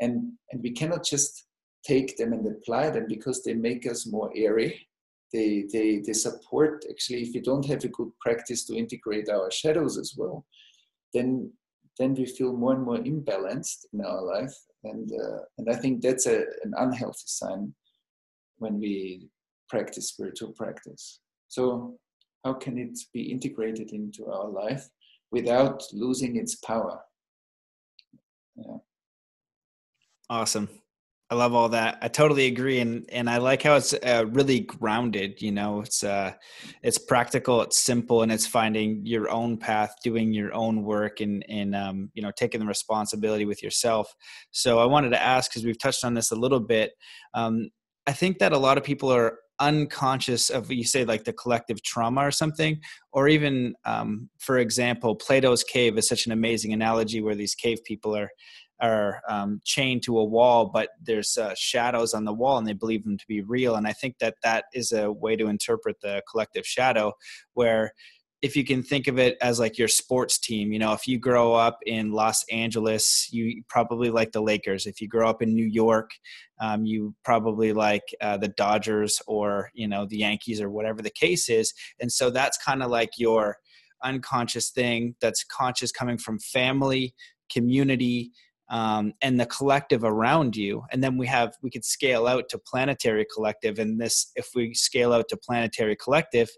And, 0.00 0.32
and 0.52 0.62
we 0.62 0.70
cannot 0.70 1.04
just 1.04 1.44
take 1.84 2.16
them 2.16 2.32
and 2.32 2.46
apply 2.46 2.90
them 2.90 3.06
because 3.08 3.42
they 3.42 3.54
make 3.54 3.84
us 3.90 4.06
more 4.06 4.30
airy. 4.36 4.86
They, 5.32 5.64
they, 5.72 6.02
they 6.06 6.12
support, 6.12 6.84
actually, 6.88 7.22
if 7.22 7.34
we 7.34 7.40
don't 7.40 7.66
have 7.66 7.82
a 7.82 7.88
good 7.88 8.10
practice 8.20 8.64
to 8.66 8.76
integrate 8.76 9.28
our 9.28 9.50
shadows 9.50 9.98
as 9.98 10.14
well, 10.16 10.46
then, 11.12 11.52
then 11.98 12.14
we 12.14 12.26
feel 12.26 12.52
more 12.52 12.74
and 12.74 12.84
more 12.84 12.98
imbalanced 12.98 13.86
in 13.92 14.02
our 14.02 14.22
life. 14.22 14.54
And, 14.84 15.10
uh, 15.12 15.40
and 15.58 15.68
I 15.70 15.74
think 15.74 16.02
that's 16.02 16.26
a, 16.26 16.38
an 16.62 16.72
unhealthy 16.76 17.26
sign 17.26 17.74
when 18.58 18.78
we 18.78 19.28
practice 19.68 20.08
spiritual 20.08 20.52
practice. 20.52 21.20
So 21.48 21.98
how 22.44 22.54
can 22.54 22.78
it 22.78 22.98
be 23.12 23.30
integrated 23.30 23.92
into 23.92 24.26
our 24.26 24.48
life 24.48 24.88
without 25.30 25.82
losing 25.92 26.36
its 26.36 26.56
power? 26.56 27.00
Yeah. 28.56 28.78
Awesome. 30.30 30.68
I 31.30 31.34
love 31.34 31.52
all 31.52 31.68
that. 31.70 31.98
I 32.00 32.08
totally 32.08 32.46
agree, 32.46 32.80
and 32.80 33.04
and 33.12 33.28
I 33.28 33.36
like 33.36 33.62
how 33.62 33.76
it's 33.76 33.92
uh, 33.92 34.24
really 34.30 34.60
grounded. 34.60 35.42
You 35.42 35.52
know, 35.52 35.82
it's 35.82 36.02
uh, 36.02 36.32
it's 36.82 36.96
practical, 36.96 37.60
it's 37.60 37.78
simple, 37.78 38.22
and 38.22 38.32
it's 38.32 38.46
finding 38.46 39.04
your 39.04 39.28
own 39.28 39.58
path, 39.58 39.94
doing 40.02 40.32
your 40.32 40.54
own 40.54 40.84
work, 40.84 41.20
and 41.20 41.44
and 41.46 41.74
um, 41.76 42.10
you 42.14 42.22
know, 42.22 42.30
taking 42.34 42.60
the 42.60 42.66
responsibility 42.66 43.44
with 43.44 43.62
yourself. 43.62 44.14
So 44.52 44.78
I 44.78 44.86
wanted 44.86 45.10
to 45.10 45.22
ask 45.22 45.50
because 45.50 45.66
we've 45.66 45.78
touched 45.78 46.02
on 46.02 46.14
this 46.14 46.30
a 46.30 46.36
little 46.36 46.60
bit. 46.60 46.92
Um, 47.34 47.68
I 48.06 48.12
think 48.12 48.38
that 48.38 48.52
a 48.52 48.58
lot 48.58 48.78
of 48.78 48.84
people 48.84 49.12
are 49.12 49.38
unconscious 49.60 50.50
of 50.50 50.70
you 50.70 50.84
say 50.84 51.04
like 51.04 51.24
the 51.24 51.32
collective 51.32 51.82
trauma 51.82 52.20
or 52.20 52.30
something 52.30 52.80
or 53.10 53.26
even 53.26 53.74
um, 53.84 54.30
for 54.38 54.58
example 54.58 55.16
plato's 55.16 55.64
cave 55.64 55.98
is 55.98 56.08
such 56.08 56.26
an 56.26 56.32
amazing 56.32 56.72
analogy 56.72 57.20
where 57.20 57.34
these 57.34 57.56
cave 57.56 57.82
people 57.84 58.16
are 58.16 58.30
are 58.80 59.20
um, 59.28 59.60
chained 59.64 60.02
to 60.02 60.18
a 60.18 60.24
wall 60.24 60.66
but 60.66 60.90
there's 61.02 61.36
uh, 61.36 61.54
shadows 61.56 62.14
on 62.14 62.24
the 62.24 62.32
wall 62.32 62.58
and 62.58 62.66
they 62.66 62.72
believe 62.72 63.04
them 63.04 63.18
to 63.18 63.26
be 63.26 63.40
real 63.40 63.74
and 63.74 63.86
i 63.86 63.92
think 63.92 64.16
that 64.18 64.34
that 64.42 64.64
is 64.72 64.92
a 64.92 65.10
way 65.10 65.36
to 65.36 65.48
interpret 65.48 65.96
the 66.00 66.22
collective 66.30 66.66
shadow 66.66 67.12
where 67.54 67.92
if 68.40 68.54
you 68.54 68.64
can 68.64 68.82
think 68.82 69.08
of 69.08 69.18
it 69.18 69.36
as 69.40 69.58
like 69.58 69.78
your 69.78 69.88
sports 69.88 70.38
team, 70.38 70.72
you 70.72 70.78
know, 70.78 70.92
if 70.92 71.08
you 71.08 71.18
grow 71.18 71.54
up 71.54 71.78
in 71.86 72.12
Los 72.12 72.44
Angeles, 72.52 73.28
you 73.32 73.62
probably 73.68 74.10
like 74.10 74.30
the 74.30 74.40
Lakers. 74.40 74.86
If 74.86 75.00
you 75.00 75.08
grow 75.08 75.28
up 75.28 75.42
in 75.42 75.54
New 75.54 75.66
York, 75.66 76.12
um, 76.60 76.86
you 76.86 77.14
probably 77.24 77.72
like 77.72 78.04
uh, 78.20 78.36
the 78.36 78.48
Dodgers 78.48 79.20
or, 79.26 79.70
you 79.74 79.88
know, 79.88 80.06
the 80.06 80.18
Yankees 80.18 80.60
or 80.60 80.70
whatever 80.70 81.02
the 81.02 81.10
case 81.10 81.48
is. 81.48 81.74
And 82.00 82.12
so 82.12 82.30
that's 82.30 82.56
kind 82.58 82.82
of 82.82 82.90
like 82.90 83.18
your 83.18 83.56
unconscious 84.04 84.70
thing 84.70 85.16
that's 85.20 85.42
conscious 85.42 85.90
coming 85.90 86.18
from 86.18 86.38
family, 86.38 87.14
community, 87.50 88.30
um, 88.70 89.12
and 89.22 89.40
the 89.40 89.46
collective 89.46 90.04
around 90.04 90.56
you 90.56 90.82
and 90.92 91.02
then 91.02 91.16
we 91.16 91.26
have 91.26 91.54
we 91.62 91.70
could 91.70 91.84
scale 91.84 92.26
out 92.26 92.48
to 92.48 92.58
planetary 92.58 93.26
collective 93.34 93.78
and 93.78 94.00
this 94.00 94.30
if 94.36 94.48
we 94.54 94.74
scale 94.74 95.12
out 95.12 95.26
to 95.28 95.36
planetary 95.36 95.96
collective 95.96 96.48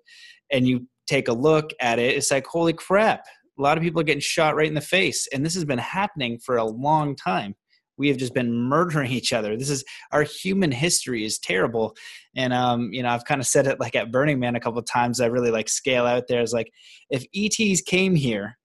and 0.50 0.66
you 0.66 0.86
take 1.11 1.28
a 1.28 1.32
look 1.32 1.72
at 1.80 1.98
it, 1.98 2.16
it's 2.16 2.30
like, 2.30 2.46
holy 2.46 2.72
crap, 2.72 3.24
a 3.58 3.62
lot 3.62 3.76
of 3.76 3.82
people 3.82 4.00
are 4.00 4.04
getting 4.04 4.20
shot 4.20 4.54
right 4.54 4.68
in 4.68 4.74
the 4.74 4.80
face. 4.80 5.26
And 5.32 5.44
this 5.44 5.54
has 5.54 5.64
been 5.64 5.78
happening 5.78 6.38
for 6.38 6.56
a 6.56 6.64
long 6.64 7.16
time. 7.16 7.56
We 7.98 8.08
have 8.08 8.16
just 8.16 8.32
been 8.32 8.54
murdering 8.54 9.11
each 9.11 9.32
other. 9.32 9.56
This 9.56 9.68
is 9.68 9.84
our 10.12 10.22
human 10.22 10.72
history 10.72 11.24
is 11.24 11.38
terrible. 11.38 11.94
And 12.34 12.54
um, 12.54 12.90
you 12.92 13.02
know, 13.02 13.11
I've 13.11 13.26
kind 13.26 13.40
of 13.40 13.46
said 13.46 13.66
it 13.66 13.80
like 13.80 13.94
at 13.94 14.12
Burning 14.12 14.38
Man 14.38 14.56
a 14.56 14.61
couple 14.61 14.80
times. 14.82 15.20
I 15.20 15.26
really 15.26 15.50
like 15.50 15.68
scale 15.68 16.06
out 16.06 16.26
there. 16.26 16.40
Is 16.40 16.54
like 16.54 16.70
if 17.11 17.26
ETs 17.34 17.82
came 17.82 18.14
here, 18.14 18.56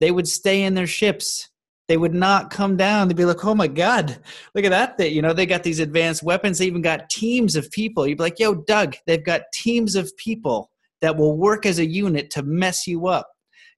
they 0.00 0.12
would 0.12 0.28
stay 0.28 0.62
in 0.62 0.74
their 0.74 0.86
ships 0.86 1.48
they 1.88 1.96
would 1.96 2.14
not 2.14 2.50
come 2.50 2.76
down. 2.76 3.08
They'd 3.08 3.16
be 3.16 3.24
like, 3.24 3.44
"Oh 3.44 3.54
my 3.54 3.66
God, 3.66 4.18
look 4.54 4.64
at 4.64 4.70
that!" 4.70 4.98
Thing. 4.98 5.14
You 5.14 5.22
know, 5.22 5.32
they 5.32 5.46
got 5.46 5.62
these 5.62 5.80
advanced 5.80 6.22
weapons. 6.22 6.58
They 6.58 6.66
even 6.66 6.82
got 6.82 7.10
teams 7.10 7.56
of 7.56 7.70
people. 7.70 8.06
You'd 8.06 8.18
be 8.18 8.24
like, 8.24 8.38
"Yo, 8.38 8.54
Doug, 8.54 8.96
they've 9.06 9.24
got 9.24 9.42
teams 9.52 9.96
of 9.96 10.16
people 10.16 10.70
that 11.00 11.16
will 11.16 11.36
work 11.36 11.66
as 11.66 11.78
a 11.78 11.86
unit 11.86 12.30
to 12.30 12.42
mess 12.42 12.86
you 12.86 13.06
up 13.06 13.28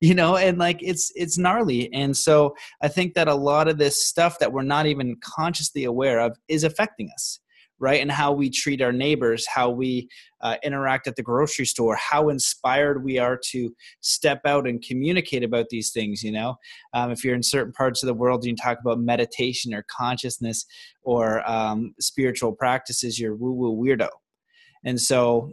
you 0.01 0.15
know 0.15 0.37
and 0.37 0.59
like 0.59 0.79
it's 0.83 1.11
it's 1.15 1.39
gnarly 1.39 1.93
and 1.93 2.17
so 2.17 2.55
i 2.83 2.89
think 2.89 3.15
that 3.15 3.29
a 3.29 3.35
lot 3.35 3.69
of 3.69 3.79
this 3.79 4.07
stuff 4.07 4.39
that 4.39 4.53
we're 4.53 4.63
not 4.63 4.87
even 4.87 5.17
consciously 5.23 5.85
aware 5.85 6.21
of 6.21 6.37
is 6.49 6.65
affecting 6.65 7.11
us 7.15 7.41
right? 7.79 8.01
And 8.01 8.11
how 8.11 8.33
we 8.33 8.51
treat 8.51 8.81
our 8.81 8.93
neighbors 8.93 9.47
how 9.47 9.71
we 9.71 10.09
uh, 10.41 10.57
interact 10.63 11.07
at 11.07 11.17
the 11.17 11.23
grocery 11.23 11.67
store 11.67 11.97
how 11.97 12.29
inspired 12.29 13.05
we 13.05 13.19
are 13.19 13.39
to 13.51 13.75
step 14.01 14.41
out 14.47 14.67
and 14.67 14.83
communicate 14.83 15.45
about 15.45 15.69
these 15.71 15.91
things 15.91 16.23
you 16.23 16.33
know? 16.33 16.57
Um, 16.95 17.11
if 17.11 17.25
you're 17.25 17.35
in 17.35 17.43
certain 17.43 17.73
parts 17.73 18.03
of 18.03 18.07
the 18.07 18.15
world 18.15 18.45
you 18.45 18.55
talk 18.57 18.79
about 18.81 19.01
meditation 19.01 19.75
or 19.75 19.85
consciousness 19.91 20.67
or 21.03 21.49
um, 21.49 21.95
spiritual 22.01 22.53
practices 22.53 23.19
you're 23.19 23.35
woo 23.35 23.53
woo 23.53 23.77
weirdo. 23.77 24.09
And 24.85 25.01
so 25.01 25.53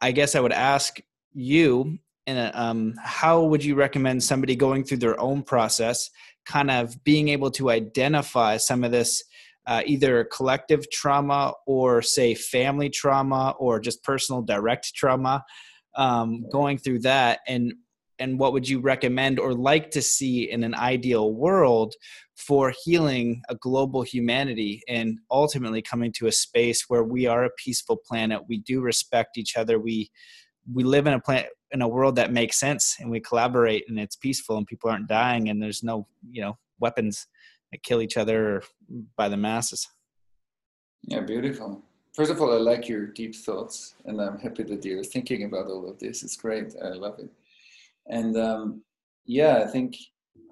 I 0.00 0.12
guess 0.12 0.34
I 0.34 0.40
would 0.40 0.52
ask 0.52 1.00
you, 1.32 1.98
and 2.26 2.54
um, 2.54 2.94
how 3.02 3.42
would 3.42 3.64
you 3.64 3.74
recommend 3.74 4.22
somebody 4.22 4.56
going 4.56 4.84
through 4.84 4.98
their 4.98 5.18
own 5.20 5.42
process, 5.42 6.10
kind 6.46 6.70
of 6.70 7.02
being 7.04 7.28
able 7.28 7.50
to 7.52 7.70
identify 7.70 8.56
some 8.56 8.84
of 8.84 8.92
this, 8.92 9.22
uh, 9.66 9.82
either 9.86 10.24
collective 10.24 10.90
trauma 10.90 11.52
or 11.66 12.02
say 12.02 12.34
family 12.34 12.88
trauma 12.88 13.54
or 13.58 13.80
just 13.80 14.02
personal 14.02 14.42
direct 14.42 14.94
trauma, 14.94 15.44
um, 15.96 16.44
going 16.50 16.78
through 16.78 17.00
that, 17.00 17.40
and 17.46 17.74
and 18.20 18.38
what 18.38 18.52
would 18.52 18.68
you 18.68 18.80
recommend 18.80 19.40
or 19.40 19.54
like 19.54 19.90
to 19.90 20.02
see 20.02 20.50
in 20.50 20.62
an 20.62 20.74
ideal 20.74 21.32
world 21.32 21.94
for 22.36 22.72
healing 22.84 23.42
a 23.48 23.54
global 23.54 24.02
humanity 24.02 24.82
and 24.88 25.18
ultimately 25.30 25.82
coming 25.82 26.12
to 26.12 26.26
a 26.26 26.32
space 26.32 26.84
where 26.88 27.02
we 27.02 27.26
are 27.26 27.44
a 27.44 27.50
peaceful 27.58 27.96
planet 27.96 28.42
we 28.48 28.58
do 28.58 28.80
respect 28.80 29.36
each 29.36 29.56
other 29.56 29.78
we 29.78 30.10
we 30.72 30.84
live 30.84 31.06
in 31.06 31.14
a 31.14 31.20
planet 31.20 31.48
in 31.72 31.82
a 31.82 31.88
world 31.88 32.16
that 32.16 32.32
makes 32.32 32.58
sense 32.58 32.96
and 33.00 33.10
we 33.10 33.20
collaborate 33.20 33.84
and 33.88 33.98
it's 33.98 34.16
peaceful 34.16 34.56
and 34.56 34.66
people 34.66 34.90
aren't 34.90 35.08
dying 35.08 35.48
and 35.48 35.62
there's 35.62 35.82
no 35.82 36.06
you 36.30 36.40
know 36.40 36.56
weapons 36.78 37.26
that 37.70 37.82
kill 37.82 38.02
each 38.02 38.16
other 38.16 38.62
by 39.16 39.28
the 39.28 39.36
masses. 39.36 39.88
Yeah 41.02 41.20
beautiful. 41.20 41.82
First 42.14 42.30
of 42.30 42.40
all 42.40 42.52
i 42.52 42.56
like 42.56 42.88
your 42.88 43.06
deep 43.06 43.34
thoughts 43.34 43.94
and 44.04 44.20
i'm 44.20 44.38
happy 44.38 44.64
that 44.64 44.84
you're 44.84 45.04
thinking 45.04 45.44
about 45.44 45.66
all 45.66 45.88
of 45.88 45.98
this. 45.98 46.22
It's 46.22 46.36
great. 46.36 46.74
I 46.82 46.88
love 46.88 47.18
it. 47.18 47.30
And 48.06 48.36
um, 48.36 48.82
yeah 49.30 49.62
i 49.64 49.66
think 49.66 49.96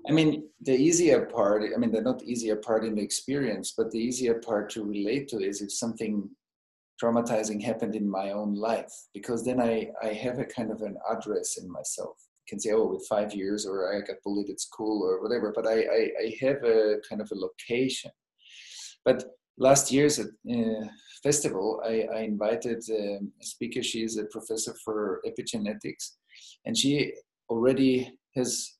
i 0.08 0.12
mean 0.12 0.44
the 0.60 0.72
easier 0.72 1.26
part 1.26 1.62
i 1.74 1.76
mean 1.76 1.90
the 1.90 2.00
not 2.00 2.22
easier 2.22 2.56
part 2.56 2.84
in 2.84 2.94
the 2.94 3.02
experience 3.02 3.74
but 3.76 3.90
the 3.90 3.98
easier 3.98 4.34
part 4.34 4.70
to 4.70 4.84
relate 4.84 5.26
to 5.28 5.38
is 5.38 5.60
if 5.60 5.72
something 5.72 6.28
traumatizing 7.02 7.62
happened 7.62 7.94
in 7.94 8.08
my 8.08 8.30
own 8.30 8.54
life 8.54 8.92
because 9.14 9.44
then 9.44 9.60
i 9.60 9.90
i 10.02 10.08
have 10.08 10.38
a 10.38 10.44
kind 10.44 10.70
of 10.70 10.82
an 10.82 10.96
address 11.10 11.56
in 11.56 11.70
myself 11.70 12.16
can 12.48 12.58
say 12.58 12.70
oh 12.72 12.86
with 12.86 13.06
five 13.08 13.32
years 13.34 13.66
or 13.66 13.94
i 13.94 14.00
got 14.00 14.22
bullied 14.24 14.50
at 14.50 14.60
school 14.60 15.02
or 15.02 15.22
whatever 15.22 15.52
but 15.54 15.66
i 15.66 15.78
i, 15.98 16.02
I 16.24 16.36
have 16.40 16.62
a 16.64 16.96
kind 17.08 17.20
of 17.20 17.30
a 17.32 17.34
location. 17.34 18.10
But 19.04 19.24
last 19.56 19.90
year's 19.92 20.18
uh, 20.18 20.86
festival 21.22 21.82
i, 21.84 22.06
I 22.16 22.20
invited 22.20 22.82
um, 22.90 23.32
a 23.40 23.44
speaker. 23.44 23.82
She 23.82 24.02
is 24.02 24.16
a 24.18 24.24
professor 24.24 24.74
for 24.84 25.20
epigenetics 25.26 26.04
and 26.64 26.76
she 26.76 27.12
already 27.48 28.12
has 28.36 28.78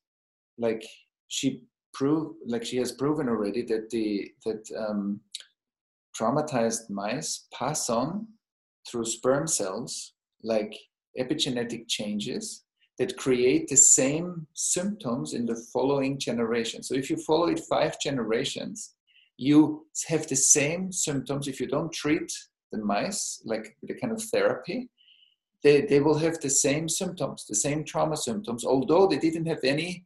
like 0.58 0.84
she 1.28 1.62
proved 1.94 2.36
like 2.46 2.64
she 2.64 2.76
has 2.76 2.92
proven 2.92 3.28
already 3.28 3.62
that 3.62 3.90
the 3.90 4.30
that 4.44 4.62
um, 4.76 5.20
traumatized 6.18 6.90
mice 6.90 7.46
pass 7.52 7.88
on 7.88 8.26
through 8.88 9.04
sperm 9.04 9.46
cells 9.46 10.14
like 10.42 10.74
epigenetic 11.18 11.88
changes 11.88 12.64
that 12.98 13.16
create 13.16 13.68
the 13.68 13.76
same 13.76 14.46
symptoms 14.54 15.34
in 15.34 15.46
the 15.46 15.56
following 15.72 16.18
generation. 16.18 16.82
So 16.82 16.94
if 16.94 17.08
you 17.10 17.16
follow 17.16 17.48
it 17.48 17.60
five 17.60 18.00
generations, 18.00 18.94
you 19.36 19.86
have 20.08 20.26
the 20.26 20.36
same 20.36 20.90
symptoms 20.90 21.46
if 21.46 21.60
you 21.60 21.68
don't 21.68 21.92
treat 21.92 22.32
the 22.72 22.78
mice 22.78 23.40
like 23.44 23.76
a 23.88 23.94
kind 23.94 24.12
of 24.12 24.22
therapy 24.22 24.90
they, 25.62 25.82
they 25.82 26.00
will 26.00 26.18
have 26.18 26.40
the 26.40 26.50
same 26.50 26.88
symptoms, 26.88 27.46
the 27.46 27.54
same 27.54 27.84
trauma 27.84 28.16
symptoms, 28.16 28.64
although 28.64 29.06
they 29.06 29.18
didn't 29.18 29.46
have 29.46 29.60
any 29.64 30.04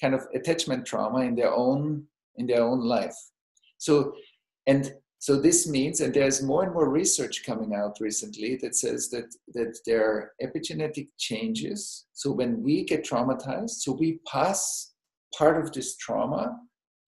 kind 0.00 0.14
of 0.14 0.26
attachment 0.34 0.86
trauma 0.86 1.20
in 1.20 1.34
their 1.34 1.52
own 1.52 2.04
in 2.36 2.46
their 2.46 2.62
own 2.62 2.80
life. 2.80 3.16
So 3.78 4.14
and 4.66 4.92
so 5.18 5.40
this 5.40 5.68
means, 5.68 6.00
and 6.00 6.14
there's 6.14 6.42
more 6.42 6.62
and 6.62 6.72
more 6.72 6.88
research 6.88 7.44
coming 7.44 7.74
out 7.74 7.98
recently 8.00 8.56
that 8.62 8.76
says 8.76 9.10
that 9.10 9.34
that 9.54 9.78
there 9.84 10.04
are 10.04 10.32
epigenetic 10.42 11.08
changes. 11.18 12.06
So 12.12 12.30
when 12.30 12.62
we 12.62 12.84
get 12.84 13.04
traumatized, 13.04 13.80
so 13.82 13.92
we 13.92 14.20
pass 14.26 14.92
part 15.36 15.62
of 15.62 15.72
this 15.72 15.96
trauma 15.96 16.56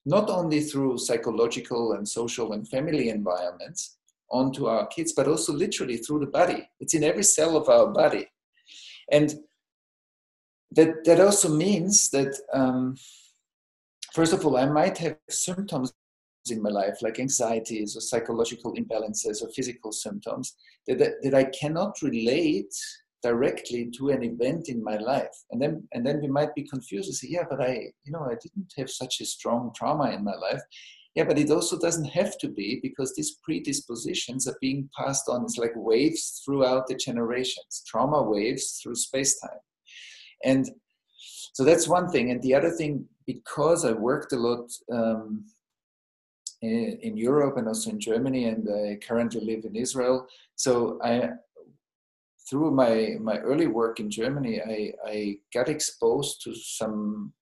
not 0.06 0.30
only 0.30 0.61
through 0.61 0.98
psychological 0.98 1.92
and 1.92 2.08
social 2.08 2.52
and 2.54 2.66
family 2.66 3.11
environments, 3.11 3.98
onto 4.30 4.66
our 4.66 4.86
kids, 4.86 5.12
but 5.12 5.28
also 5.28 5.52
literally 5.52 5.96
through 5.96 6.20
the 6.20 6.26
body. 6.26 6.68
It's 6.78 6.94
in 6.94 7.04
every 7.04 7.24
cell 7.24 7.56
of 7.56 7.68
our 7.68 7.88
body. 7.88 8.26
And 9.11 9.34
that, 10.72 11.04
that 11.04 11.20
also 11.20 11.48
means 11.48 12.11
that, 12.11 12.38
um, 12.52 12.96
first 14.12 14.32
of 14.32 14.46
all, 14.46 14.56
I 14.56 14.66
might 14.66 14.98
have 14.98 15.16
symptoms 15.28 15.92
in 16.49 16.62
my 16.62 16.70
life, 16.70 16.99
like 17.03 17.18
anxieties 17.18 17.97
or 17.97 18.01
psychological 18.01 18.74
imbalances 18.74 19.43
or 19.43 19.49
physical 19.51 19.93
symptoms, 19.93 20.57
that, 20.86 20.99
that, 20.99 21.12
that 21.22 21.34
I 21.34 21.45
cannot 21.45 22.01
relate 22.03 22.74
directly 23.22 23.91
to 23.99 24.09
an 24.09 24.22
event 24.22 24.70
in 24.70 24.82
my 24.82 24.97
life 24.97 25.45
and 25.51 25.61
then 25.61 25.86
and 25.93 26.07
then 26.07 26.22
we 26.22 26.26
might 26.26 26.55
be 26.55 26.66
confused 26.66 27.07
and 27.07 27.14
say 27.14 27.28
yeah 27.28 27.45
but 27.51 27.61
i 27.61 27.72
you 28.05 28.11
know 28.11 28.24
i 28.24 28.34
didn't 28.41 28.72
have 28.78 28.88
such 28.88 29.20
a 29.20 29.26
strong 29.26 29.70
trauma 29.76 30.11
in 30.12 30.24
my 30.24 30.34
life 30.36 30.62
yeah, 31.16 31.24
but 31.24 31.38
it 31.38 31.51
also 31.51 31.78
doesn't 31.78 32.05
have 32.05 32.38
to 32.38 32.49
be 32.49 32.78
because 32.82 33.14
these 33.14 33.36
predispositions 33.43 34.47
are 34.47 34.57
being 34.61 34.88
passed 34.97 35.28
on. 35.28 35.43
It's 35.43 35.59
like 35.59 35.72
waves 35.74 36.41
throughout 36.45 36.86
the 36.86 36.95
generations, 36.95 37.82
trauma 37.86 38.22
waves 38.22 38.80
through 38.80 38.95
space 38.95 39.38
time. 39.41 39.59
And 40.45 40.70
so 41.53 41.64
that's 41.64 41.88
one 41.88 42.09
thing. 42.11 42.30
And 42.30 42.41
the 42.43 42.55
other 42.55 42.70
thing, 42.70 43.07
because 43.26 43.84
I 43.84 43.93
worked 43.93 44.32
a 44.32 44.36
lot 44.36 44.70
um, 44.93 45.47
in, 46.62 46.98
in, 47.02 47.16
Europe 47.16 47.56
and 47.56 47.68
also 47.68 47.90
in 47.90 48.00
Germany, 48.00 48.44
and 48.46 48.68
I 48.68 48.98
currently 49.06 49.40
live 49.40 49.64
in 49.64 49.76
Israel, 49.76 50.26
so 50.56 50.98
I 51.02 51.30
through 52.48 52.72
my 52.72 53.16
my 53.20 53.38
early 53.38 53.68
work 53.68 54.00
in 54.00 54.11
Germany, 54.11 54.61
I, 54.61 54.92
I 55.06 55.36
got 55.54 55.68
exposed 55.68 56.42
to 56.42 56.54
some 56.54 57.32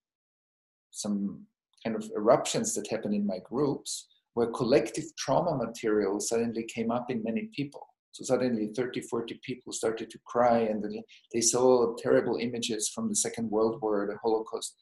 some 0.91 1.47
kind 1.85 1.97
of 1.97 2.11
eruptions 2.15 2.75
that 2.75 2.91
happened 2.91 3.15
in 3.15 3.27
my 3.27 3.39
groups 3.45 4.09
where 4.35 4.49
collective 4.49 5.05
trauma 5.17 5.57
material 5.57 6.21
suddenly 6.21 6.65
came 6.65 6.91
up 6.91 7.11
in 7.11 7.23
many 7.25 7.49
people. 7.55 7.85
So 8.13 8.25
suddenly 8.25 8.69
30, 8.75 9.01
40 9.03 9.41
people 9.45 9.73
started 9.73 10.11
to 10.11 10.19
cry 10.27 10.59
and 10.61 10.85
they 11.33 11.41
saw 11.41 11.95
terrible 11.97 12.37
images 12.37 12.89
from 12.89 13.09
the 13.09 13.17
Second 13.17 13.51
World 13.51 13.81
War, 13.81 14.07
the 14.07 14.17
Holocaust. 14.23 14.77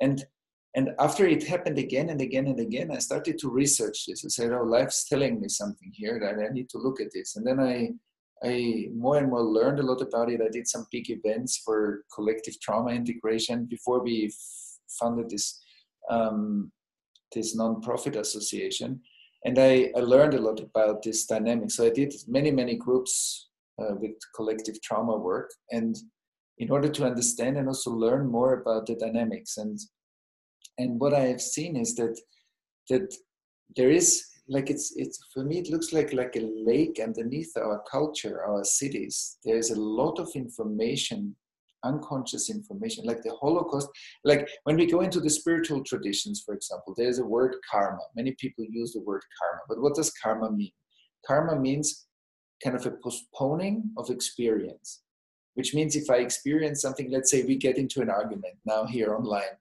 And 0.00 0.24
and 0.76 0.90
after 0.98 1.26
it 1.26 1.42
happened 1.42 1.78
again 1.78 2.10
and 2.10 2.20
again 2.20 2.46
and 2.46 2.60
again, 2.60 2.90
I 2.92 2.98
started 2.98 3.38
to 3.38 3.48
research 3.48 4.04
this. 4.06 4.24
I 4.24 4.28
said, 4.28 4.52
oh, 4.52 4.62
life's 4.62 5.08
telling 5.08 5.40
me 5.40 5.48
something 5.48 5.90
here 5.94 6.20
that 6.20 6.38
I 6.38 6.52
need 6.52 6.68
to 6.70 6.78
look 6.78 7.00
at 7.00 7.12
this. 7.14 7.36
And 7.36 7.46
then 7.46 7.58
I 7.58 7.92
I 8.44 8.88
more 8.94 9.16
and 9.16 9.30
more 9.30 9.42
learned 9.42 9.80
a 9.80 9.82
lot 9.82 10.02
about 10.02 10.30
it. 10.30 10.42
I 10.42 10.50
did 10.50 10.68
some 10.68 10.86
big 10.92 11.08
events 11.08 11.62
for 11.64 12.04
collective 12.14 12.60
trauma 12.60 12.90
integration 12.90 13.64
before 13.64 14.02
we 14.02 14.30
funded 15.00 15.30
this 15.30 15.58
um, 16.10 16.70
this 17.34 17.56
nonprofit 17.56 18.16
association, 18.16 19.00
and 19.46 19.58
I, 19.58 19.90
I 19.96 20.00
learned 20.00 20.34
a 20.34 20.40
lot 20.40 20.60
about 20.60 21.02
this 21.02 21.24
dynamic. 21.24 21.70
So 21.70 21.86
I 21.86 21.90
did 21.90 22.14
many 22.28 22.50
many 22.50 22.76
groups 22.76 23.48
uh, 23.80 23.94
with 23.94 24.16
collective 24.34 24.82
trauma 24.82 25.16
work, 25.16 25.50
and 25.70 25.96
in 26.58 26.70
order 26.70 26.90
to 26.90 27.06
understand 27.06 27.56
and 27.56 27.68
also 27.68 27.90
learn 27.90 28.26
more 28.30 28.60
about 28.60 28.84
the 28.86 28.96
dynamics 28.96 29.56
and 29.56 29.78
and 30.78 31.00
what 31.00 31.14
I 31.14 31.20
have 31.20 31.40
seen 31.40 31.76
is 31.76 31.94
that 31.96 32.18
that 32.90 33.14
there 33.76 33.90
is 33.90 34.24
like 34.48 34.70
it's 34.70 34.92
it's 34.96 35.18
for 35.32 35.44
me 35.44 35.58
it 35.58 35.70
looks 35.70 35.92
like 35.92 36.12
like 36.12 36.36
a 36.36 36.48
lake 36.64 37.00
underneath 37.02 37.52
our 37.56 37.82
culture 37.90 38.44
our 38.44 38.64
cities. 38.64 39.38
There's 39.44 39.70
a 39.70 39.80
lot 39.80 40.18
of 40.18 40.28
information 40.34 41.34
unconscious 41.84 42.50
information 42.50 43.04
like 43.04 43.22
the 43.22 43.34
holocaust 43.40 43.86
like 44.24 44.48
when 44.64 44.76
we 44.76 44.86
go 44.86 45.02
into 45.02 45.20
the 45.20 45.30
spiritual 45.30 45.84
traditions 45.84 46.42
for 46.44 46.54
example 46.54 46.94
there's 46.96 47.18
a 47.18 47.24
word 47.24 47.54
karma. 47.70 48.00
Many 48.16 48.34
people 48.40 48.64
use 48.68 48.92
the 48.92 49.02
word 49.02 49.22
karma 49.40 49.62
but 49.68 49.80
what 49.80 49.94
does 49.94 50.12
karma 50.22 50.50
mean? 50.50 50.72
Karma 51.26 51.58
means 51.60 52.06
kind 52.64 52.74
of 52.76 52.86
a 52.86 52.92
postponing 53.02 53.90
of 53.98 54.10
experience 54.10 55.02
which 55.54 55.74
means 55.74 55.96
if 55.96 56.08
i 56.08 56.16
experience 56.16 56.80
something 56.80 57.10
let's 57.10 57.30
say 57.30 57.42
we 57.42 57.56
get 57.56 57.76
into 57.76 58.00
an 58.00 58.08
argument 58.08 58.54
now 58.64 58.84
here 58.84 59.14
online 59.14 59.54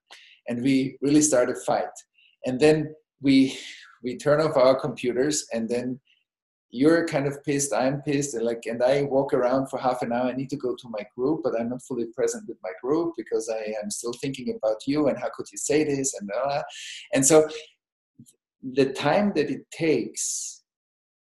and 0.47 0.61
we 0.61 0.97
really 1.01 1.21
start 1.21 1.49
a 1.49 1.55
fight. 1.55 1.95
And 2.45 2.59
then 2.59 2.93
we 3.21 3.57
we 4.03 4.17
turn 4.17 4.39
off 4.39 4.55
our 4.55 4.79
computers 4.79 5.45
and 5.53 5.67
then 5.67 5.99
you're 6.69 7.07
kind 7.07 7.25
of 7.25 7.41
pissed 7.43 7.73
i'm 7.73 8.01
pissed 8.01 8.33
and 8.35 8.45
like 8.45 8.63
and 8.65 8.83
i 8.83 9.03
walk 9.03 9.33
around 9.33 9.67
for 9.67 9.79
half 9.79 10.01
an 10.01 10.11
hour. 10.11 10.27
I 10.27 10.33
need 10.33 10.49
to 10.49 10.57
go 10.57 10.75
to 10.75 10.89
my 10.89 11.03
group 11.15 11.41
but 11.43 11.59
i'm 11.59 11.69
not 11.69 11.81
fully 11.83 12.07
present 12.13 12.43
with 12.47 12.57
my 12.61 12.71
group 12.83 13.13
because 13.17 13.49
i 13.49 13.73
am 13.81 13.89
still 13.89 14.13
thinking 14.21 14.57
about 14.57 14.77
you 14.85 15.07
and 15.07 15.17
how 15.17 15.29
could 15.35 15.47
you 15.51 15.57
say 15.57 15.83
this 15.83 16.13
and 16.19 16.27
blah, 16.27 16.61
and 17.13 17.25
so 17.25 17.47
the 18.73 18.91
time 18.93 19.31
that 19.35 19.49
it 19.49 19.69
takes 19.71 20.63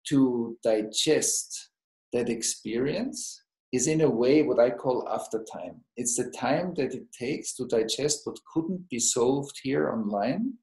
to 0.08 0.58
digest 0.64 1.70
that 2.14 2.30
experience 2.30 3.41
is 3.72 3.88
in 3.88 4.02
a 4.02 4.10
way 4.10 4.42
what 4.42 4.60
i 4.60 4.70
call 4.70 5.08
after 5.10 5.44
time 5.52 5.76
it's 5.98 6.16
the 6.16 6.30
time 6.32 6.74
that 6.76 6.94
it 6.94 7.12
takes 7.12 7.54
to 7.54 7.66
digest 7.68 8.22
what 8.26 8.40
couldn't 8.54 8.90
be 8.90 9.00
solved 9.00 9.60
here 9.64 9.90
online 9.90 10.54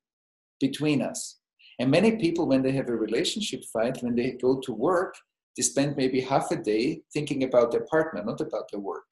between 0.61 1.01
us 1.03 1.39
and 1.79 1.91
many 1.91 2.17
people, 2.17 2.47
when 2.47 2.63
they 2.63 2.73
have 2.73 2.89
a 2.89 2.97
relationship 2.97 3.65
fight, 3.73 4.03
when 4.03 4.17
they 4.17 4.33
go 4.33 4.61
to 4.61 4.73
work, 4.73 5.15
they 5.57 5.63
spend 5.63 5.97
maybe 5.97 6.21
half 6.21 6.51
a 6.51 6.57
day 6.57 7.03
thinking 7.13 7.45
about 7.45 7.71
their 7.71 7.87
partner, 7.91 8.23
not 8.25 8.41
about 8.41 8.71
their 8.71 8.81
work. 8.81 9.05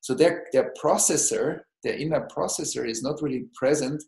So 0.00 0.14
their, 0.14 0.46
their 0.52 0.72
processor, 0.82 1.60
their 1.82 1.96
inner 1.96 2.26
processor, 2.34 2.88
is 2.88 3.02
not 3.02 3.20
really 3.22 3.44
present 3.54 4.02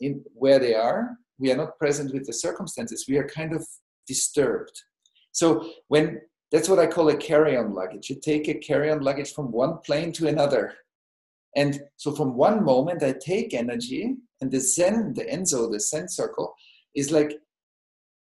in 0.00 0.24
where 0.34 0.58
they 0.58 0.74
are. 0.74 1.16
We 1.38 1.52
are 1.52 1.56
not 1.56 1.78
present 1.78 2.12
with 2.12 2.26
the 2.26 2.32
circumstances. 2.32 3.06
We 3.08 3.18
are 3.18 3.28
kind 3.28 3.54
of 3.54 3.66
disturbed. 4.06 4.72
So 5.32 5.70
when 5.88 6.20
that's 6.52 6.68
what 6.68 6.78
I 6.78 6.86
call 6.86 7.08
a 7.08 7.16
carry-on 7.16 7.74
luggage. 7.74 8.08
You 8.08 8.16
take 8.16 8.48
a 8.48 8.54
carry-on 8.54 9.00
luggage 9.00 9.32
from 9.32 9.50
one 9.50 9.78
plane 9.84 10.12
to 10.12 10.28
another. 10.28 10.74
And 11.56 11.80
so 11.96 12.12
from 12.12 12.34
one 12.34 12.64
moment 12.64 13.02
I 13.02 13.14
take 13.20 13.54
energy 13.54 14.14
and 14.40 14.50
the 14.50 14.60
Zen, 14.60 15.14
the 15.14 15.24
Enso, 15.24 15.70
the 15.70 15.80
Zen 15.80 16.08
circle, 16.08 16.54
is 16.94 17.10
like 17.10 17.32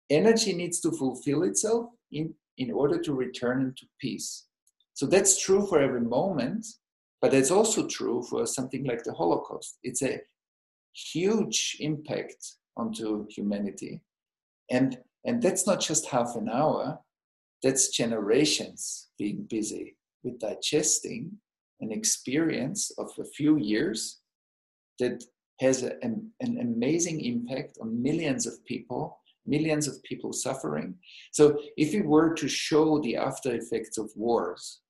energy 0.09 0.53
needs 0.53 0.79
to 0.81 0.91
fulfill 0.91 1.43
itself 1.43 1.87
in, 2.11 2.33
in 2.57 2.71
order 2.71 2.99
to 2.99 3.13
return 3.13 3.61
into 3.61 3.85
peace. 3.99 4.45
So 4.93 5.05
that's 5.07 5.41
true 5.41 5.65
for 5.65 5.79
every 5.79 6.01
moment, 6.01 6.67
but 7.21 7.33
it's 7.33 7.51
also 7.51 7.87
true 7.87 8.21
for 8.29 8.45
something 8.45 8.83
like 8.85 9.03
the 9.03 9.13
Holocaust. 9.13 9.79
It's 9.83 10.03
a 10.03 10.19
huge 10.93 11.77
impact 11.79 12.55
onto 12.77 13.25
humanity. 13.29 14.01
And, 14.69 14.99
and 15.25 15.41
that's 15.41 15.65
not 15.65 15.79
just 15.79 16.07
half 16.07 16.35
an 16.35 16.49
hour, 16.49 16.99
that's 17.63 17.89
generations 17.89 19.09
being 19.17 19.45
busy 19.49 19.95
with 20.23 20.39
digesting 20.39 21.31
an 21.79 21.91
experience 21.91 22.91
of 22.97 23.11
a 23.19 23.25
few 23.25 23.57
years 23.57 24.19
that 24.99 25.23
has 25.59 25.83
a, 25.83 25.93
an, 26.03 26.31
an 26.39 26.59
amazing 26.59 27.21
impact 27.21 27.77
on 27.81 28.01
millions 28.01 28.45
of 28.45 28.63
people 28.65 29.21
millions 29.45 29.87
of 29.87 30.01
people 30.03 30.33
suffering. 30.33 30.95
So 31.31 31.57
if 31.77 31.93
we 31.93 32.01
were 32.01 32.33
to 32.35 32.47
show 32.47 32.99
the 32.99 33.15
after 33.15 33.53
effects 33.53 33.97
of 33.97 34.11
wars, 34.15 34.81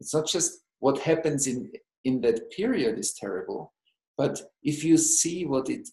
it's 0.00 0.14
not 0.14 0.26
just 0.26 0.60
what 0.78 0.98
happens 0.98 1.46
in 1.46 1.70
in 2.04 2.20
that 2.20 2.50
period 2.52 2.98
is 2.98 3.12
terrible, 3.12 3.72
but 4.16 4.40
if 4.62 4.84
you 4.84 4.96
see 4.96 5.44
what 5.44 5.68
it 5.68 5.88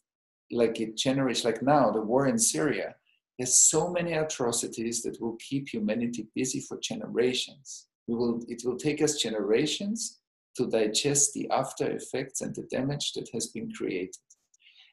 like 0.52 0.80
it 0.80 0.96
generates, 0.96 1.44
like 1.44 1.64
now 1.64 1.92
the 1.92 2.02
war 2.02 2.28
in 2.28 2.38
Syria, 2.38 2.96
there's 3.38 3.58
so 3.58 3.90
many 3.90 4.14
atrocities 4.14 5.02
that 5.04 5.20
will 5.20 5.38
keep 5.40 5.70
humanity 5.70 6.28
busy 6.36 6.62
for 6.62 6.80
generations. 6.82 7.88
We 8.08 8.16
will 8.16 8.42
it 8.48 8.62
will 8.66 8.78
take 8.78 9.02
us 9.02 9.22
generations 9.22 10.20
to 10.58 10.68
digest 10.68 11.34
the 11.34 11.50
after 11.50 11.90
effects 11.92 12.42
and 12.42 12.56
the 12.56 12.64
damage 12.64 13.14
that 13.14 13.30
has 13.34 13.48
been 13.48 13.72
created. 13.74 14.16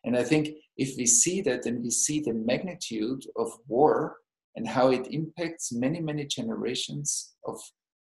And 0.04 0.16
I 0.16 0.24
think 0.24 0.48
if 0.76 0.96
we 0.96 1.06
see 1.06 1.40
that 1.42 1.66
and 1.66 1.82
we 1.82 1.90
see 1.90 2.20
the 2.20 2.34
magnitude 2.34 3.24
of 3.36 3.52
war 3.68 4.16
and 4.56 4.66
how 4.66 4.90
it 4.90 5.06
impacts 5.10 5.72
many, 5.72 6.00
many 6.00 6.26
generations 6.26 7.34
of 7.46 7.60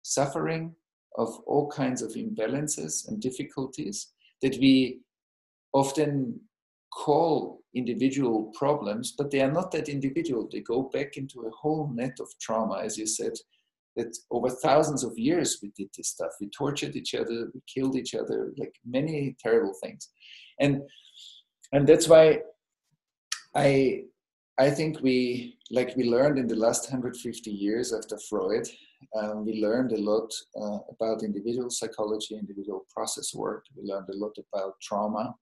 suffering, 0.01 0.75
of 1.17 1.29
all 1.47 1.69
kinds 1.69 2.01
of 2.01 2.11
imbalances 2.11 3.07
and 3.07 3.21
difficulties 3.21 4.11
that 4.41 4.57
we 4.59 4.99
often 5.73 6.39
call 6.93 7.61
individual 7.75 8.51
problems, 8.57 9.13
but 9.17 9.31
they 9.31 9.41
are 9.41 9.51
not 9.51 9.71
that 9.71 9.89
individual. 9.89 10.47
They 10.51 10.61
go 10.61 10.83
back 10.83 11.17
into 11.17 11.41
a 11.41 11.51
whole 11.51 11.91
net 11.93 12.17
of 12.19 12.27
trauma, 12.39 12.81
as 12.83 12.97
you 12.97 13.05
said, 13.05 13.33
that 13.95 14.15
over 14.31 14.49
thousands 14.49 15.03
of 15.03 15.17
years 15.17 15.59
we 15.61 15.71
did 15.75 15.89
this 15.95 16.09
stuff. 16.09 16.31
We 16.39 16.49
tortured 16.49 16.95
each 16.95 17.15
other, 17.15 17.49
we 17.53 17.61
killed 17.73 17.95
each 17.95 18.15
other, 18.15 18.53
like 18.57 18.75
many 18.85 19.35
terrible 19.39 19.73
things. 19.83 20.09
And 20.59 20.81
and 21.73 21.85
that's 21.87 22.07
why 22.07 22.41
I 23.55 24.03
I 24.59 24.69
think 24.71 25.01
we 25.01 25.57
like 25.71 25.95
we 25.95 26.03
learned 26.05 26.39
in 26.39 26.47
the 26.47 26.55
last 26.55 26.91
150 26.91 27.51
years 27.51 27.93
after 27.93 28.17
Freud, 28.29 28.67
um, 29.15 29.45
we 29.45 29.61
learned 29.61 29.91
a 29.91 30.01
lot 30.01 30.31
uh, 30.59 30.79
about 30.89 31.23
individual 31.23 31.69
psychology, 31.69 32.35
individual 32.35 32.85
process 32.95 33.33
work. 33.33 33.65
We 33.75 33.83
learned 33.83 34.09
a 34.09 34.17
lot 34.17 34.35
about 34.37 34.73
trauma, 34.81 35.35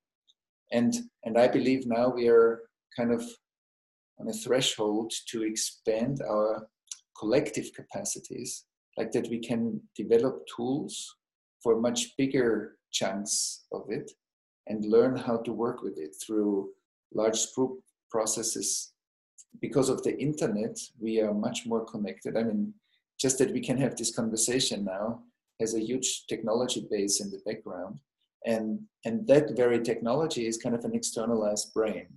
and 0.75 0.93
and 1.23 1.37
I 1.37 1.47
believe 1.47 1.87
now 1.87 2.07
we 2.09 2.27
are 2.27 2.51
kind 2.97 3.11
of 3.17 3.23
on 4.19 4.27
a 4.29 4.39
threshold 4.43 5.11
to 5.31 5.43
expand 5.43 6.21
our 6.21 6.67
collective 7.19 7.67
capacities, 7.73 8.65
like 8.97 9.11
that 9.11 9.29
we 9.29 9.39
can 9.39 9.81
develop 9.95 10.35
tools 10.55 10.93
for 11.63 11.79
much 11.79 12.15
bigger 12.17 12.77
chunks 12.91 13.65
of 13.71 13.83
it 13.89 14.11
and 14.67 14.91
learn 14.95 15.15
how 15.15 15.37
to 15.37 15.51
work 15.51 15.81
with 15.81 15.97
it 15.97 16.13
through 16.21 16.69
large 17.13 17.41
group 17.53 17.79
processes. 18.09 18.93
Because 19.61 19.89
of 19.89 20.03
the 20.03 20.17
internet, 20.17 20.77
we 20.99 21.21
are 21.21 21.33
much 21.33 21.65
more 21.65 21.85
connected. 21.85 22.37
I 22.37 22.43
mean, 22.43 22.73
just 23.19 23.37
that 23.39 23.53
we 23.53 23.61
can 23.61 23.77
have 23.77 23.95
this 23.95 24.13
conversation 24.13 24.83
now 24.83 25.23
has 25.61 25.73
a 25.73 25.85
huge 25.89 26.25
technology 26.27 26.85
base 26.91 27.21
in 27.21 27.31
the 27.31 27.41
background. 27.45 27.99
And, 28.45 28.79
and 29.05 29.27
that 29.27 29.55
very 29.55 29.81
technology 29.81 30.47
is 30.47 30.57
kind 30.57 30.75
of 30.75 30.85
an 30.85 30.93
externalized 30.93 31.73
brain. 31.73 32.07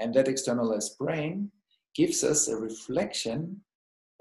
And 0.00 0.12
that 0.14 0.28
externalized 0.28 0.98
brain 0.98 1.50
gives 1.94 2.24
us 2.24 2.48
a 2.48 2.56
reflection, 2.56 3.60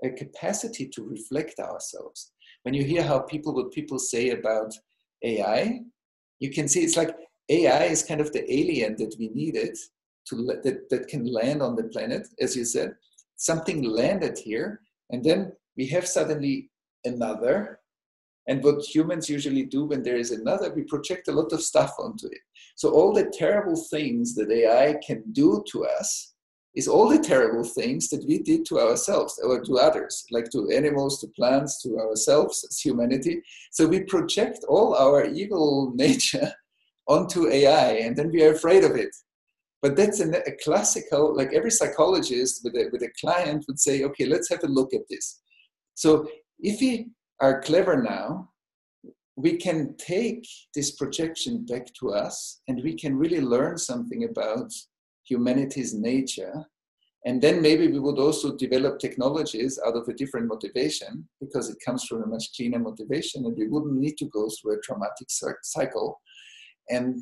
a 0.04 0.10
capacity 0.10 0.88
to 0.90 1.04
reflect 1.04 1.60
ourselves. 1.60 2.32
When 2.64 2.74
you 2.74 2.84
hear 2.84 3.04
how 3.04 3.20
people, 3.20 3.56
what 3.56 3.72
people 3.72 3.98
say 3.98 4.30
about 4.30 4.74
AI, 5.24 5.82
you 6.40 6.52
can 6.52 6.68
see 6.68 6.82
it's 6.82 6.98
like 6.98 7.16
AI 7.50 7.86
is 7.86 8.04
kind 8.04 8.22
of 8.22 8.32
the 8.32 8.52
alien 8.52 8.96
that 8.98 9.16
we 9.20 9.30
needed 9.30 9.76
to 10.28 10.36
that, 10.64 10.90
that 10.90 11.08
can 11.08 11.26
land 11.26 11.62
on 11.62 11.76
the 11.76 11.86
planet, 11.86 12.28
as 12.40 12.56
you 12.56 12.66
said. 12.66 12.94
Something 13.36 13.84
landed 13.84 14.38
here, 14.38 14.82
and 15.10 15.24
then 15.24 15.52
we 15.78 15.88
have 15.88 16.08
suddenly 16.08 16.70
another. 17.06 17.80
And 18.48 18.64
what 18.64 18.84
humans 18.84 19.30
usually 19.30 19.66
do 19.66 19.86
when 19.86 20.04
there 20.04 20.18
is 20.18 20.32
another, 20.32 20.74
we 20.74 20.84
project 20.84 21.28
a 21.28 21.32
lot 21.32 21.52
of 21.54 21.62
stuff 21.62 21.94
onto 22.00 22.28
it. 22.28 22.42
So 22.76 22.92
all 22.92 23.14
the 23.14 23.32
terrible 23.32 23.76
things 23.92 24.34
that 24.36 24.52
AI 24.52 24.96
can 25.06 25.24
do 25.32 25.64
to 25.72 25.86
us, 25.86 26.32
is 26.74 26.88
all 26.88 27.10
the 27.10 27.20
terrible 27.20 27.64
things 27.64 28.10
that 28.10 28.26
we 28.28 28.40
did 28.40 28.66
to 28.66 28.80
ourselves 28.80 29.40
or 29.44 29.62
to 29.62 29.78
others, 29.78 30.26
like 30.32 30.50
to 30.52 30.70
animals, 30.70 31.20
to 31.20 31.28
plants, 31.36 31.82
to 31.82 31.98
ourselves 32.00 32.66
as 32.70 32.80
humanity. 32.80 33.42
So 33.72 33.88
we 33.88 34.04
project 34.04 34.60
all 34.70 34.96
our 34.96 35.26
evil 35.26 35.92
nature 35.96 36.54
onto 37.08 37.50
AI 37.50 37.94
and 37.94 38.16
then 38.16 38.32
we 38.32 38.44
are 38.44 38.54
afraid 38.54 38.84
of 38.84 38.96
it. 38.96 39.14
But 39.82 39.96
that's 39.96 40.22
a, 40.22 40.30
a 40.30 40.56
classical, 40.64 41.36
like 41.36 41.54
every 41.54 41.72
psychologist 41.72 42.62
with 42.64 42.76
a, 42.76 42.90
with 42.92 43.02
a 43.02 43.12
client 43.20 43.66
would 43.68 43.80
say, 43.80 44.04
okay, 44.04 44.26
let's 44.26 44.50
have 44.50 44.64
a 44.64 44.68
look 44.68 44.94
at 44.94 45.02
this. 45.10 45.42
So 45.96 46.28
if 46.60 46.80
we 46.80 47.10
are 47.42 47.62
clever 47.62 48.02
now, 48.02 48.50
we 49.36 49.58
can 49.58 49.96
take 49.98 50.48
this 50.76 50.92
projection 50.92 51.66
back 51.66 51.88
to 52.00 52.12
us 52.12 52.62
and 52.68 52.82
we 52.84 52.94
can 52.94 53.18
really 53.18 53.42
learn 53.42 53.78
something 53.78 54.24
about 54.26 54.72
humanity's 55.28 55.94
nature. 55.94 56.54
And 57.26 57.42
then 57.42 57.62
maybe 57.62 57.88
we 57.88 58.00
would 58.00 58.20
also 58.20 58.56
develop 58.56 59.00
technologies 59.00 59.80
out 59.86 59.96
of 59.96 60.08
a 60.08 60.14
different 60.14 60.48
motivation 60.48 61.28
because 61.40 61.70
it 61.70 61.78
comes 61.86 62.06
from 62.06 62.24
a 62.24 62.28
much 62.28 62.56
cleaner 62.56 62.80
motivation 62.80 63.46
and 63.46 63.56
we 63.58 63.68
wouldn't 63.68 64.00
need 64.00 64.18
to 64.18 64.26
go 64.26 64.50
through 64.50 64.74
a 64.74 64.82
traumatic 64.82 65.28
cycle. 65.64 66.20
And, 66.90 67.20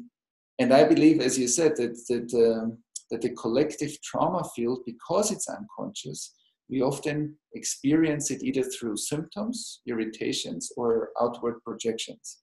and 0.57 0.73
I 0.73 0.83
believe, 0.85 1.21
as 1.21 1.37
you 1.37 1.47
said, 1.47 1.75
that, 1.77 1.97
that, 2.09 2.33
uh, 2.33 2.75
that 3.11 3.21
the 3.21 3.29
collective 3.31 4.01
trauma 4.01 4.43
field, 4.55 4.79
because 4.85 5.31
it's 5.31 5.49
unconscious, 5.49 6.33
we 6.69 6.81
often 6.81 7.35
experience 7.53 8.29
it 8.31 8.43
either 8.43 8.63
through 8.63 8.97
symptoms, 8.97 9.81
irritations, 9.87 10.71
or 10.77 11.09
outward 11.19 11.61
projections. 11.63 12.39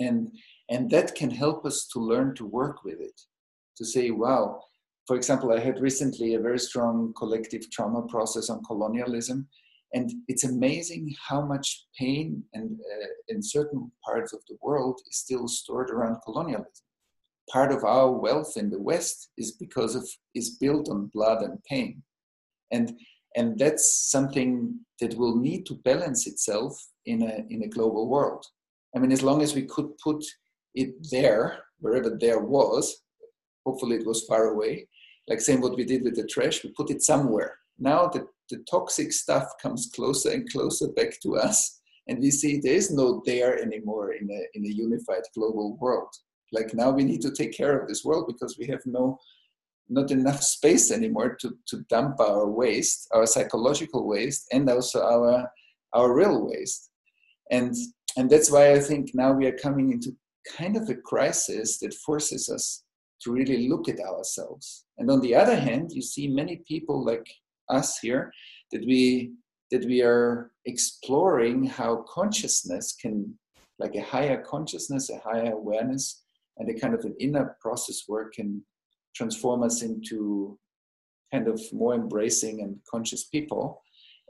And, 0.00 0.30
and 0.70 0.90
that 0.90 1.14
can 1.14 1.30
help 1.30 1.64
us 1.66 1.86
to 1.92 2.00
learn 2.00 2.34
to 2.36 2.46
work 2.46 2.84
with 2.84 3.00
it 3.00 3.20
to 3.76 3.84
say, 3.84 4.10
wow, 4.10 4.60
for 5.06 5.16
example, 5.16 5.52
I 5.52 5.60
had 5.60 5.80
recently 5.80 6.34
a 6.34 6.40
very 6.40 6.58
strong 6.58 7.12
collective 7.16 7.70
trauma 7.70 8.02
process 8.02 8.50
on 8.50 8.64
colonialism. 8.64 9.48
And 9.94 10.10
it's 10.28 10.44
amazing 10.44 11.14
how 11.28 11.42
much 11.42 11.86
pain 11.98 12.42
and 12.54 12.78
uh, 12.80 13.06
in 13.28 13.42
certain 13.42 13.90
parts 14.04 14.32
of 14.32 14.40
the 14.48 14.56
world 14.60 15.00
is 15.08 15.18
still 15.18 15.46
stored 15.46 15.90
around 15.90 16.16
colonialism. 16.24 16.72
Part 17.50 17.70
of 17.70 17.84
our 17.84 18.10
wealth 18.10 18.54
in 18.56 18.70
the 18.70 18.82
West 18.82 19.30
is 19.38 19.52
because 19.52 19.94
of 19.94 20.08
is 20.34 20.56
built 20.58 20.88
on 20.90 21.10
blood 21.14 21.42
and 21.42 21.62
pain, 21.70 22.02
and 22.72 22.98
and 23.36 23.58
that's 23.58 24.10
something 24.10 24.80
that 25.00 25.14
will 25.16 25.36
need 25.36 25.66
to 25.66 25.74
balance 25.84 26.26
itself 26.26 26.72
in 27.04 27.22
a 27.22 27.44
in 27.50 27.62
a 27.62 27.68
global 27.68 28.08
world. 28.08 28.44
I 28.94 28.98
mean, 28.98 29.12
as 29.12 29.22
long 29.22 29.42
as 29.42 29.54
we 29.54 29.62
could 29.62 29.96
put 29.98 30.24
it 30.74 30.94
there, 31.10 31.58
wherever 31.80 32.10
there 32.18 32.40
was, 32.40 33.02
Hopefully, 33.66 33.96
it 33.96 34.06
was 34.06 34.24
far 34.24 34.44
away. 34.54 34.88
Like 35.28 35.40
same 35.40 35.60
what 35.60 35.76
we 35.76 35.84
did 35.84 36.04
with 36.04 36.14
the 36.14 36.24
trash, 36.24 36.62
we 36.62 36.70
put 36.70 36.90
it 36.90 37.02
somewhere. 37.02 37.58
Now 37.78 38.06
the, 38.06 38.28
the 38.48 38.64
toxic 38.70 39.12
stuff 39.12 39.44
comes 39.60 39.90
closer 39.92 40.30
and 40.30 40.50
closer 40.50 40.88
back 40.92 41.20
to 41.24 41.36
us, 41.36 41.80
and 42.06 42.20
we 42.20 42.30
see 42.30 42.60
there 42.60 42.74
is 42.74 42.92
no 42.92 43.22
there 43.26 43.60
anymore 43.60 44.12
in 44.12 44.30
a 44.30 44.40
in 44.54 44.64
a 44.64 44.74
unified 44.74 45.24
global 45.34 45.76
world. 45.80 46.08
Like 46.52 46.74
now 46.74 46.90
we 46.90 47.02
need 47.02 47.20
to 47.22 47.32
take 47.32 47.52
care 47.56 47.76
of 47.76 47.88
this 47.88 48.04
world 48.04 48.26
because 48.28 48.56
we 48.56 48.66
have 48.68 48.86
no 48.86 49.18
not 49.88 50.10
enough 50.10 50.42
space 50.42 50.90
anymore 50.90 51.36
to, 51.40 51.56
to 51.68 51.84
dump 51.88 52.20
our 52.20 52.48
waste, 52.48 53.08
our 53.12 53.26
psychological 53.26 54.06
waste, 54.06 54.46
and 54.52 54.68
also 54.68 55.02
our 55.02 55.50
our 55.94 56.14
real 56.14 56.46
waste. 56.46 56.90
And 57.50 57.74
and 58.16 58.28
that's 58.30 58.50
why 58.50 58.72
I 58.72 58.80
think 58.80 59.14
now 59.14 59.32
we 59.32 59.46
are 59.46 59.58
coming 59.58 59.92
into 59.92 60.16
kind 60.56 60.76
of 60.76 60.88
a 60.88 60.94
crisis 60.94 61.78
that 61.78 61.94
forces 61.94 62.48
us 62.48 62.82
to 63.22 63.32
really 63.32 63.68
look 63.68 63.88
at 63.88 64.00
ourselves. 64.00 64.84
And 64.98 65.10
on 65.10 65.20
the 65.20 65.34
other 65.34 65.56
hand, 65.56 65.90
you 65.92 66.02
see 66.02 66.28
many 66.28 66.62
people 66.68 67.04
like 67.04 67.26
us 67.68 67.98
here 67.98 68.32
that 68.72 68.84
we 68.86 69.32
that 69.70 69.84
we 69.84 70.02
are 70.02 70.52
exploring 70.64 71.64
how 71.64 72.04
consciousness 72.08 72.94
can 73.00 73.36
like 73.78 73.94
a 73.94 74.02
higher 74.02 74.42
consciousness, 74.42 75.10
a 75.10 75.18
higher 75.18 75.52
awareness, 75.52 76.22
and 76.58 76.70
a 76.70 76.80
kind 76.80 76.94
of 76.94 77.04
an 77.04 77.14
inner 77.20 77.56
process 77.60 78.04
work 78.08 78.34
can 78.34 78.62
transform 79.16 79.62
us 79.62 79.82
into 79.82 80.58
kind 81.32 81.48
of 81.48 81.60
more 81.72 81.94
embracing 81.94 82.62
and 82.62 82.76
conscious 82.90 83.24
people 83.24 83.82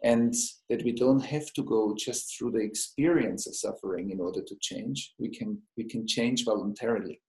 and 0.04 0.34
that 0.68 0.84
we 0.84 0.92
don't 0.92 1.24
have 1.24 1.52
to 1.54 1.62
go 1.62 1.94
just 1.98 2.36
through 2.36 2.50
the 2.52 2.64
experience 2.70 3.46
of 3.46 3.56
suffering 3.56 4.10
in 4.10 4.20
order 4.20 4.42
to 4.42 4.56
change 4.60 5.14
we 5.18 5.28
can 5.28 5.58
we 5.76 5.84
can 5.84 6.06
change 6.06 6.44
voluntarily 6.44 7.20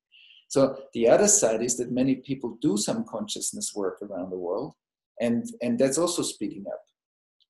so 0.48 0.78
the 0.94 1.10
other 1.10 1.28
side 1.28 1.62
is 1.62 1.78
that 1.78 1.92
many 1.92 2.16
people 2.16 2.58
do 2.62 2.78
some 2.78 3.04
consciousness 3.04 3.74
work 3.76 4.02
around 4.02 4.30
the 4.30 4.38
world, 4.38 4.74
and 5.20 5.46
and 5.62 5.78
that's 5.78 5.98
also 5.98 6.22
speeding 6.22 6.66
up. 6.68 6.82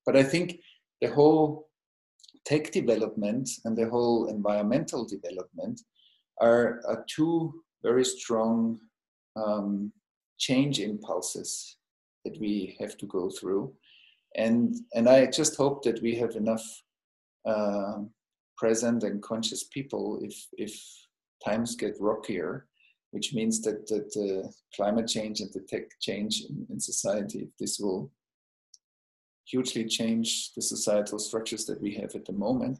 But 0.05 0.15
I 0.15 0.23
think 0.23 0.59
the 1.01 1.09
whole 1.11 1.69
tech 2.45 2.71
development 2.71 3.49
and 3.65 3.77
the 3.77 3.89
whole 3.89 4.27
environmental 4.27 5.05
development 5.05 5.81
are, 6.39 6.81
are 6.87 7.05
two 7.13 7.61
very 7.83 8.05
strong 8.05 8.79
um, 9.35 9.91
change 10.37 10.79
impulses 10.79 11.77
that 12.25 12.39
we 12.39 12.77
have 12.79 12.97
to 12.97 13.05
go 13.05 13.29
through, 13.29 13.73
and 14.35 14.75
and 14.93 15.07
I 15.07 15.25
just 15.27 15.55
hope 15.55 15.83
that 15.83 16.01
we 16.01 16.15
have 16.15 16.35
enough 16.35 16.65
uh, 17.45 17.99
present 18.57 19.03
and 19.03 19.21
conscious 19.21 19.63
people 19.63 20.19
if 20.21 20.47
if 20.57 20.73
times 21.45 21.75
get 21.75 21.95
rockier 21.99 22.67
which 23.11 23.33
means 23.33 23.61
that, 23.61 23.87
that 23.87 24.11
uh, 24.15 24.47
climate 24.75 25.07
change 25.07 25.39
and 25.39 25.51
the 25.53 25.61
tech 25.61 25.83
change 25.99 26.43
in, 26.49 26.65
in 26.69 26.79
society, 26.79 27.49
this 27.59 27.79
will 27.79 28.11
hugely 29.45 29.85
change 29.85 30.51
the 30.55 30.61
societal 30.61 31.19
structures 31.19 31.65
that 31.65 31.81
we 31.81 31.93
have 31.95 32.13
at 32.15 32.25
the 32.25 32.33
moment. 32.33 32.79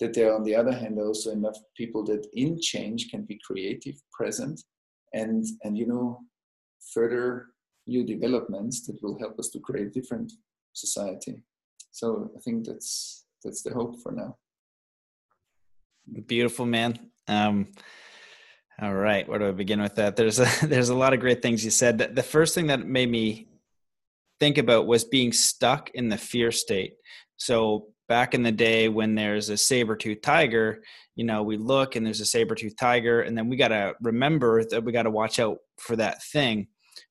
That 0.00 0.14
there 0.14 0.34
on 0.34 0.44
the 0.44 0.56
other 0.56 0.72
hand, 0.72 0.98
also 0.98 1.30
enough 1.30 1.58
people 1.76 2.04
that 2.04 2.26
in 2.32 2.60
change 2.60 3.10
can 3.10 3.22
be 3.22 3.38
creative, 3.44 3.96
present, 4.12 4.60
and 5.12 5.44
and 5.62 5.76
you 5.76 5.86
know, 5.86 6.20
further 6.92 7.46
new 7.86 8.04
developments 8.04 8.86
that 8.86 9.02
will 9.02 9.18
help 9.18 9.38
us 9.38 9.48
to 9.50 9.60
create 9.60 9.88
a 9.88 9.90
different 9.90 10.32
society. 10.72 11.42
So 11.90 12.30
I 12.36 12.40
think 12.40 12.66
that's 12.66 13.24
that's 13.44 13.62
the 13.62 13.72
hope 13.72 14.00
for 14.02 14.12
now. 14.12 14.36
Beautiful 16.26 16.66
man. 16.66 16.98
Um, 17.28 17.68
all 18.80 18.94
right, 18.94 19.28
where 19.28 19.38
do 19.38 19.48
I 19.48 19.52
begin 19.52 19.80
with 19.80 19.96
that? 19.96 20.16
There's 20.16 20.40
a 20.40 20.48
there's 20.66 20.88
a 20.88 20.94
lot 20.94 21.12
of 21.12 21.20
great 21.20 21.42
things 21.42 21.64
you 21.64 21.70
said. 21.70 21.98
The 21.98 22.22
first 22.22 22.54
thing 22.54 22.68
that 22.68 22.86
made 22.86 23.10
me 23.10 23.48
think 24.38 24.56
about 24.56 24.86
was 24.86 25.04
being 25.04 25.32
stuck 25.32 25.90
in 25.90 26.08
the 26.08 26.16
fear 26.16 26.50
state. 26.50 26.94
So 27.36 27.88
back 28.08 28.34
in 28.34 28.42
the 28.42 28.52
day 28.52 28.88
when 28.88 29.14
there's 29.14 29.50
a 29.50 29.56
saber-toothed 29.56 30.22
tiger, 30.22 30.82
you 31.14 31.24
know, 31.24 31.42
we 31.42 31.58
look 31.58 31.94
and 31.94 32.04
there's 32.04 32.20
a 32.20 32.26
saber-toothed 32.26 32.78
tiger 32.78 33.20
and 33.20 33.36
then 33.36 33.48
we 33.48 33.56
got 33.56 33.68
to 33.68 33.94
remember 34.00 34.64
that 34.64 34.82
we 34.82 34.92
got 34.92 35.02
to 35.02 35.10
watch 35.10 35.38
out 35.38 35.58
for 35.80 35.96
that 35.96 36.22
thing. 36.22 36.68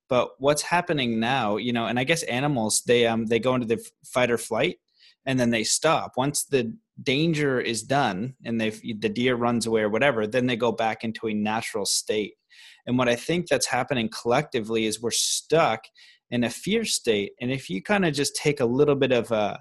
But 0.07 0.30
what's 0.39 0.61
happening 0.63 1.20
now, 1.20 1.57
you 1.57 1.74
know, 1.74 1.86
and 1.86 1.99
I 1.99 2.03
guess 2.03 2.24
animals 2.24 2.84
they 2.86 3.05
um 3.07 3.26
they 3.26 3.39
go 3.39 3.55
into 3.55 3.67
the 3.67 3.84
fight 4.05 4.32
or 4.32 4.38
flight 4.38 4.78
and 5.26 5.39
then 5.39 5.49
they 5.49 5.63
stop. 5.63 6.13
Once 6.17 6.45
the 6.45 6.74
danger 7.03 7.59
is 7.59 7.84
done 7.84 8.36
and 8.45 8.59
they 8.59 8.70
the 8.70 9.09
deer 9.09 9.36
runs 9.36 9.65
away 9.65 9.82
or 9.82 9.89
whatever 9.89 10.28
then 10.28 10.45
they 10.45 10.55
go 10.55 10.72
back 10.72 11.03
into 11.03 11.28
a 11.28 11.34
natural 11.34 11.86
state 11.86 12.34
and 12.86 12.97
what 12.97 13.07
i 13.07 13.15
think 13.15 13.47
that's 13.47 13.67
happening 13.67 14.09
collectively 14.09 14.86
is 14.86 15.01
we're 15.01 15.11
stuck 15.11 15.82
in 16.32 16.43
a 16.43 16.49
fear 16.49 16.84
state 16.84 17.32
and 17.41 17.51
if 17.51 17.70
you 17.70 17.82
kind 17.82 18.05
of 18.05 18.13
just 18.13 18.36
take 18.36 18.59
a 18.59 18.65
little 18.65 18.95
bit 18.95 19.11
of 19.11 19.32
a, 19.32 19.59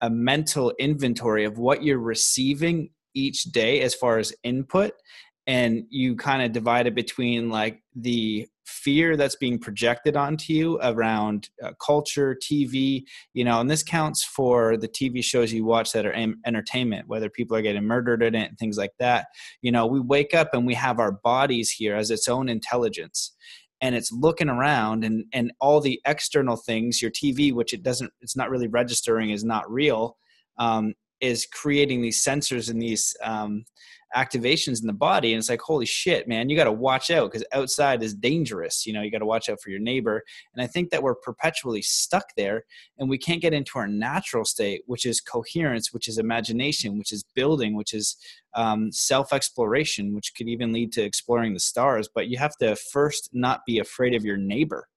a 0.00 0.10
mental 0.10 0.72
inventory 0.78 1.44
of 1.44 1.58
what 1.58 1.82
you're 1.82 1.98
receiving 1.98 2.90
each 3.14 3.44
day 3.44 3.80
as 3.80 3.94
far 3.94 4.18
as 4.18 4.34
input 4.42 4.92
and 5.46 5.84
you 5.90 6.16
kind 6.16 6.42
of 6.42 6.52
divide 6.52 6.86
it 6.86 6.94
between 6.94 7.50
like 7.50 7.82
the 7.94 8.46
fear 8.64 9.16
that's 9.16 9.36
being 9.36 9.58
projected 9.58 10.16
onto 10.16 10.52
you 10.52 10.78
around 10.82 11.50
uh, 11.62 11.70
culture 11.84 12.34
tv 12.42 13.02
you 13.34 13.44
know 13.44 13.60
and 13.60 13.70
this 13.70 13.82
counts 13.82 14.24
for 14.24 14.78
the 14.78 14.88
tv 14.88 15.22
shows 15.22 15.52
you 15.52 15.66
watch 15.66 15.92
that 15.92 16.06
are 16.06 16.14
entertainment 16.46 17.06
whether 17.06 17.28
people 17.28 17.54
are 17.56 17.62
getting 17.62 17.84
murdered 17.84 18.22
in 18.22 18.34
it 18.34 18.48
and 18.48 18.58
things 18.58 18.78
like 18.78 18.92
that. 18.98 19.26
You 19.60 19.70
know 19.70 19.86
we 19.86 20.00
wake 20.00 20.34
up 20.34 20.50
and 20.54 20.66
we 20.66 20.74
have 20.74 20.98
our 20.98 21.12
bodies 21.12 21.70
here 21.70 21.94
as 21.94 22.10
its 22.10 22.28
own 22.28 22.48
intelligence 22.48 23.34
and 23.80 23.94
it's 23.94 24.12
looking 24.12 24.48
around 24.48 25.04
and 25.04 25.24
and 25.32 25.52
all 25.60 25.80
the 25.80 26.00
external 26.06 26.56
things 26.56 27.02
your 27.02 27.10
tv 27.10 27.52
which 27.52 27.74
it 27.74 27.82
doesn't 27.82 28.12
it's 28.20 28.36
not 28.36 28.50
really 28.50 28.68
registering 28.68 29.30
is 29.30 29.44
not 29.44 29.70
real 29.70 30.16
um, 30.58 30.94
is 31.20 31.46
creating 31.46 32.02
these 32.02 32.24
sensors 32.24 32.70
and 32.70 32.80
these 32.80 33.14
um, 33.22 33.64
activations 34.14 34.80
in 34.80 34.86
the 34.86 34.92
body 34.92 35.32
and 35.32 35.38
it's 35.38 35.48
like 35.48 35.60
holy 35.60 35.86
shit 35.86 36.28
man 36.28 36.48
you 36.48 36.56
got 36.56 36.64
to 36.64 36.72
watch 36.72 37.10
out 37.10 37.30
because 37.30 37.46
outside 37.52 38.02
is 38.02 38.14
dangerous 38.14 38.86
you 38.86 38.92
know 38.92 39.02
you 39.02 39.10
got 39.10 39.18
to 39.18 39.26
watch 39.26 39.48
out 39.48 39.60
for 39.60 39.70
your 39.70 39.80
neighbor 39.80 40.22
and 40.54 40.62
i 40.62 40.66
think 40.66 40.90
that 40.90 41.02
we're 41.02 41.14
perpetually 41.14 41.82
stuck 41.82 42.26
there 42.36 42.64
and 42.98 43.08
we 43.08 43.18
can't 43.18 43.42
get 43.42 43.52
into 43.52 43.78
our 43.78 43.88
natural 43.88 44.44
state 44.44 44.82
which 44.86 45.04
is 45.04 45.20
coherence 45.20 45.92
which 45.92 46.08
is 46.08 46.18
imagination 46.18 46.96
which 46.96 47.12
is 47.12 47.24
building 47.34 47.74
which 47.74 47.92
is 47.92 48.16
um, 48.54 48.92
self-exploration 48.92 50.14
which 50.14 50.32
could 50.36 50.48
even 50.48 50.72
lead 50.72 50.92
to 50.92 51.02
exploring 51.02 51.52
the 51.52 51.60
stars 51.60 52.08
but 52.14 52.28
you 52.28 52.38
have 52.38 52.56
to 52.56 52.76
first 52.76 53.30
not 53.32 53.62
be 53.66 53.78
afraid 53.78 54.14
of 54.14 54.24
your 54.24 54.36
neighbor 54.36 54.88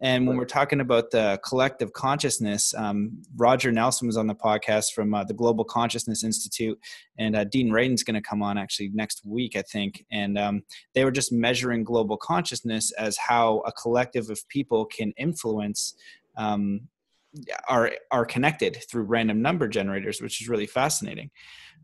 And 0.00 0.26
when 0.26 0.36
we're 0.36 0.44
talking 0.44 0.80
about 0.80 1.10
the 1.10 1.40
collective 1.42 1.92
consciousness, 1.92 2.74
um, 2.74 3.22
Roger 3.34 3.72
Nelson 3.72 4.06
was 4.06 4.18
on 4.18 4.26
the 4.26 4.34
podcast 4.34 4.92
from 4.92 5.14
uh, 5.14 5.24
the 5.24 5.32
Global 5.32 5.64
Consciousness 5.64 6.22
Institute, 6.22 6.78
and 7.18 7.34
uh, 7.34 7.44
Dean 7.44 7.70
Radin's 7.70 8.02
going 8.02 8.14
to 8.14 8.20
come 8.20 8.42
on 8.42 8.58
actually 8.58 8.90
next 8.92 9.22
week, 9.24 9.56
I 9.56 9.62
think. 9.62 10.04
And 10.12 10.38
um, 10.38 10.62
they 10.94 11.04
were 11.04 11.10
just 11.10 11.32
measuring 11.32 11.82
global 11.82 12.18
consciousness 12.18 12.92
as 12.92 13.16
how 13.16 13.62
a 13.66 13.72
collective 13.72 14.28
of 14.28 14.46
people 14.48 14.84
can 14.84 15.12
influence. 15.16 15.94
Um, 16.36 16.88
are 17.68 17.92
are 18.10 18.24
connected 18.24 18.78
through 18.90 19.02
random 19.02 19.42
number 19.42 19.68
generators, 19.68 20.22
which 20.22 20.40
is 20.40 20.48
really 20.48 20.66
fascinating. 20.66 21.30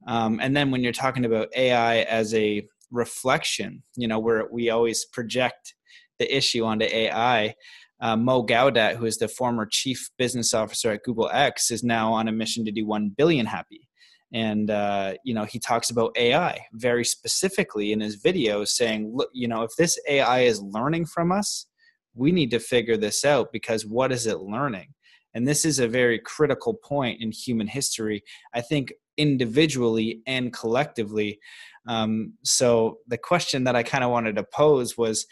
Um, 0.06 0.40
and 0.40 0.56
then 0.56 0.70
when 0.70 0.82
you're 0.82 0.92
talking 0.92 1.26
about 1.26 1.54
AI 1.54 1.98
as 2.02 2.32
a 2.34 2.66
reflection, 2.90 3.82
you 3.96 4.08
know, 4.08 4.18
where 4.18 4.48
we 4.50 4.70
always 4.70 5.04
project 5.04 5.74
the 6.18 6.36
issue 6.36 6.64
onto 6.64 6.84
AI, 6.84 7.54
uh, 8.02 8.16
Mo 8.16 8.44
Gaudat, 8.44 8.96
who 8.96 9.06
is 9.06 9.16
the 9.18 9.28
former 9.28 9.64
chief 9.64 10.10
business 10.18 10.52
officer 10.52 10.90
at 10.90 11.04
Google 11.04 11.30
X, 11.32 11.70
is 11.70 11.84
now 11.84 12.12
on 12.12 12.26
a 12.26 12.32
mission 12.32 12.64
to 12.64 12.72
do 12.72 12.84
1 12.84 13.14
billion 13.16 13.46
happy. 13.46 13.88
And, 14.34 14.70
uh, 14.70 15.14
you 15.24 15.34
know, 15.34 15.44
he 15.44 15.60
talks 15.60 15.88
about 15.88 16.16
AI 16.16 16.66
very 16.72 17.04
specifically 17.04 17.92
in 17.92 18.00
his 18.00 18.20
videos 18.20 18.68
saying, 18.68 19.12
look, 19.14 19.30
you 19.32 19.46
know, 19.46 19.62
if 19.62 19.70
this 19.78 20.00
AI 20.08 20.40
is 20.40 20.60
learning 20.60 21.06
from 21.06 21.30
us, 21.30 21.66
we 22.14 22.32
need 22.32 22.50
to 22.50 22.58
figure 22.58 22.96
this 22.96 23.24
out 23.24 23.52
because 23.52 23.86
what 23.86 24.10
is 24.10 24.26
it 24.26 24.40
learning? 24.40 24.88
And 25.34 25.46
this 25.46 25.64
is 25.64 25.78
a 25.78 25.88
very 25.88 26.18
critical 26.18 26.74
point 26.74 27.22
in 27.22 27.30
human 27.30 27.68
history, 27.68 28.24
I 28.52 28.62
think, 28.62 28.92
individually 29.16 30.22
and 30.26 30.52
collectively. 30.52 31.38
Um, 31.86 32.34
so 32.42 32.98
the 33.06 33.18
question 33.18 33.64
that 33.64 33.76
I 33.76 33.82
kind 33.82 34.02
of 34.02 34.10
wanted 34.10 34.36
to 34.36 34.44
pose 34.44 34.98
was, 34.98 35.26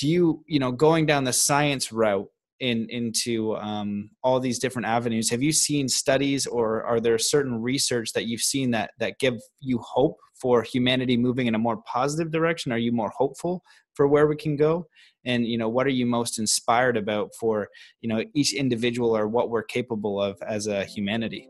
do 0.00 0.08
you 0.08 0.42
you 0.46 0.58
know 0.58 0.72
going 0.72 1.04
down 1.06 1.24
the 1.24 1.32
science 1.32 1.92
route 1.92 2.28
in 2.60 2.86
into 2.90 3.56
um, 3.56 4.10
all 4.22 4.40
these 4.40 4.58
different 4.58 4.86
avenues 4.86 5.30
have 5.30 5.42
you 5.42 5.52
seen 5.52 5.88
studies 5.88 6.46
or 6.46 6.82
are 6.84 7.00
there 7.00 7.18
certain 7.18 7.60
research 7.60 8.12
that 8.12 8.26
you've 8.26 8.40
seen 8.40 8.70
that 8.70 8.90
that 8.98 9.18
give 9.18 9.34
you 9.60 9.78
hope 9.78 10.16
for 10.40 10.62
humanity 10.62 11.16
moving 11.16 11.46
in 11.46 11.54
a 11.54 11.58
more 11.58 11.82
positive 11.82 12.32
direction? 12.32 12.72
Are 12.72 12.78
you 12.78 12.92
more 12.92 13.12
hopeful 13.14 13.62
for 13.94 14.08
where 14.08 14.26
we 14.26 14.36
can 14.36 14.56
go? 14.56 14.86
And 15.26 15.46
you 15.46 15.58
know 15.58 15.68
what 15.68 15.86
are 15.86 15.90
you 15.90 16.06
most 16.06 16.38
inspired 16.38 16.96
about 16.96 17.30
for 17.38 17.68
you 18.00 18.08
know 18.08 18.24
each 18.34 18.54
individual 18.54 19.14
or 19.14 19.28
what 19.28 19.50
we're 19.50 19.62
capable 19.62 20.20
of 20.20 20.38
as 20.46 20.66
a 20.66 20.84
humanity 20.84 21.48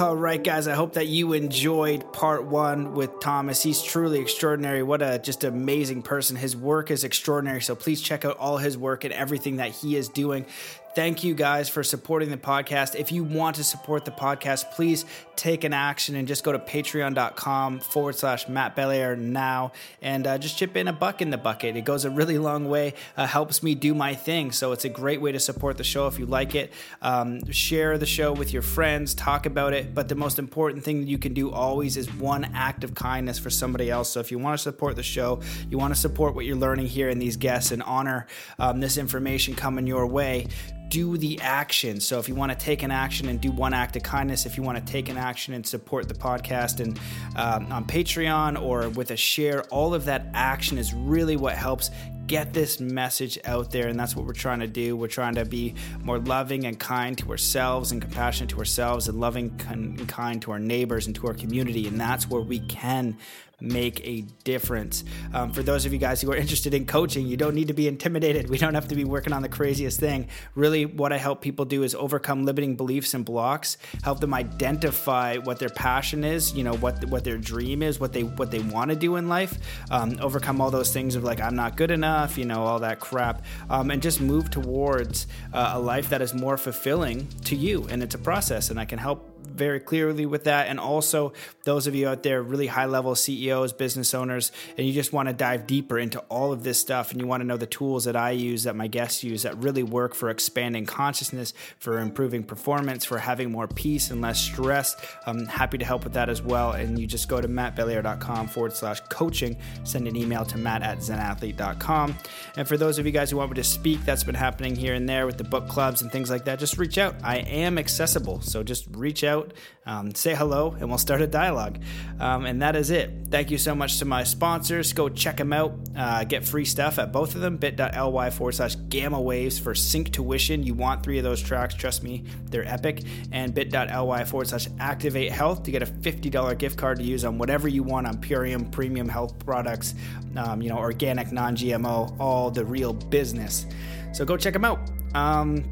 all 0.00 0.16
right, 0.16 0.42
guys. 0.42 0.68
I 0.68 0.74
hope 0.74 0.92
that 0.94 1.08
you 1.08 1.32
enjoyed 1.32 2.12
part 2.12 2.44
one 2.44 2.94
with 2.94 3.20
Thomas. 3.20 3.62
He's 3.62 3.82
truly 3.82 4.20
extraordinary. 4.20 4.82
What 4.82 5.02
a 5.02 5.18
just 5.18 5.44
amazing 5.44 6.02
person. 6.02 6.36
His 6.36 6.56
work 6.56 6.90
is 6.90 7.04
extraordinary. 7.04 7.60
So 7.60 7.74
please 7.74 8.00
check 8.00 8.24
out 8.24 8.38
all 8.38 8.58
his 8.58 8.78
work 8.78 9.04
and 9.04 9.12
everything 9.12 9.56
that 9.56 9.70
he 9.70 9.96
is 9.96 10.08
doing. 10.08 10.46
Thank 10.94 11.22
you 11.22 11.34
guys 11.34 11.68
for 11.68 11.84
supporting 11.84 12.30
the 12.30 12.36
podcast. 12.36 12.96
If 12.96 13.12
you 13.12 13.22
want 13.22 13.56
to 13.56 13.64
support 13.64 14.04
the 14.04 14.10
podcast, 14.10 14.72
please 14.72 15.04
take 15.36 15.62
an 15.62 15.72
action 15.72 16.16
and 16.16 16.26
just 16.26 16.42
go 16.42 16.50
to 16.50 16.58
patreon.com 16.58 17.78
forward 17.78 18.16
slash 18.16 18.48
Matt 18.48 18.74
Belair 18.74 19.14
now 19.14 19.70
and 20.02 20.26
uh, 20.26 20.38
just 20.38 20.58
chip 20.58 20.76
in 20.76 20.88
a 20.88 20.92
buck 20.92 21.22
in 21.22 21.30
the 21.30 21.38
bucket. 21.38 21.76
It 21.76 21.84
goes 21.84 22.04
a 22.04 22.10
really 22.10 22.38
long 22.38 22.68
way, 22.68 22.94
uh, 23.16 23.26
helps 23.26 23.62
me 23.62 23.76
do 23.76 23.94
my 23.94 24.14
thing. 24.14 24.50
So 24.50 24.72
it's 24.72 24.84
a 24.84 24.88
great 24.88 25.20
way 25.20 25.30
to 25.30 25.38
support 25.38 25.76
the 25.76 25.84
show 25.84 26.08
if 26.08 26.18
you 26.18 26.26
like 26.26 26.56
it. 26.56 26.72
Um, 27.00 27.48
share 27.52 27.96
the 27.98 28.06
show 28.06 28.32
with 28.32 28.52
your 28.52 28.62
friends, 28.62 29.14
talk 29.14 29.46
about 29.46 29.74
it. 29.74 29.94
But 29.94 30.08
the 30.08 30.16
most 30.16 30.38
important 30.40 30.82
thing 30.82 31.00
that 31.02 31.08
you 31.08 31.18
can 31.18 31.34
do 31.34 31.52
always 31.52 31.96
is 31.96 32.12
one 32.14 32.44
act 32.54 32.82
of 32.82 32.94
kindness 32.94 33.38
for 33.38 33.50
somebody 33.50 33.90
else. 33.90 34.10
So 34.10 34.18
if 34.18 34.32
you 34.32 34.38
want 34.38 34.58
to 34.58 34.62
support 34.62 34.96
the 34.96 35.04
show, 35.04 35.40
you 35.70 35.78
want 35.78 35.94
to 35.94 36.00
support 36.00 36.34
what 36.34 36.44
you're 36.44 36.56
learning 36.56 36.86
here 36.86 37.08
and 37.08 37.22
these 37.22 37.36
guests 37.36 37.70
and 37.70 37.82
honor 37.84 38.26
um, 38.58 38.80
this 38.80 38.98
information 38.98 39.54
coming 39.54 39.86
your 39.86 40.06
way 40.06 40.48
do 40.88 41.16
the 41.16 41.40
action. 41.40 42.00
So 42.00 42.18
if 42.18 42.28
you 42.28 42.34
want 42.34 42.52
to 42.52 42.58
take 42.58 42.82
an 42.82 42.90
action 42.90 43.28
and 43.28 43.40
do 43.40 43.50
one 43.50 43.74
act 43.74 43.96
of 43.96 44.02
kindness, 44.02 44.46
if 44.46 44.56
you 44.56 44.62
want 44.62 44.84
to 44.84 44.92
take 44.92 45.08
an 45.08 45.16
action 45.16 45.54
and 45.54 45.66
support 45.66 46.08
the 46.08 46.14
podcast 46.14 46.80
and 46.80 46.98
um, 47.36 47.70
on 47.72 47.84
Patreon 47.84 48.60
or 48.60 48.88
with 48.90 49.10
a 49.10 49.16
share, 49.16 49.62
all 49.64 49.94
of 49.94 50.04
that 50.06 50.26
action 50.34 50.78
is 50.78 50.94
really 50.94 51.36
what 51.36 51.54
helps 51.54 51.90
get 52.28 52.52
this 52.52 52.78
message 52.78 53.38
out 53.44 53.70
there 53.70 53.88
and 53.88 53.98
that's 53.98 54.14
what 54.14 54.26
we're 54.26 54.32
trying 54.32 54.60
to 54.60 54.66
do 54.66 54.94
we're 54.94 55.08
trying 55.08 55.34
to 55.34 55.44
be 55.44 55.74
more 56.02 56.18
loving 56.18 56.66
and 56.66 56.78
kind 56.78 57.16
to 57.16 57.30
ourselves 57.30 57.90
and 57.90 58.02
compassionate 58.02 58.50
to 58.50 58.58
ourselves 58.58 59.08
and 59.08 59.18
loving 59.18 59.58
and 59.68 60.06
kind 60.08 60.42
to 60.42 60.52
our 60.52 60.58
neighbors 60.58 61.06
and 61.06 61.16
to 61.16 61.26
our 61.26 61.34
community 61.34 61.88
and 61.88 61.98
that's 61.98 62.28
where 62.28 62.42
we 62.42 62.60
can 62.60 63.16
make 63.60 64.06
a 64.06 64.20
difference. 64.44 65.04
Um, 65.34 65.52
for 65.52 65.62
those 65.62 65.84
of 65.84 65.92
you 65.92 65.98
guys 65.98 66.20
who 66.20 66.30
are 66.30 66.36
interested 66.44 66.74
in 66.74 66.86
coaching, 66.86 67.26
you 67.26 67.36
don't 67.36 67.54
need 67.54 67.68
to 67.68 67.74
be 67.74 67.88
intimidated. 67.88 68.48
We 68.48 68.58
don't 68.58 68.74
have 68.74 68.88
to 68.88 68.94
be 68.94 69.04
working 69.04 69.32
on 69.32 69.42
the 69.42 69.48
craziest 69.48 69.98
thing. 69.98 70.28
Really, 70.54 70.86
what 70.86 71.12
I 71.12 71.18
help 71.18 71.40
people 71.42 71.64
do 71.64 71.82
is 71.82 71.94
overcome 71.94 72.44
limiting 72.44 72.76
beliefs 72.76 73.14
and 73.14 73.24
blocks, 73.24 73.76
help 74.02 74.20
them 74.20 74.34
identify 74.34 75.36
what 75.38 75.58
their 75.58 75.68
passion 75.68 76.24
is, 76.24 76.54
you 76.54 76.64
know, 76.64 76.74
what 76.74 77.04
what 77.06 77.24
their 77.24 77.38
dream 77.38 77.82
is, 77.82 77.98
what 77.98 78.12
they 78.12 78.22
what 78.22 78.50
they 78.50 78.60
want 78.60 78.90
to 78.90 78.96
do 78.96 79.16
in 79.16 79.28
life, 79.28 79.58
um, 79.90 80.18
overcome 80.20 80.60
all 80.60 80.70
those 80.70 80.92
things 80.92 81.14
of 81.14 81.24
like 81.24 81.40
I'm 81.40 81.56
not 81.56 81.76
good 81.76 81.90
enough, 81.90 82.17
you 82.26 82.44
know, 82.44 82.64
all 82.64 82.80
that 82.80 82.98
crap, 82.98 83.44
um, 83.70 83.90
and 83.90 84.02
just 84.02 84.20
move 84.20 84.50
towards 84.50 85.26
uh, 85.52 85.72
a 85.74 85.78
life 85.78 86.08
that 86.08 86.20
is 86.20 86.34
more 86.34 86.56
fulfilling 86.56 87.28
to 87.44 87.54
you. 87.54 87.86
And 87.88 88.02
it's 88.02 88.14
a 88.14 88.18
process, 88.18 88.70
and 88.70 88.80
I 88.80 88.84
can 88.84 88.98
help 88.98 89.37
very 89.58 89.80
clearly 89.80 90.24
with 90.24 90.44
that. 90.44 90.68
And 90.68 90.78
also, 90.80 91.32
those 91.64 91.86
of 91.86 91.94
you 91.94 92.08
out 92.08 92.22
there, 92.22 92.42
really 92.42 92.68
high 92.68 92.86
level 92.86 93.14
CEOs, 93.14 93.72
business 93.72 94.14
owners, 94.14 94.52
and 94.76 94.86
you 94.86 94.92
just 94.92 95.12
want 95.12 95.28
to 95.28 95.34
dive 95.34 95.66
deeper 95.66 95.98
into 95.98 96.20
all 96.30 96.52
of 96.52 96.62
this 96.62 96.78
stuff 96.78 97.10
and 97.10 97.20
you 97.20 97.26
want 97.26 97.42
to 97.42 97.46
know 97.46 97.56
the 97.56 97.66
tools 97.66 98.04
that 98.04 98.16
I 98.16 98.30
use, 98.30 98.62
that 98.62 98.76
my 98.76 98.86
guests 98.86 99.22
use, 99.22 99.42
that 99.42 99.56
really 99.58 99.82
work 99.82 100.14
for 100.14 100.30
expanding 100.30 100.86
consciousness, 100.86 101.52
for 101.78 101.98
improving 101.98 102.42
performance, 102.42 103.04
for 103.04 103.18
having 103.18 103.50
more 103.50 103.68
peace 103.68 104.10
and 104.10 104.20
less 104.20 104.40
stress, 104.40 104.96
I'm 105.26 105.46
happy 105.46 105.78
to 105.78 105.84
help 105.84 106.04
with 106.04 106.14
that 106.14 106.28
as 106.28 106.42
well. 106.42 106.72
And 106.72 106.98
you 106.98 107.06
just 107.06 107.28
go 107.28 107.40
to 107.40 107.48
mattbelair.com 107.48 108.48
forward 108.48 108.72
slash 108.72 109.00
coaching, 109.08 109.56
send 109.84 110.06
an 110.06 110.16
email 110.16 110.44
to 110.46 110.58
matt 110.58 110.82
at 110.82 110.98
zenathlete.com. 110.98 112.16
And 112.56 112.68
for 112.68 112.76
those 112.76 112.98
of 112.98 113.06
you 113.06 113.12
guys 113.12 113.30
who 113.30 113.36
want 113.36 113.50
me 113.50 113.56
to 113.56 113.64
speak, 113.64 114.04
that's 114.04 114.24
been 114.24 114.34
happening 114.34 114.76
here 114.76 114.94
and 114.94 115.08
there 115.08 115.26
with 115.26 115.38
the 115.38 115.44
book 115.44 115.68
clubs 115.68 116.02
and 116.02 116.10
things 116.10 116.30
like 116.30 116.44
that, 116.44 116.58
just 116.58 116.78
reach 116.78 116.98
out. 116.98 117.16
I 117.22 117.38
am 117.38 117.78
accessible. 117.78 118.40
So 118.40 118.62
just 118.62 118.86
reach 118.92 119.24
out 119.24 119.47
um, 119.86 120.14
say 120.14 120.34
hello, 120.34 120.76
and 120.78 120.88
we'll 120.88 120.98
start 120.98 121.22
a 121.22 121.26
dialogue. 121.26 121.78
Um, 122.20 122.46
and 122.46 122.60
that 122.62 122.76
is 122.76 122.90
it. 122.90 123.10
Thank 123.30 123.50
you 123.50 123.58
so 123.58 123.74
much 123.74 123.98
to 123.98 124.04
my 124.04 124.24
sponsors. 124.24 124.92
Go 124.92 125.08
check 125.08 125.38
them 125.38 125.52
out. 125.52 125.72
Uh, 125.96 126.24
get 126.24 126.44
free 126.44 126.64
stuff 126.64 126.98
at 126.98 127.12
both 127.12 127.34
of 127.34 127.40
them 127.40 127.56
bit.ly 127.56 128.30
forward 128.30 128.52
slash 128.52 128.76
gamma 128.88 129.20
waves 129.20 129.58
for 129.58 129.74
Synctuition. 129.74 130.64
You 130.64 130.74
want 130.74 131.02
three 131.02 131.18
of 131.18 131.24
those 131.24 131.42
tracks. 131.42 131.74
Trust 131.74 132.02
me, 132.02 132.24
they're 132.44 132.66
epic. 132.66 133.02
And 133.32 133.54
bit.ly 133.54 134.24
forward 134.24 134.48
slash 134.48 134.68
activate 134.78 135.32
health 135.32 135.62
to 135.64 135.70
get 135.70 135.82
a 135.82 135.86
$50 135.86 136.58
gift 136.58 136.78
card 136.78 136.98
to 136.98 137.04
use 137.04 137.24
on 137.24 137.38
whatever 137.38 137.68
you 137.68 137.82
want 137.82 138.06
on 138.06 138.18
Purium 138.18 138.70
premium 138.70 139.08
health 139.08 139.38
products, 139.38 139.94
um, 140.36 140.60
you 140.60 140.68
know, 140.68 140.78
organic, 140.78 141.32
non 141.32 141.56
GMO, 141.56 142.14
all 142.20 142.50
the 142.50 142.64
real 142.64 142.92
business. 142.92 143.66
So 144.12 144.24
go 144.24 144.36
check 144.36 144.52
them 144.52 144.64
out. 144.64 144.80
Um, 145.14 145.64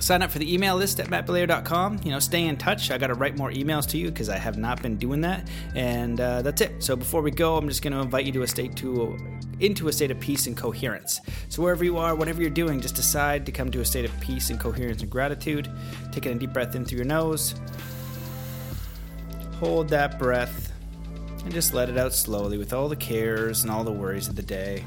sign 0.00 0.22
up 0.22 0.30
for 0.30 0.38
the 0.38 0.52
email 0.52 0.76
list 0.76 0.98
at 1.00 1.08
mattbelair.com. 1.08 2.00
You 2.02 2.10
know, 2.10 2.18
stay 2.18 2.46
in 2.46 2.56
touch. 2.56 2.90
I 2.90 2.98
got 2.98 3.08
to 3.08 3.14
write 3.14 3.36
more 3.36 3.50
emails 3.50 3.86
to 3.88 3.98
you 3.98 4.10
because 4.10 4.28
I 4.28 4.36
have 4.36 4.58
not 4.58 4.82
been 4.82 4.96
doing 4.96 5.20
that. 5.20 5.48
And 5.74 6.20
uh, 6.20 6.42
that's 6.42 6.60
it. 6.60 6.82
So 6.82 6.96
before 6.96 7.22
we 7.22 7.30
go, 7.30 7.56
I'm 7.56 7.68
just 7.68 7.82
going 7.82 7.92
to 7.92 8.00
invite 8.00 8.24
you 8.24 8.32
to 8.32 8.42
a 8.42 8.46
state 8.46 8.76
to 8.76 9.16
into 9.60 9.88
a 9.88 9.92
state 9.92 10.10
of 10.10 10.18
peace 10.18 10.46
and 10.46 10.56
coherence. 10.56 11.20
So 11.50 11.62
wherever 11.62 11.84
you 11.84 11.98
are, 11.98 12.14
whatever 12.14 12.40
you're 12.40 12.50
doing, 12.50 12.80
just 12.80 12.94
decide 12.94 13.44
to 13.46 13.52
come 13.52 13.70
to 13.70 13.80
a 13.80 13.84
state 13.84 14.06
of 14.06 14.20
peace 14.20 14.50
and 14.50 14.58
coherence 14.58 15.02
and 15.02 15.10
gratitude. 15.10 15.70
Taking 16.12 16.32
a 16.32 16.34
deep 16.36 16.52
breath 16.52 16.74
in 16.74 16.84
through 16.84 16.96
your 16.96 17.06
nose. 17.06 17.54
Hold 19.58 19.90
that 19.90 20.18
breath 20.18 20.72
and 21.44 21.52
just 21.52 21.74
let 21.74 21.90
it 21.90 21.98
out 21.98 22.14
slowly 22.14 22.56
with 22.56 22.72
all 22.72 22.88
the 22.88 22.96
cares 22.96 23.62
and 23.62 23.70
all 23.70 23.84
the 23.84 23.92
worries 23.92 24.28
of 24.28 24.36
the 24.36 24.42
day. 24.42 24.84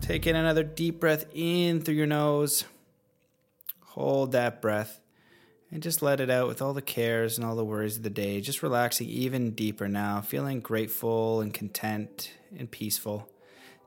Take 0.00 0.26
in 0.26 0.34
another 0.34 0.64
deep 0.64 0.98
breath 0.98 1.26
in 1.32 1.80
through 1.80 1.94
your 1.94 2.06
nose. 2.06 2.64
Hold 3.90 4.32
that 4.32 4.62
breath 4.62 5.00
and 5.72 5.82
just 5.82 6.00
let 6.00 6.20
it 6.20 6.30
out 6.30 6.46
with 6.46 6.62
all 6.62 6.72
the 6.72 6.80
cares 6.80 7.36
and 7.36 7.44
all 7.44 7.56
the 7.56 7.64
worries 7.64 7.96
of 7.96 8.04
the 8.04 8.10
day. 8.10 8.40
Just 8.40 8.62
relaxing 8.62 9.08
even 9.08 9.50
deeper 9.50 9.88
now, 9.88 10.20
feeling 10.20 10.60
grateful 10.60 11.40
and 11.40 11.52
content 11.52 12.32
and 12.56 12.70
peaceful 12.70 13.28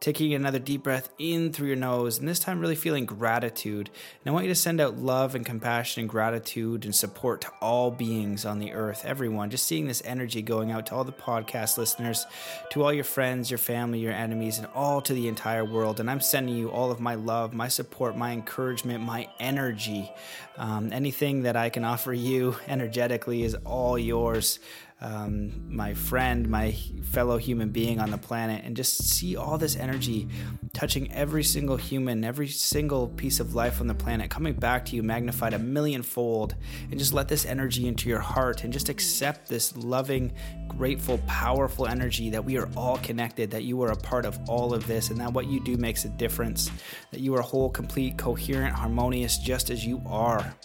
taking 0.04 0.34
another 0.34 0.60
deep 0.60 0.84
breath 0.84 1.08
in 1.18 1.54
through 1.54 1.68
your 1.68 1.78
nose, 1.78 2.20
and 2.20 2.28
this 2.28 2.38
time 2.38 2.60
really 2.60 2.76
feeling 2.76 3.06
gratitude. 3.06 3.90
And 4.20 4.30
I 4.30 4.32
want 4.32 4.46
you 4.46 4.52
to 4.52 4.56
send 4.56 4.82
out 4.82 4.98
love 4.98 5.34
and 5.34 5.46
compassion 5.46 6.02
and 6.02 6.10
gratitude 6.10 6.84
and 6.84 6.94
support 6.94 7.40
to 7.42 7.48
all 7.62 7.90
beings 7.90 8.46
on 8.46 8.60
the 8.60 8.74
earth, 8.74 9.06
everyone. 9.06 9.50
Just 9.50 9.66
seeing 9.66 9.88
this 9.88 10.02
energy 10.04 10.42
going 10.42 10.72
out 10.72 10.88
to 10.88 10.96
all 10.96 11.06
the 11.06 11.14
podcast 11.14 11.78
listeners, 11.78 12.26
to 12.72 12.84
all 12.84 12.92
your 12.92 13.06
friends, 13.06 13.50
your 13.50 13.58
family, 13.58 14.00
your 14.00 14.12
enemies, 14.12 14.58
and 14.58 14.68
all 14.76 15.00
to 15.00 15.14
the 15.14 15.30
entire 15.30 15.64
world. 15.64 16.02
And 16.02 16.12
I'm 16.12 16.20
sending 16.20 16.58
you 16.58 16.70
all 16.70 16.92
of 16.92 17.00
my 17.00 17.16
love, 17.16 17.54
my 17.54 17.70
support, 17.70 18.18
my 18.18 18.34
encouragement, 18.34 19.06
my 19.06 19.30
energy. 19.40 20.12
Um, 20.58 20.92
anything 20.92 21.44
that 21.44 21.56
I 21.56 21.70
can 21.70 21.86
offer 21.86 22.12
you 22.12 22.58
energetically 22.68 23.44
is 23.44 23.56
all 23.64 23.98
yours. 23.98 24.60
Um, 25.04 25.52
my 25.68 25.94
friend, 25.94 26.50
my 26.50 26.72
fellow 27.04 27.38
human 27.38 27.70
being 27.70 28.00
on 28.00 28.10
the 28.10 28.18
planet, 28.18 28.64
and 28.64 28.76
just 28.76 29.04
see 29.04 29.36
all 29.36 29.58
this 29.58 29.76
energy 29.76 30.30
touching 30.72 31.12
every 31.12 31.44
single 31.44 31.76
human, 31.76 32.24
every 32.24 32.48
single 32.48 33.10
piece 33.10 33.42
of 33.42 33.54
life 33.54 33.82
on 33.82 33.88
the 33.88 33.94
planet, 33.94 34.32
coming 34.32 34.54
back 34.54 34.86
to 34.86 34.96
you 34.96 35.04
magnified 35.04 35.54
a 35.54 35.60
millionfold, 35.60 36.56
and 36.90 36.98
just 36.98 37.12
let 37.12 37.28
this 37.28 37.46
energy 37.46 37.86
into 37.86 38.08
your 38.08 38.20
heart 38.20 38.64
and 38.64 38.72
just 38.72 38.88
accept 38.88 39.50
this 39.50 39.76
loving, 39.76 40.32
grateful, 40.70 41.18
powerful 41.28 41.86
energy 41.86 42.30
that 42.30 42.44
we 42.44 42.58
are 42.58 42.70
all 42.78 42.98
connected, 43.00 43.52
that 43.52 43.64
you 43.64 43.82
are 43.84 43.92
a 43.92 43.98
part 43.98 44.26
of 44.26 44.40
all 44.48 44.74
of 44.74 44.88
this, 44.88 45.10
and 45.10 45.20
that 45.20 45.34
what 45.34 45.48
you 45.48 45.60
do 45.60 45.76
makes 45.76 46.06
a 46.06 46.10
difference, 46.10 46.72
that 47.12 47.20
you 47.20 47.36
are 47.36 47.42
whole, 47.42 47.70
complete, 47.70 48.18
coherent, 48.18 48.74
harmonious, 48.74 49.38
just 49.38 49.70
as 49.70 49.86
you 49.86 50.02
are. 50.06 50.56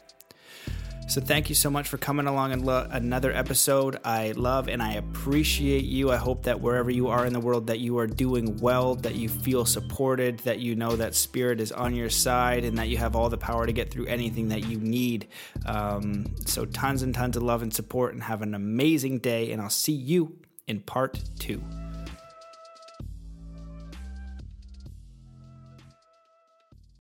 So 1.09 1.22
thank 1.22 1.48
you 1.48 1.54
so 1.54 1.70
much 1.70 1.88
for 1.88 1.96
coming 1.96 2.26
along 2.26 2.52
and 2.52 2.66
lo- 2.66 2.86
another 2.90 3.32
episode. 3.32 3.96
I 4.04 4.32
love 4.32 4.68
and 4.68 4.82
I 4.82 4.92
appreciate 4.92 5.84
you. 5.84 6.11
I 6.11 6.16
hope 6.16 6.42
that 6.42 6.61
wherever 6.61 6.90
you 6.90 7.09
are 7.09 7.24
in 7.24 7.32
the 7.32 7.40
world 7.40 7.68
that 7.68 7.80
you 7.80 7.96
are 7.98 8.06
doing 8.06 8.59
well, 8.59 8.94
that 8.96 9.14
you 9.14 9.30
feel 9.30 9.64
supported, 9.64 10.40
that 10.40 10.59
you 10.59 10.74
know 10.74 10.96
that 10.96 11.14
spirit 11.14 11.62
is 11.62 11.72
on 11.72 11.94
your 11.94 12.11
side 12.11 12.62
and 12.62 12.76
that 12.76 12.88
you 12.88 12.98
have 12.98 13.16
all 13.16 13.30
the 13.30 13.38
power 13.38 13.64
to 13.64 13.72
get 13.72 13.90
through 13.90 14.04
anything 14.04 14.48
that 14.50 14.66
you 14.66 14.78
need. 14.80 15.28
Um, 15.64 16.26
so 16.44 16.66
tons 16.66 17.02
and 17.02 17.14
tons 17.14 17.38
of 17.38 17.42
love 17.42 17.62
and 17.62 17.72
support 17.72 18.12
and 18.12 18.22
have 18.22 18.42
an 18.42 18.54
amazing 18.54 19.20
day 19.20 19.50
and 19.50 19.62
I'll 19.62 19.70
see 19.70 19.94
you 19.94 20.36
in 20.66 20.80
part 20.80 21.22
2. 21.38 21.88